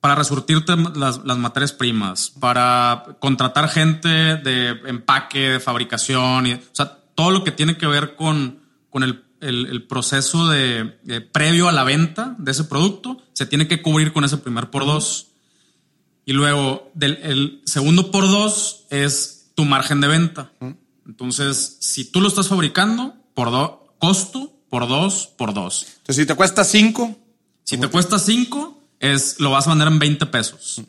para 0.00 0.14
resurtirte 0.14 0.74
las, 0.94 1.24
materias 1.24 1.72
primas, 1.72 2.30
para 2.38 3.16
contratar 3.20 3.68
gente 3.68 4.08
de 4.08 4.70
empaque, 4.86 5.50
de 5.50 5.60
fabricación, 5.60 6.46
y, 6.46 6.52
o 6.54 6.60
sea, 6.72 6.98
todo 7.14 7.30
lo 7.30 7.44
que 7.44 7.52
tiene 7.52 7.76
que 7.76 7.86
ver 7.86 8.16
con, 8.16 8.60
con 8.90 9.02
el, 9.02 9.21
proceso 9.88 10.48
de, 10.48 11.20
previo 11.32 11.68
a 11.68 11.72
la 11.72 11.84
venta 11.84 12.36
de 12.38 12.50
ese 12.50 12.64
producto, 12.64 13.22
se 13.32 13.46
tiene 13.46 13.68
que 13.68 13.82
cubrir 13.82 14.12
con 14.12 14.24
ese 14.24 14.38
primer 14.38 14.70
por 14.70 14.86
dos. 14.86 15.28
Y 16.24 16.32
luego, 16.32 16.90
del, 16.94 17.18
el 17.22 17.62
segundo 17.64 18.10
por 18.10 18.28
dos 18.28 18.86
es 18.90 19.52
tu 19.54 19.64
margen 19.64 20.00
de 20.00 20.08
venta. 20.08 20.52
Entonces, 21.06 21.78
si 21.80 22.04
tú 22.04 22.20
lo 22.20 22.28
estás 22.28 22.48
fabricando, 22.48 23.14
por 23.34 23.50
dos, 23.50 23.72
costo, 23.98 24.52
por 24.68 24.88
dos, 24.88 25.28
por 25.36 25.54
dos. 25.54 25.86
Entonces, 25.98 26.16
si 26.16 26.26
te 26.26 26.34
cuesta 26.34 26.64
cinco. 26.64 27.18
Si 27.64 27.78
te 27.78 27.88
cuesta 27.88 28.18
cinco, 28.18 28.82
es, 29.00 29.40
lo 29.40 29.50
vas 29.50 29.66
a 29.66 29.70
vender 29.70 29.88
en 29.88 29.98
20 29.98 30.26
pesos. 30.26 30.82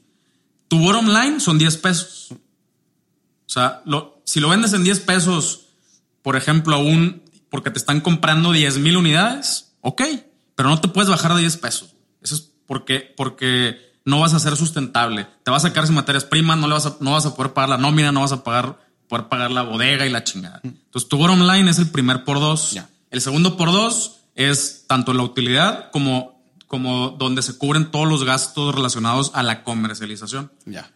Tu 0.68 0.80
bottom 0.80 1.08
line 1.08 1.40
son 1.40 1.58
10 1.58 1.78
pesos. 1.78 2.28
O 2.32 3.50
sea, 3.50 3.82
lo, 3.86 4.22
si 4.26 4.40
lo 4.40 4.50
vendes 4.50 4.74
en 4.74 4.84
10 4.84 5.00
pesos, 5.02 5.68
por 6.22 6.36
ejemplo, 6.36 6.76
aún 6.76 7.23
porque 7.54 7.70
te 7.70 7.78
están 7.78 8.02
comprando 8.02 8.52
10 8.52 8.80
mil 8.80 8.98
unidades, 8.98 9.76
ok, 9.82 10.02
pero 10.56 10.70
no 10.70 10.82
te 10.82 10.88
puedes 10.88 11.08
bajar 11.08 11.36
de 11.36 11.42
10 11.42 11.58
pesos. 11.58 11.94
Eso 12.20 12.34
es 12.34 12.50
porque, 12.66 13.14
porque 13.16 13.94
no 14.06 14.22
vas 14.22 14.34
a 14.34 14.40
ser 14.40 14.58
sustentable. 14.58 15.28
Te 15.44 15.52
vas 15.52 15.64
a 15.64 15.68
sacar 15.68 15.86
sin 15.86 15.94
materias 15.94 16.26
primas, 16.26 16.58
no, 16.58 16.68
le 16.68 16.74
vas 16.74 16.88
a, 16.88 16.98
no 17.00 17.12
vas 17.12 17.28
a 17.28 17.36
poder 17.36 17.54
pagar 17.54 17.70
la 17.70 17.78
nómina, 17.78 18.12
no 18.12 18.22
vas 18.22 18.32
a 18.32 18.44
pagar, 18.44 18.80
poder 19.08 19.28
pagar 19.28 19.52
la 19.52 19.62
bodega 19.62 20.08
y 20.08 20.10
la 20.10 20.24
chingada. 20.24 20.62
Entonces, 20.64 21.08
tu 21.08 21.16
bottom 21.16 21.48
line 21.48 21.70
es 21.70 21.78
el 21.78 21.92
primer 21.92 22.24
por 22.24 22.40
dos. 22.40 22.76
El 23.12 23.22
segundo 23.22 23.56
por 23.56 23.72
dos 23.72 24.22
es 24.34 24.86
tanto 24.88 25.14
la 25.14 25.22
utilidad 25.22 25.92
como, 25.92 26.44
como 26.66 27.10
donde 27.12 27.44
se 27.44 27.60
cubren 27.60 27.92
todos 27.92 28.08
los 28.08 28.24
gastos 28.24 28.74
relacionados 28.74 29.30
a 29.36 29.44
la 29.44 29.64
comercialización. 29.64 30.52
Ya. 30.66 30.92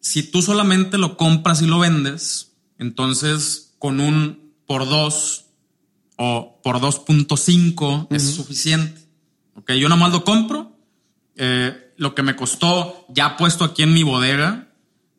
Si 0.00 0.24
tú 0.24 0.42
solamente 0.42 0.98
lo 0.98 1.16
compras 1.16 1.62
y 1.62 1.68
lo 1.68 1.78
vendes, 1.78 2.50
entonces 2.80 3.76
con 3.78 4.00
un 4.00 4.56
por 4.66 4.88
dos 4.88 5.43
o 6.16 6.60
por 6.62 6.80
2.5 6.80 8.08
es 8.10 8.34
suficiente. 8.34 9.00
Ok, 9.54 9.72
yo 9.72 9.88
nomás 9.88 10.12
lo 10.12 10.24
compro. 10.24 10.76
Eh, 11.36 11.92
lo 11.96 12.14
que 12.14 12.22
me 12.22 12.36
costó 12.36 13.06
ya 13.08 13.36
puesto 13.36 13.64
aquí 13.64 13.82
en 13.82 13.92
mi 13.92 14.02
bodega, 14.02 14.68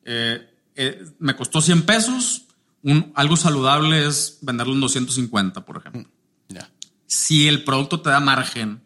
eh, 0.04 0.50
eh, 0.76 1.06
me 1.20 1.36
costó 1.36 1.62
100 1.62 1.84
pesos. 1.84 2.44
Un, 2.84 3.12
algo 3.16 3.36
saludable 3.36 4.06
es 4.06 4.40
venderlo 4.42 4.74
en 4.74 4.82
250, 4.82 5.66
por 5.66 5.78
ejemplo 5.78 6.10
si 7.08 7.48
el 7.48 7.64
producto 7.64 8.02
te 8.02 8.10
da 8.10 8.20
margen 8.20 8.82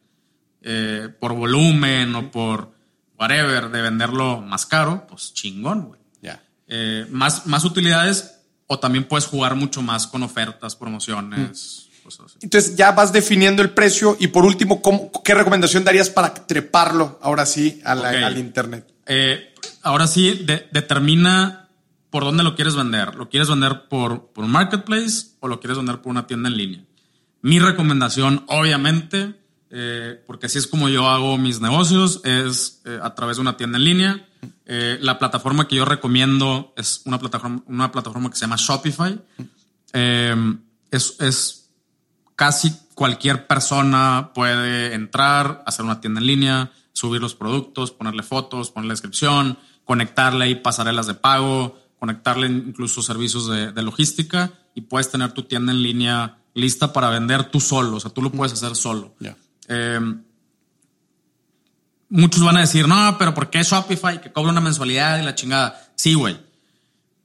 por 1.20 1.34
volumen 1.34 2.14
o 2.16 2.30
por 2.30 2.74
whatever 3.20 3.70
de 3.70 3.82
venderlo 3.82 4.42
más 4.42 4.66
caro, 4.66 5.06
pues 5.08 5.34
chingón, 5.34 5.88
güey. 5.88 6.00
Ya. 6.22 6.42
Eh, 6.68 7.06
más, 7.12 7.46
más 7.46 7.66
utilidades 7.66 8.40
o 8.68 8.80
también 8.80 9.06
puedes 9.08 9.26
jugar 9.26 9.56
mucho 9.56 9.82
más 9.82 10.08
con 10.08 10.24
ofertas, 10.24 10.76
promociones. 10.76 11.88
Mm. 11.88 11.89
Entonces 12.42 12.76
ya 12.76 12.92
vas 12.92 13.14
definiendo 13.14 13.62
el 13.62 13.72
precio 13.72 14.18
y 14.20 14.28
por 14.28 14.46
último, 14.46 14.82
¿qué 15.24 15.34
recomendación 15.34 15.84
darías 15.84 16.10
para 16.10 16.34
treparlo 16.34 17.20
ahora 17.22 17.46
sí 17.46 17.82
al 17.84 18.38
Internet? 18.38 18.88
Eh, 19.06 19.54
ahora 19.84 20.08
sí, 20.08 20.46
determina 20.72 21.70
por 22.10 22.24
dónde 22.24 22.44
lo 22.44 22.56
quieres 22.56 22.76
vender. 22.76 23.16
¿Lo 23.16 23.30
quieres 23.30 23.50
vender 23.50 23.88
por, 23.88 24.28
por 24.32 24.44
un 24.44 24.52
marketplace 24.52 25.28
o 25.40 25.48
lo 25.48 25.60
quieres 25.60 25.78
vender 25.78 26.02
por 26.02 26.12
una 26.12 26.28
tienda 26.28 26.50
en 26.50 26.58
línea? 26.58 26.84
Mi 27.42 27.60
recomendación, 27.60 28.44
obviamente, 28.48 29.36
eh, 29.70 30.22
porque 30.26 30.48
así 30.48 30.58
es 30.58 30.68
como 30.68 30.90
yo 30.90 31.08
hago 31.08 31.38
mis 31.38 31.62
negocios, 31.62 32.22
es 32.26 32.82
eh, 32.86 33.00
a 33.02 33.14
través 33.16 33.38
de 33.38 33.42
una 33.42 33.58
tienda 33.58 33.78
en 33.78 33.84
línea. 33.84 34.28
Eh, 34.66 34.98
la 35.02 35.20
plataforma 35.20 35.68
que 35.68 35.76
yo 35.76 35.86
recomiendo 35.86 36.74
es 36.76 37.02
una 37.06 37.20
plataforma, 37.20 37.64
una 37.68 37.92
plataforma 37.92 38.30
que 38.30 38.36
se 38.36 38.42
llama 38.42 38.58
Shopify. 38.58 39.20
es, 40.92 41.16
es 41.20 41.59
casi 42.40 42.74
cualquier 42.96 43.48
persona 43.48 44.32
puede 44.34 44.94
entrar, 44.94 45.62
hacer 45.68 45.84
una 45.84 46.00
tienda 46.00 46.22
en 46.22 46.26
línea, 46.26 46.72
subir 46.94 47.20
los 47.20 47.36
productos, 47.36 47.92
ponerle 47.92 48.24
fotos, 48.24 48.72
ponerle 48.72 48.94
descripción, 48.94 49.58
conectarle 49.84 50.46
ahí 50.46 50.56
pasarelas 50.56 51.06
de 51.06 51.16
pago, 51.16 51.78
conectarle 52.00 52.48
incluso 52.48 53.02
servicios 53.02 53.50
de, 53.50 53.74
de, 53.74 53.82
logística 53.82 54.54
y 54.74 54.80
puedes 54.80 55.12
tener 55.12 55.34
tu 55.34 55.44
tienda 55.44 55.74
en 55.74 55.84
línea 55.84 56.38
lista 56.54 56.94
para 56.94 57.10
vender 57.10 57.52
tú 57.52 57.60
solo. 57.60 57.98
O 57.98 58.00
sea, 58.00 58.12
tú 58.12 58.22
lo 58.22 58.32
puedes 58.32 58.54
hacer 58.54 58.74
solo. 58.78 59.14
Eh, 59.68 60.00
muchos 62.08 62.42
van 62.42 62.56
a 62.56 62.62
decir, 62.62 62.88
no, 62.88 63.18
pero 63.20 63.34
¿por 63.34 63.50
qué 63.50 63.64
Shopify 63.64 64.22
que 64.22 64.32
cobra 64.32 64.52
una 64.52 64.62
mensualidad 64.62 65.20
y 65.20 65.26
la 65.26 65.36
chingada? 65.36 65.92
Sí, 65.96 66.14
güey. 66.14 66.40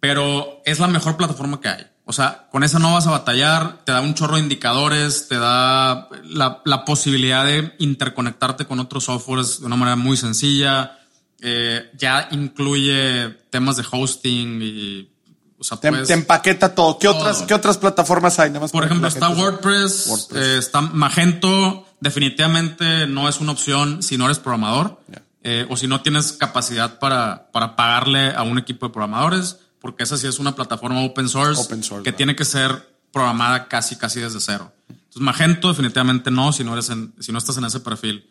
Pero 0.00 0.60
es 0.64 0.80
la 0.80 0.88
mejor 0.88 1.16
plataforma 1.16 1.60
que 1.60 1.68
hay. 1.68 1.86
O 2.06 2.12
sea, 2.12 2.48
con 2.50 2.64
esa 2.64 2.78
no 2.78 2.92
vas 2.92 3.06
a 3.06 3.10
batallar, 3.10 3.78
te 3.84 3.92
da 3.92 4.02
un 4.02 4.14
chorro 4.14 4.34
de 4.34 4.42
indicadores, 4.42 5.26
te 5.28 5.38
da 5.38 6.08
la, 6.24 6.60
la 6.64 6.84
posibilidad 6.84 7.46
de 7.46 7.74
interconectarte 7.78 8.66
con 8.66 8.78
otros 8.78 9.04
softwares 9.04 9.60
de 9.60 9.66
una 9.66 9.76
manera 9.76 9.96
muy 9.96 10.16
sencilla. 10.16 10.98
Eh, 11.40 11.90
ya 11.96 12.28
incluye 12.30 13.28
temas 13.50 13.76
de 13.76 13.84
hosting 13.90 14.62
y 14.62 15.10
o 15.58 15.64
sea, 15.64 15.78
te, 15.78 15.88
puedes, 15.90 16.08
te, 16.08 16.14
empaqueta 16.14 16.74
todo. 16.74 16.98
¿Qué, 16.98 17.08
todo. 17.08 17.18
Otras, 17.18 17.42
¿Qué 17.42 17.54
otras 17.54 17.78
plataformas 17.78 18.38
hay? 18.38 18.50
Nada 18.50 18.60
más 18.60 18.72
Por 18.72 18.84
ejemplo, 18.84 19.08
está 19.08 19.30
WordPress, 19.30 20.06
WordPress. 20.08 20.46
Eh, 20.46 20.58
está 20.58 20.82
Magento. 20.82 21.86
Definitivamente 22.00 23.06
no 23.06 23.30
es 23.30 23.40
una 23.40 23.52
opción 23.52 24.02
si 24.02 24.18
no 24.18 24.26
eres 24.26 24.38
programador 24.38 25.00
yeah. 25.08 25.22
eh, 25.42 25.66
o 25.70 25.76
si 25.78 25.86
no 25.86 26.02
tienes 26.02 26.32
capacidad 26.32 26.98
para, 26.98 27.50
para 27.50 27.76
pagarle 27.76 28.34
a 28.34 28.42
un 28.42 28.58
equipo 28.58 28.86
de 28.86 28.92
programadores, 28.92 29.60
porque 29.84 30.04
esa 30.04 30.16
sí 30.16 30.26
es 30.26 30.38
una 30.38 30.56
plataforma 30.56 31.02
open 31.02 31.28
source, 31.28 31.60
open 31.60 31.82
source 31.82 32.04
que 32.04 32.12
¿no? 32.12 32.16
tiene 32.16 32.34
que 32.34 32.46
ser 32.46 32.96
programada 33.12 33.68
casi, 33.68 33.96
casi 33.96 34.18
desde 34.18 34.40
cero. 34.40 34.72
Entonces, 34.88 35.20
Magento 35.20 35.68
definitivamente 35.68 36.30
no 36.30 36.54
si 36.54 36.64
no, 36.64 36.72
eres 36.72 36.88
en, 36.88 37.12
si 37.20 37.32
no 37.32 37.36
estás 37.36 37.58
en 37.58 37.66
ese 37.66 37.80
perfil. 37.80 38.26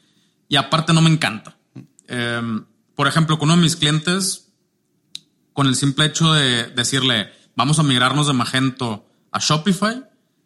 Y 0.49 0.55
aparte 0.55 0.93
no 0.93 1.01
me 1.03 1.11
encanta. 1.11 1.55
Eh, 2.07 2.41
por 2.95 3.07
ejemplo, 3.07 3.37
con 3.37 3.49
uno 3.49 3.57
de 3.57 3.61
mis 3.61 3.75
clientes, 3.75 4.51
con 5.53 5.67
el 5.67 5.75
simple 5.75 6.07
hecho 6.07 6.33
de 6.33 6.69
decirle, 6.69 7.29
vamos 7.55 7.77
a 7.77 7.83
migrarnos 7.83 8.25
de 8.25 8.33
Magento 8.33 9.05
a 9.31 9.37
Shopify, 9.37 10.05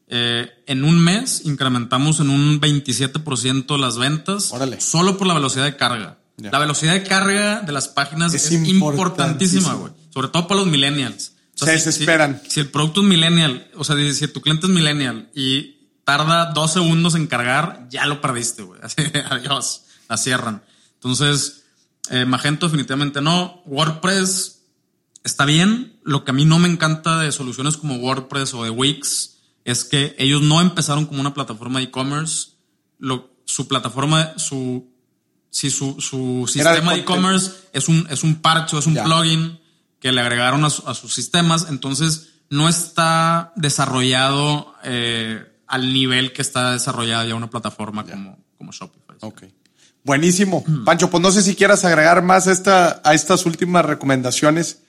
eh, 0.10 0.62
en 0.66 0.84
un 0.84 1.00
mes 1.00 1.46
incrementamos 1.46 2.20
en 2.20 2.32
un 2.32 2.60
27% 2.60 3.80
las 3.80 3.98
ventas 3.98 4.52
Órale. 4.52 4.82
solo 4.82 5.18
por 5.18 5.26
la 5.26 5.36
velocidad 5.36 5.64
de 5.64 5.78
carga. 5.78 6.18
Yeah. 6.36 6.52
La 6.52 6.60
velocidad 6.60 6.92
de 6.92 7.04
carga 7.04 7.62
de 7.62 7.72
las 7.72 7.88
páginas 7.88 8.34
es, 8.34 8.52
es 8.52 8.68
importantísima, 8.68 9.74
güey. 9.76 9.94
Sobre 10.18 10.30
todo 10.30 10.48
para 10.48 10.62
los 10.62 10.68
millennials. 10.68 11.34
O 11.54 11.58
sea, 11.60 11.68
Se 11.68 11.80
si, 11.80 11.86
desesperan. 11.86 12.42
Si, 12.46 12.50
si, 12.54 12.60
el 12.62 12.72
producto 12.72 13.02
es 13.02 13.08
millennial, 13.08 13.70
o 13.76 13.84
sea, 13.84 13.96
si 14.12 14.28
tu 14.30 14.42
cliente 14.42 14.66
es 14.66 14.74
millennial 14.74 15.30
y 15.36 15.78
tarda 16.06 16.54
dos 16.54 16.74
segundos 16.74 17.14
en 17.14 17.28
cargar, 17.28 17.86
ya 17.92 18.08
lo 18.08 18.20
perdiste, 18.20 18.64
güey. 18.64 18.82
Adiós. 19.30 19.84
La 20.10 20.18
cierran. 20.18 20.64
Entonces, 20.96 21.66
eh, 22.10 22.26
Magento 22.26 22.66
definitivamente 22.66 23.22
no. 23.22 23.62
WordPress 23.68 24.64
está 25.24 25.46
bien. 25.46 26.00
Lo 26.02 26.26
que 26.26 26.32
a 26.32 26.34
mí 26.34 26.46
no 26.46 26.58
me 26.58 26.68
encanta 26.68 27.20
de 27.20 27.32
soluciones 27.32 27.78
como 27.78 27.98
WordPress 27.98 28.56
o 28.56 28.64
de 28.64 28.72
Wix 28.72 29.38
es 29.66 29.84
que 29.84 30.16
ellos 30.18 30.42
no 30.42 30.62
empezaron 30.62 31.06
como 31.06 31.22
una 31.22 31.36
plataforma 31.36 31.78
de 31.78 31.86
e-commerce. 31.86 32.54
Su 33.46 33.68
plataforma, 33.68 34.34
su, 34.40 34.92
si 35.52 35.70
su, 35.70 36.02
su 36.02 36.50
sistema 36.52 36.94
de 36.94 37.02
e-commerce 37.02 37.52
es 37.72 37.88
un, 37.88 38.08
es 38.10 38.24
un 38.24 38.42
parche, 38.42 38.80
es 38.80 38.88
un 38.88 38.96
plugin 38.96 39.60
que 40.00 40.12
le 40.12 40.22
agregaron 40.22 40.64
a, 40.66 40.70
su, 40.70 40.88
a, 40.88 40.94
sus 40.94 41.14
sistemas. 41.14 41.68
Entonces 41.70 42.30
no 42.50 42.70
está 42.70 43.52
desarrollado 43.56 44.74
eh, 44.84 45.46
al 45.68 45.94
nivel 45.94 46.34
que 46.34 46.42
está 46.42 46.72
desarrollada 46.72 47.26
ya 47.26 47.36
una 47.36 47.50
plataforma 47.50 48.06
yeah. 48.06 48.14
como, 48.14 48.40
como 48.58 48.72
Shopify. 48.72 49.18
Okay. 49.22 49.54
Buenísimo. 50.04 50.64
Pancho, 50.86 51.10
pues 51.10 51.22
no 51.22 51.32
sé 51.32 51.42
si 51.42 51.54
quieras 51.54 51.84
agregar 51.84 52.22
más 52.22 52.48
a, 52.48 52.54
esta, 52.54 53.02
a 53.04 53.14
estas 53.14 53.46
últimas 53.46 53.84
recomendaciones. 53.84 54.80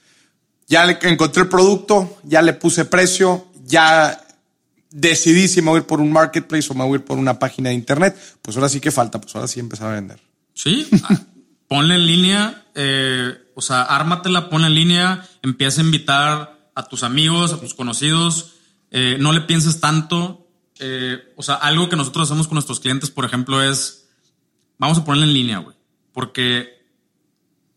Ya 0.68 0.84
le 0.86 0.96
encontré 1.02 1.42
el 1.42 1.48
producto, 1.48 2.18
ya 2.22 2.40
le 2.40 2.52
puse 2.52 2.84
precio, 2.84 3.48
ya 3.64 4.24
decidí 4.90 5.48
si 5.48 5.60
me 5.60 5.70
voy 5.70 5.78
a 5.78 5.80
ir 5.80 5.86
por 5.86 6.00
un 6.00 6.12
marketplace 6.12 6.68
o 6.70 6.74
me 6.74 6.84
voy 6.84 6.92
a 6.92 7.00
ir 7.00 7.04
por 7.04 7.18
una 7.18 7.36
página 7.36 7.70
de 7.70 7.74
internet. 7.74 8.16
Pues 8.42 8.56
ahora 8.56 8.68
sí 8.68 8.78
que 8.78 8.92
falta, 8.92 9.20
pues 9.20 9.34
ahora 9.34 9.48
sí 9.48 9.58
empezar 9.58 9.88
a 9.88 9.94
vender. 9.94 10.20
Sí, 10.54 10.88
ponle 11.68 11.96
en 11.96 12.06
línea, 12.06 12.66
eh, 12.76 13.34
o 13.58 13.60
sea, 13.60 13.82
ármatela, 13.82 14.50
ponle 14.50 14.68
en 14.68 14.74
línea, 14.76 15.28
empieza 15.42 15.80
a 15.80 15.84
invitar 15.84 16.70
a 16.76 16.84
tus 16.84 17.02
amigos, 17.02 17.52
a 17.52 17.58
tus 17.58 17.74
conocidos, 17.74 18.52
eh, 18.92 19.16
no 19.18 19.32
le 19.32 19.40
pienses 19.40 19.80
tanto. 19.80 20.46
Eh, 20.78 21.34
o 21.36 21.42
sea, 21.42 21.56
algo 21.56 21.88
que 21.88 21.96
nosotros 21.96 22.28
hacemos 22.28 22.46
con 22.46 22.54
nuestros 22.54 22.78
clientes, 22.78 23.10
por 23.10 23.24
ejemplo, 23.24 23.60
es 23.60 24.10
vamos 24.78 24.98
a 24.98 25.04
ponerla 25.04 25.26
en 25.26 25.34
línea, 25.34 25.58
güey. 25.58 25.74
Porque 26.12 26.86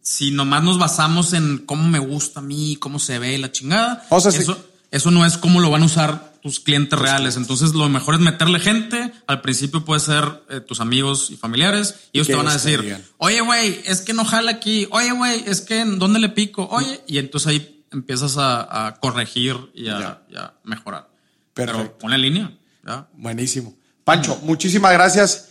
si 0.04 0.30
nomás 0.30 0.62
nos 0.62 0.78
basamos 0.78 1.34
en 1.34 1.66
cómo 1.66 1.90
me 1.90 1.98
gusta 1.98 2.42
a 2.42 2.44
mí, 2.44 2.76
cómo 2.76 3.00
se 3.00 3.18
ve 3.18 3.36
la 3.40 3.52
chingada, 3.52 4.06
o 4.12 4.22
sea, 4.22 4.30
eso, 4.30 4.54
sí. 4.54 4.62
eso 4.92 5.10
no 5.10 5.26
es 5.26 5.40
cómo 5.40 5.62
lo 5.62 5.72
van 5.72 5.82
a 5.82 5.88
usar 5.88 6.31
tus 6.42 6.60
clientes 6.60 6.98
reales. 6.98 7.38
Entonces, 7.38 7.74
lo 7.74 7.88
mejor 7.90 8.16
es 8.16 8.20
meterle 8.22 8.60
gente. 8.60 9.12
Al 9.28 9.42
principio 9.42 9.86
puede 9.86 10.00
ser 10.00 10.44
eh, 10.50 10.60
tus 10.60 10.80
amigos 10.82 11.30
y 11.32 11.38
familiares. 11.38 11.96
Y 12.12 12.18
ellos 12.20 12.28
te 12.28 12.36
van 12.36 12.48
a 12.48 12.54
decir, 12.54 13.04
oye, 13.18 13.42
güey, 13.42 13.82
es 13.86 14.02
que 14.02 14.14
no 14.14 14.26
jala 14.26 14.52
aquí. 14.52 14.88
Oye, 14.92 15.12
güey, 15.12 15.44
es 15.46 15.62
que 15.62 15.84
¿dónde 15.86 16.20
le 16.20 16.30
pico? 16.30 16.68
Oye, 16.72 17.02
y 17.08 17.18
entonces 17.20 17.48
ahí 17.48 17.86
empiezas 17.92 18.38
a, 18.38 18.88
a 18.88 18.96
corregir 18.96 19.58
y 19.74 19.88
a, 19.90 20.00
Ya. 20.00 20.22
y 20.30 20.36
a 20.38 20.54
mejorar. 20.64 21.10
Perfecto. 21.54 21.82
Pero 21.84 21.98
ponle 21.98 22.16
en 22.16 22.22
línea. 22.22 22.58
¿ya? 22.86 23.08
Buenísimo. 23.14 23.76
Pancho, 24.04 24.40
muchísimas 24.44 24.92
gracias. 24.94 25.50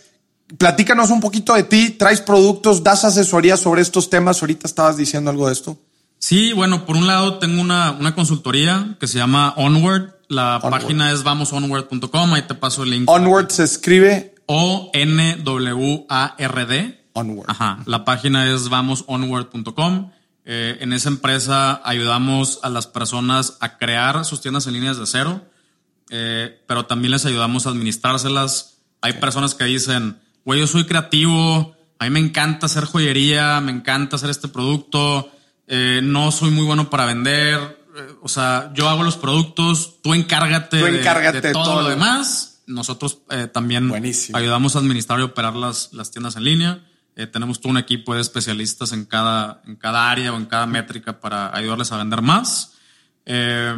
Platícanos 0.57 1.09
un 1.11 1.21
poquito 1.21 1.53
de 1.53 1.63
ti. 1.63 1.91
¿Traes 1.91 2.19
productos? 2.19 2.83
¿Das 2.83 3.05
asesoría 3.05 3.55
sobre 3.55 3.81
estos 3.81 4.09
temas? 4.09 4.41
Ahorita 4.41 4.67
estabas 4.67 4.97
diciendo 4.97 5.29
algo 5.29 5.47
de 5.47 5.53
esto. 5.53 5.79
Sí, 6.19 6.51
bueno, 6.53 6.85
por 6.85 6.97
un 6.97 7.07
lado 7.07 7.39
tengo 7.39 7.61
una, 7.61 7.91
una 7.91 8.13
consultoría 8.13 8.97
que 8.99 9.07
se 9.07 9.17
llama 9.17 9.53
Onward. 9.55 10.13
La 10.31 10.57
Onward. 10.57 10.81
página 10.81 11.11
es 11.11 11.23
vamosonward.com. 11.23 12.33
Ahí 12.33 12.43
te 12.43 12.55
paso 12.55 12.83
el 12.83 12.91
link. 12.91 13.09
Onward 13.09 13.49
se 13.51 13.63
escribe 13.63 14.33
O-N-W-A-R-D. 15.65 16.11
Onward. 17.13 17.49
Ajá. 17.49 17.79
La 17.85 18.05
página 18.05 18.49
es 18.49 18.69
vamosonward.com. 18.69 20.11
Eh, 20.45 20.77
en 20.79 20.93
esa 20.93 21.09
empresa 21.09 21.81
ayudamos 21.83 22.59
a 22.63 22.69
las 22.69 22.87
personas 22.87 23.57
a 23.59 23.77
crear 23.77 24.23
sus 24.23 24.39
tiendas 24.39 24.65
en 24.67 24.73
líneas 24.73 24.97
de 24.97 25.05
cero, 25.05 25.41
eh, 26.09 26.63
pero 26.65 26.85
también 26.85 27.11
les 27.11 27.25
ayudamos 27.25 27.67
a 27.67 27.71
administrárselas. 27.71 28.77
Hay 29.01 29.13
personas 29.13 29.53
que 29.53 29.65
dicen, 29.65 30.17
güey, 30.45 30.61
yo 30.61 30.67
soy 30.67 30.85
creativo, 30.85 31.75
a 31.99 32.05
mí 32.05 32.09
me 32.09 32.19
encanta 32.21 32.67
hacer 32.67 32.85
joyería, 32.85 33.59
me 33.59 33.71
encanta 33.73 34.15
hacer 34.15 34.29
este 34.29 34.47
producto, 34.47 35.29
eh, 35.67 35.99
no 36.01 36.31
soy 36.31 36.51
muy 36.51 36.65
bueno 36.65 36.89
para 36.89 37.05
vender, 37.05 37.80
o 38.21 38.27
sea, 38.27 38.71
yo 38.73 38.89
hago 38.89 39.03
los 39.03 39.17
productos, 39.17 40.01
tú 40.01 40.13
encárgate, 40.13 40.79
Tú 40.79 40.85
de- 40.85 40.99
encárgate 40.99 41.41
de, 41.41 41.47
de 41.49 41.53
todo, 41.53 41.63
todo. 41.63 41.81
lo 41.83 41.89
demás. 41.89 42.61
Nosotros 42.67 43.19
eh, 43.31 43.47
también 43.51 43.89
Buenísimo. 43.89 44.37
ayudamos 44.37 44.75
a 44.75 44.79
administrar 44.79 45.19
y 45.19 45.23
operar 45.23 45.55
las, 45.55 45.91
las 45.93 46.11
tiendas 46.11 46.35
en 46.35 46.43
línea. 46.45 46.85
Eh, 47.17 47.27
tenemos 47.27 47.59
todo 47.59 47.71
un 47.71 47.77
equipo 47.77 48.15
de 48.15 48.21
especialistas 48.21 48.93
en 48.93 49.03
cada, 49.05 49.61
en 49.65 49.75
cada 49.75 50.09
área 50.09 50.31
o 50.33 50.37
en 50.37 50.45
cada 50.45 50.65
métrica 50.65 51.19
para 51.19 51.53
ayudarles 51.55 51.91
a 51.91 51.97
vender 51.97 52.21
más. 52.21 52.73
Eh, 53.25 53.73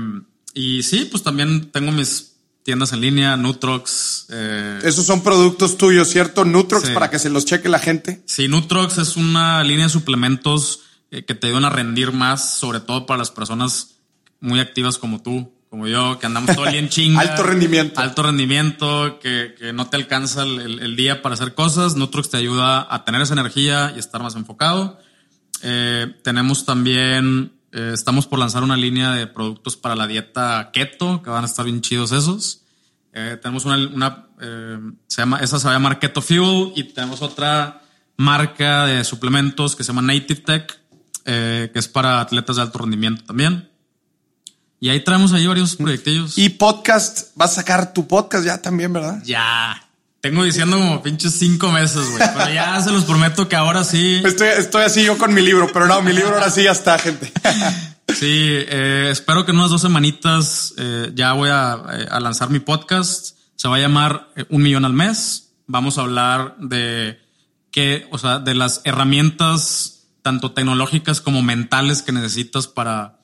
y 0.53 0.84
sí, 0.84 1.07
pues 1.09 1.24
también 1.24 1.72
tengo 1.72 1.91
mis 1.91 2.38
tiendas 2.64 2.93
en 2.93 3.01
línea, 3.01 3.36
Nutrox. 3.36 4.28
eh, 4.30 4.80
Esos 4.84 5.05
son 5.05 5.22
productos 5.24 5.78
tuyos, 5.78 6.07
¿cierto? 6.09 6.45
Nutrox 6.45 6.88
Sí. 6.88 6.93
para 6.93 7.09
que 7.09 7.20
se 7.20 7.30
los 7.30 7.45
cheque 7.45 7.70
la 7.70 7.80
gente. 7.80 8.24
Sí, 8.28 8.47
Nutrox 8.47 8.99
es 8.99 9.18
una 9.18 9.64
línea 9.64 9.86
de 9.88 9.91
suplementos 9.91 10.82
eh, 11.11 11.26
que 11.26 11.36
te 11.36 11.47
ayudan 11.47 11.66
a 11.66 11.70
rendir 11.70 12.11
más, 12.11 12.57
sobre 12.57 12.80
todo 12.80 13.05
para 13.05 13.18
las 13.18 13.32
personas 13.32 13.92
muy 14.43 14.59
activas 14.59 14.97
como 14.97 15.21
tú, 15.21 15.53
como 15.69 15.87
yo, 15.87 16.19
que 16.19 16.25
andamos 16.25 16.53
todo 16.55 16.65
el 16.65 16.71
día 16.73 16.81
en 16.81 16.89
chinga. 16.95 17.21
Alto 17.21 17.43
rendimiento. 17.43 17.99
Alto 18.01 18.23
rendimiento, 18.23 19.19
que, 19.19 19.55
que 19.57 19.71
no 19.73 19.87
te 19.87 19.95
alcanza 19.95 20.43
el, 20.43 20.79
el- 20.79 20.95
día 20.95 21.21
para 21.21 21.33
hacer 21.33 21.53
cosas. 21.55 21.95
Nutrox 21.95 22.29
te 22.29 22.37
ayuda 22.37 22.85
a 22.93 23.05
tener 23.05 23.21
esa 23.21 23.33
energía 23.33 23.93
y 23.95 23.99
estar 23.99 24.21
más 24.21 24.35
enfocado. 24.35 24.99
Eh, 25.63 26.13
tenemos 26.23 26.65
también, 26.65 27.53
eh, 27.71 27.91
estamos 27.93 28.27
por 28.27 28.37
lanzar 28.37 28.63
una 28.63 28.75
línea 28.75 29.11
de 29.11 29.27
productos 29.27 29.77
para 29.77 29.95
la 29.95 30.07
dieta 30.07 30.71
keto, 30.73 31.21
que 31.23 31.29
van 31.29 31.43
a 31.43 31.47
estar 31.47 31.63
bien 31.65 31.79
chidos 31.81 32.11
esos. 32.11 32.63
Eh, 33.13 33.37
tenemos 33.41 33.63
una, 33.65 33.77
una, 33.77 34.27
se 35.07 35.21
llama, 35.21 35.37
esa 35.39 35.57
se 35.57 35.65
va 35.67 35.71
a 35.71 35.75
llamar 35.75 35.99
Keto 35.99 36.21
Fuel 36.21 36.73
y 36.75 36.83
tenemos 36.83 37.21
otra 37.21 37.81
marca 38.17 38.85
de 38.87 39.03
suplementos 39.05 39.75
que 39.75 39.83
se 39.83 39.93
llama 39.93 40.01
Native 40.01 40.41
Tech, 40.41 40.79
que 41.23 41.71
es 41.73 41.87
para 41.87 42.19
atletas 42.19 42.57
de 42.57 42.63
alto 42.63 42.79
rendimiento 42.79 43.23
también. 43.23 43.69
Y 44.84 44.89
ahí 44.89 44.99
traemos 44.99 45.31
ahí 45.31 45.47
varios 45.47 45.77
proyectillos. 45.77 46.38
Y 46.38 46.49
podcast, 46.49 47.29
vas 47.36 47.53
a 47.53 47.55
sacar 47.55 47.93
tu 47.93 48.05
podcast 48.05 48.45
ya 48.45 48.61
también, 48.61 48.91
¿verdad? 48.91 49.23
Ya. 49.23 49.81
Tengo 50.19 50.43
diciendo 50.43 50.77
como 50.77 51.01
pinches 51.01 51.36
cinco 51.39 51.71
meses, 51.71 52.05
güey. 52.11 52.21
Pero 52.36 52.53
ya 52.53 52.81
se 52.81 52.91
los 52.91 53.05
prometo 53.05 53.47
que 53.47 53.55
ahora 53.55 53.86
sí. 53.86 54.21
Estoy, 54.25 54.49
estoy 54.57 54.84
así 54.84 55.05
yo 55.05 55.17
con 55.17 55.34
mi 55.34 55.41
libro, 55.41 55.69
pero 55.71 55.88
no, 55.88 56.01
mi 56.01 56.11
libro 56.11 56.34
ahora 56.34 56.49
sí 56.49 56.63
ya 56.63 56.73
está, 56.73 56.99
gente. 56.99 57.31
sí, 58.13 58.27
eh, 58.27 59.07
espero 59.09 59.45
que 59.45 59.51
en 59.51 59.59
unas 59.59 59.69
dos 59.69 59.81
semanitas 59.81 60.73
eh, 60.77 61.13
ya 61.15 61.31
voy 61.31 61.47
a, 61.49 61.81
eh, 61.93 62.07
a, 62.11 62.19
lanzar 62.19 62.49
mi 62.49 62.59
podcast. 62.59 63.38
Se 63.55 63.69
va 63.69 63.77
a 63.77 63.79
llamar 63.79 64.34
Un 64.49 64.63
Millón 64.63 64.84
al 64.84 64.91
Mes. 64.91 65.53
Vamos 65.65 65.97
a 65.97 66.01
hablar 66.01 66.57
de 66.59 67.21
qué, 67.71 68.05
o 68.11 68.17
sea, 68.17 68.39
de 68.39 68.53
las 68.53 68.81
herramientas 68.84 70.09
tanto 70.23 70.51
tecnológicas 70.51 71.21
como 71.21 71.41
mentales 71.41 72.01
que 72.01 72.11
necesitas 72.11 72.67
para 72.67 73.22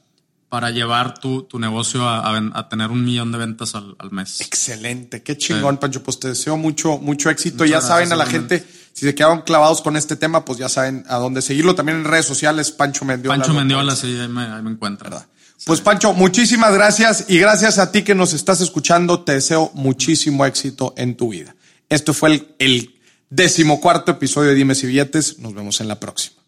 para 0.49 0.71
llevar 0.71 1.19
tu, 1.19 1.43
tu 1.43 1.59
negocio 1.59 2.09
a, 2.09 2.35
a, 2.35 2.69
tener 2.69 2.89
un 2.89 3.05
millón 3.05 3.31
de 3.31 3.37
ventas 3.37 3.75
al, 3.75 3.95
al 3.99 4.11
mes. 4.11 4.41
Excelente, 4.41 5.21
qué 5.21 5.37
chingón, 5.37 5.75
sí. 5.75 5.79
Pancho. 5.79 6.03
Pues 6.03 6.19
te 6.19 6.29
deseo 6.29 6.57
mucho, 6.57 6.97
mucho 6.97 7.29
éxito. 7.29 7.63
Muchas 7.63 7.69
ya 7.83 7.87
saben 7.87 8.11
a 8.11 8.15
la 8.15 8.25
gente, 8.25 8.65
si 8.93 9.05
se 9.05 9.13
quedaron 9.13 9.43
clavados 9.43 9.81
con 9.81 9.95
este 9.95 10.15
tema, 10.15 10.43
pues 10.45 10.57
ya 10.57 10.67
saben 10.67 11.05
a 11.07 11.17
dónde 11.17 11.43
seguirlo. 11.43 11.75
También 11.75 11.99
en 11.99 12.05
redes 12.05 12.25
sociales, 12.25 12.71
Pancho 12.71 13.05
Mendiola. 13.05 13.37
Pancho 13.37 13.53
Mendiola, 13.53 13.95
sí, 13.95 14.07
ahí 14.19 14.27
me, 14.27 14.41
ahí 14.41 14.63
me. 14.63 14.73
¿verdad? 14.73 15.27
Pues 15.65 15.81
Pancho, 15.81 16.13
muchísimas 16.13 16.73
gracias 16.73 17.25
y 17.27 17.37
gracias 17.37 17.77
a 17.77 17.91
ti 17.91 18.01
que 18.01 18.15
nos 18.15 18.33
estás 18.33 18.59
escuchando. 18.59 19.21
Te 19.21 19.33
deseo 19.33 19.69
muchísimo 19.75 20.47
éxito 20.47 20.95
en 20.97 21.15
tu 21.15 21.29
vida. 21.29 21.55
Esto 21.89 22.13
fue 22.13 22.29
el, 22.29 22.55
el 22.57 22.95
decimocuarto 23.29 24.11
episodio 24.11 24.49
de 24.49 24.55
Dime 24.55 24.73
si 24.73 24.87
Billetes. 24.87 25.37
Nos 25.37 25.53
vemos 25.53 25.79
en 25.79 25.87
la 25.87 25.99
próxima. 25.99 26.38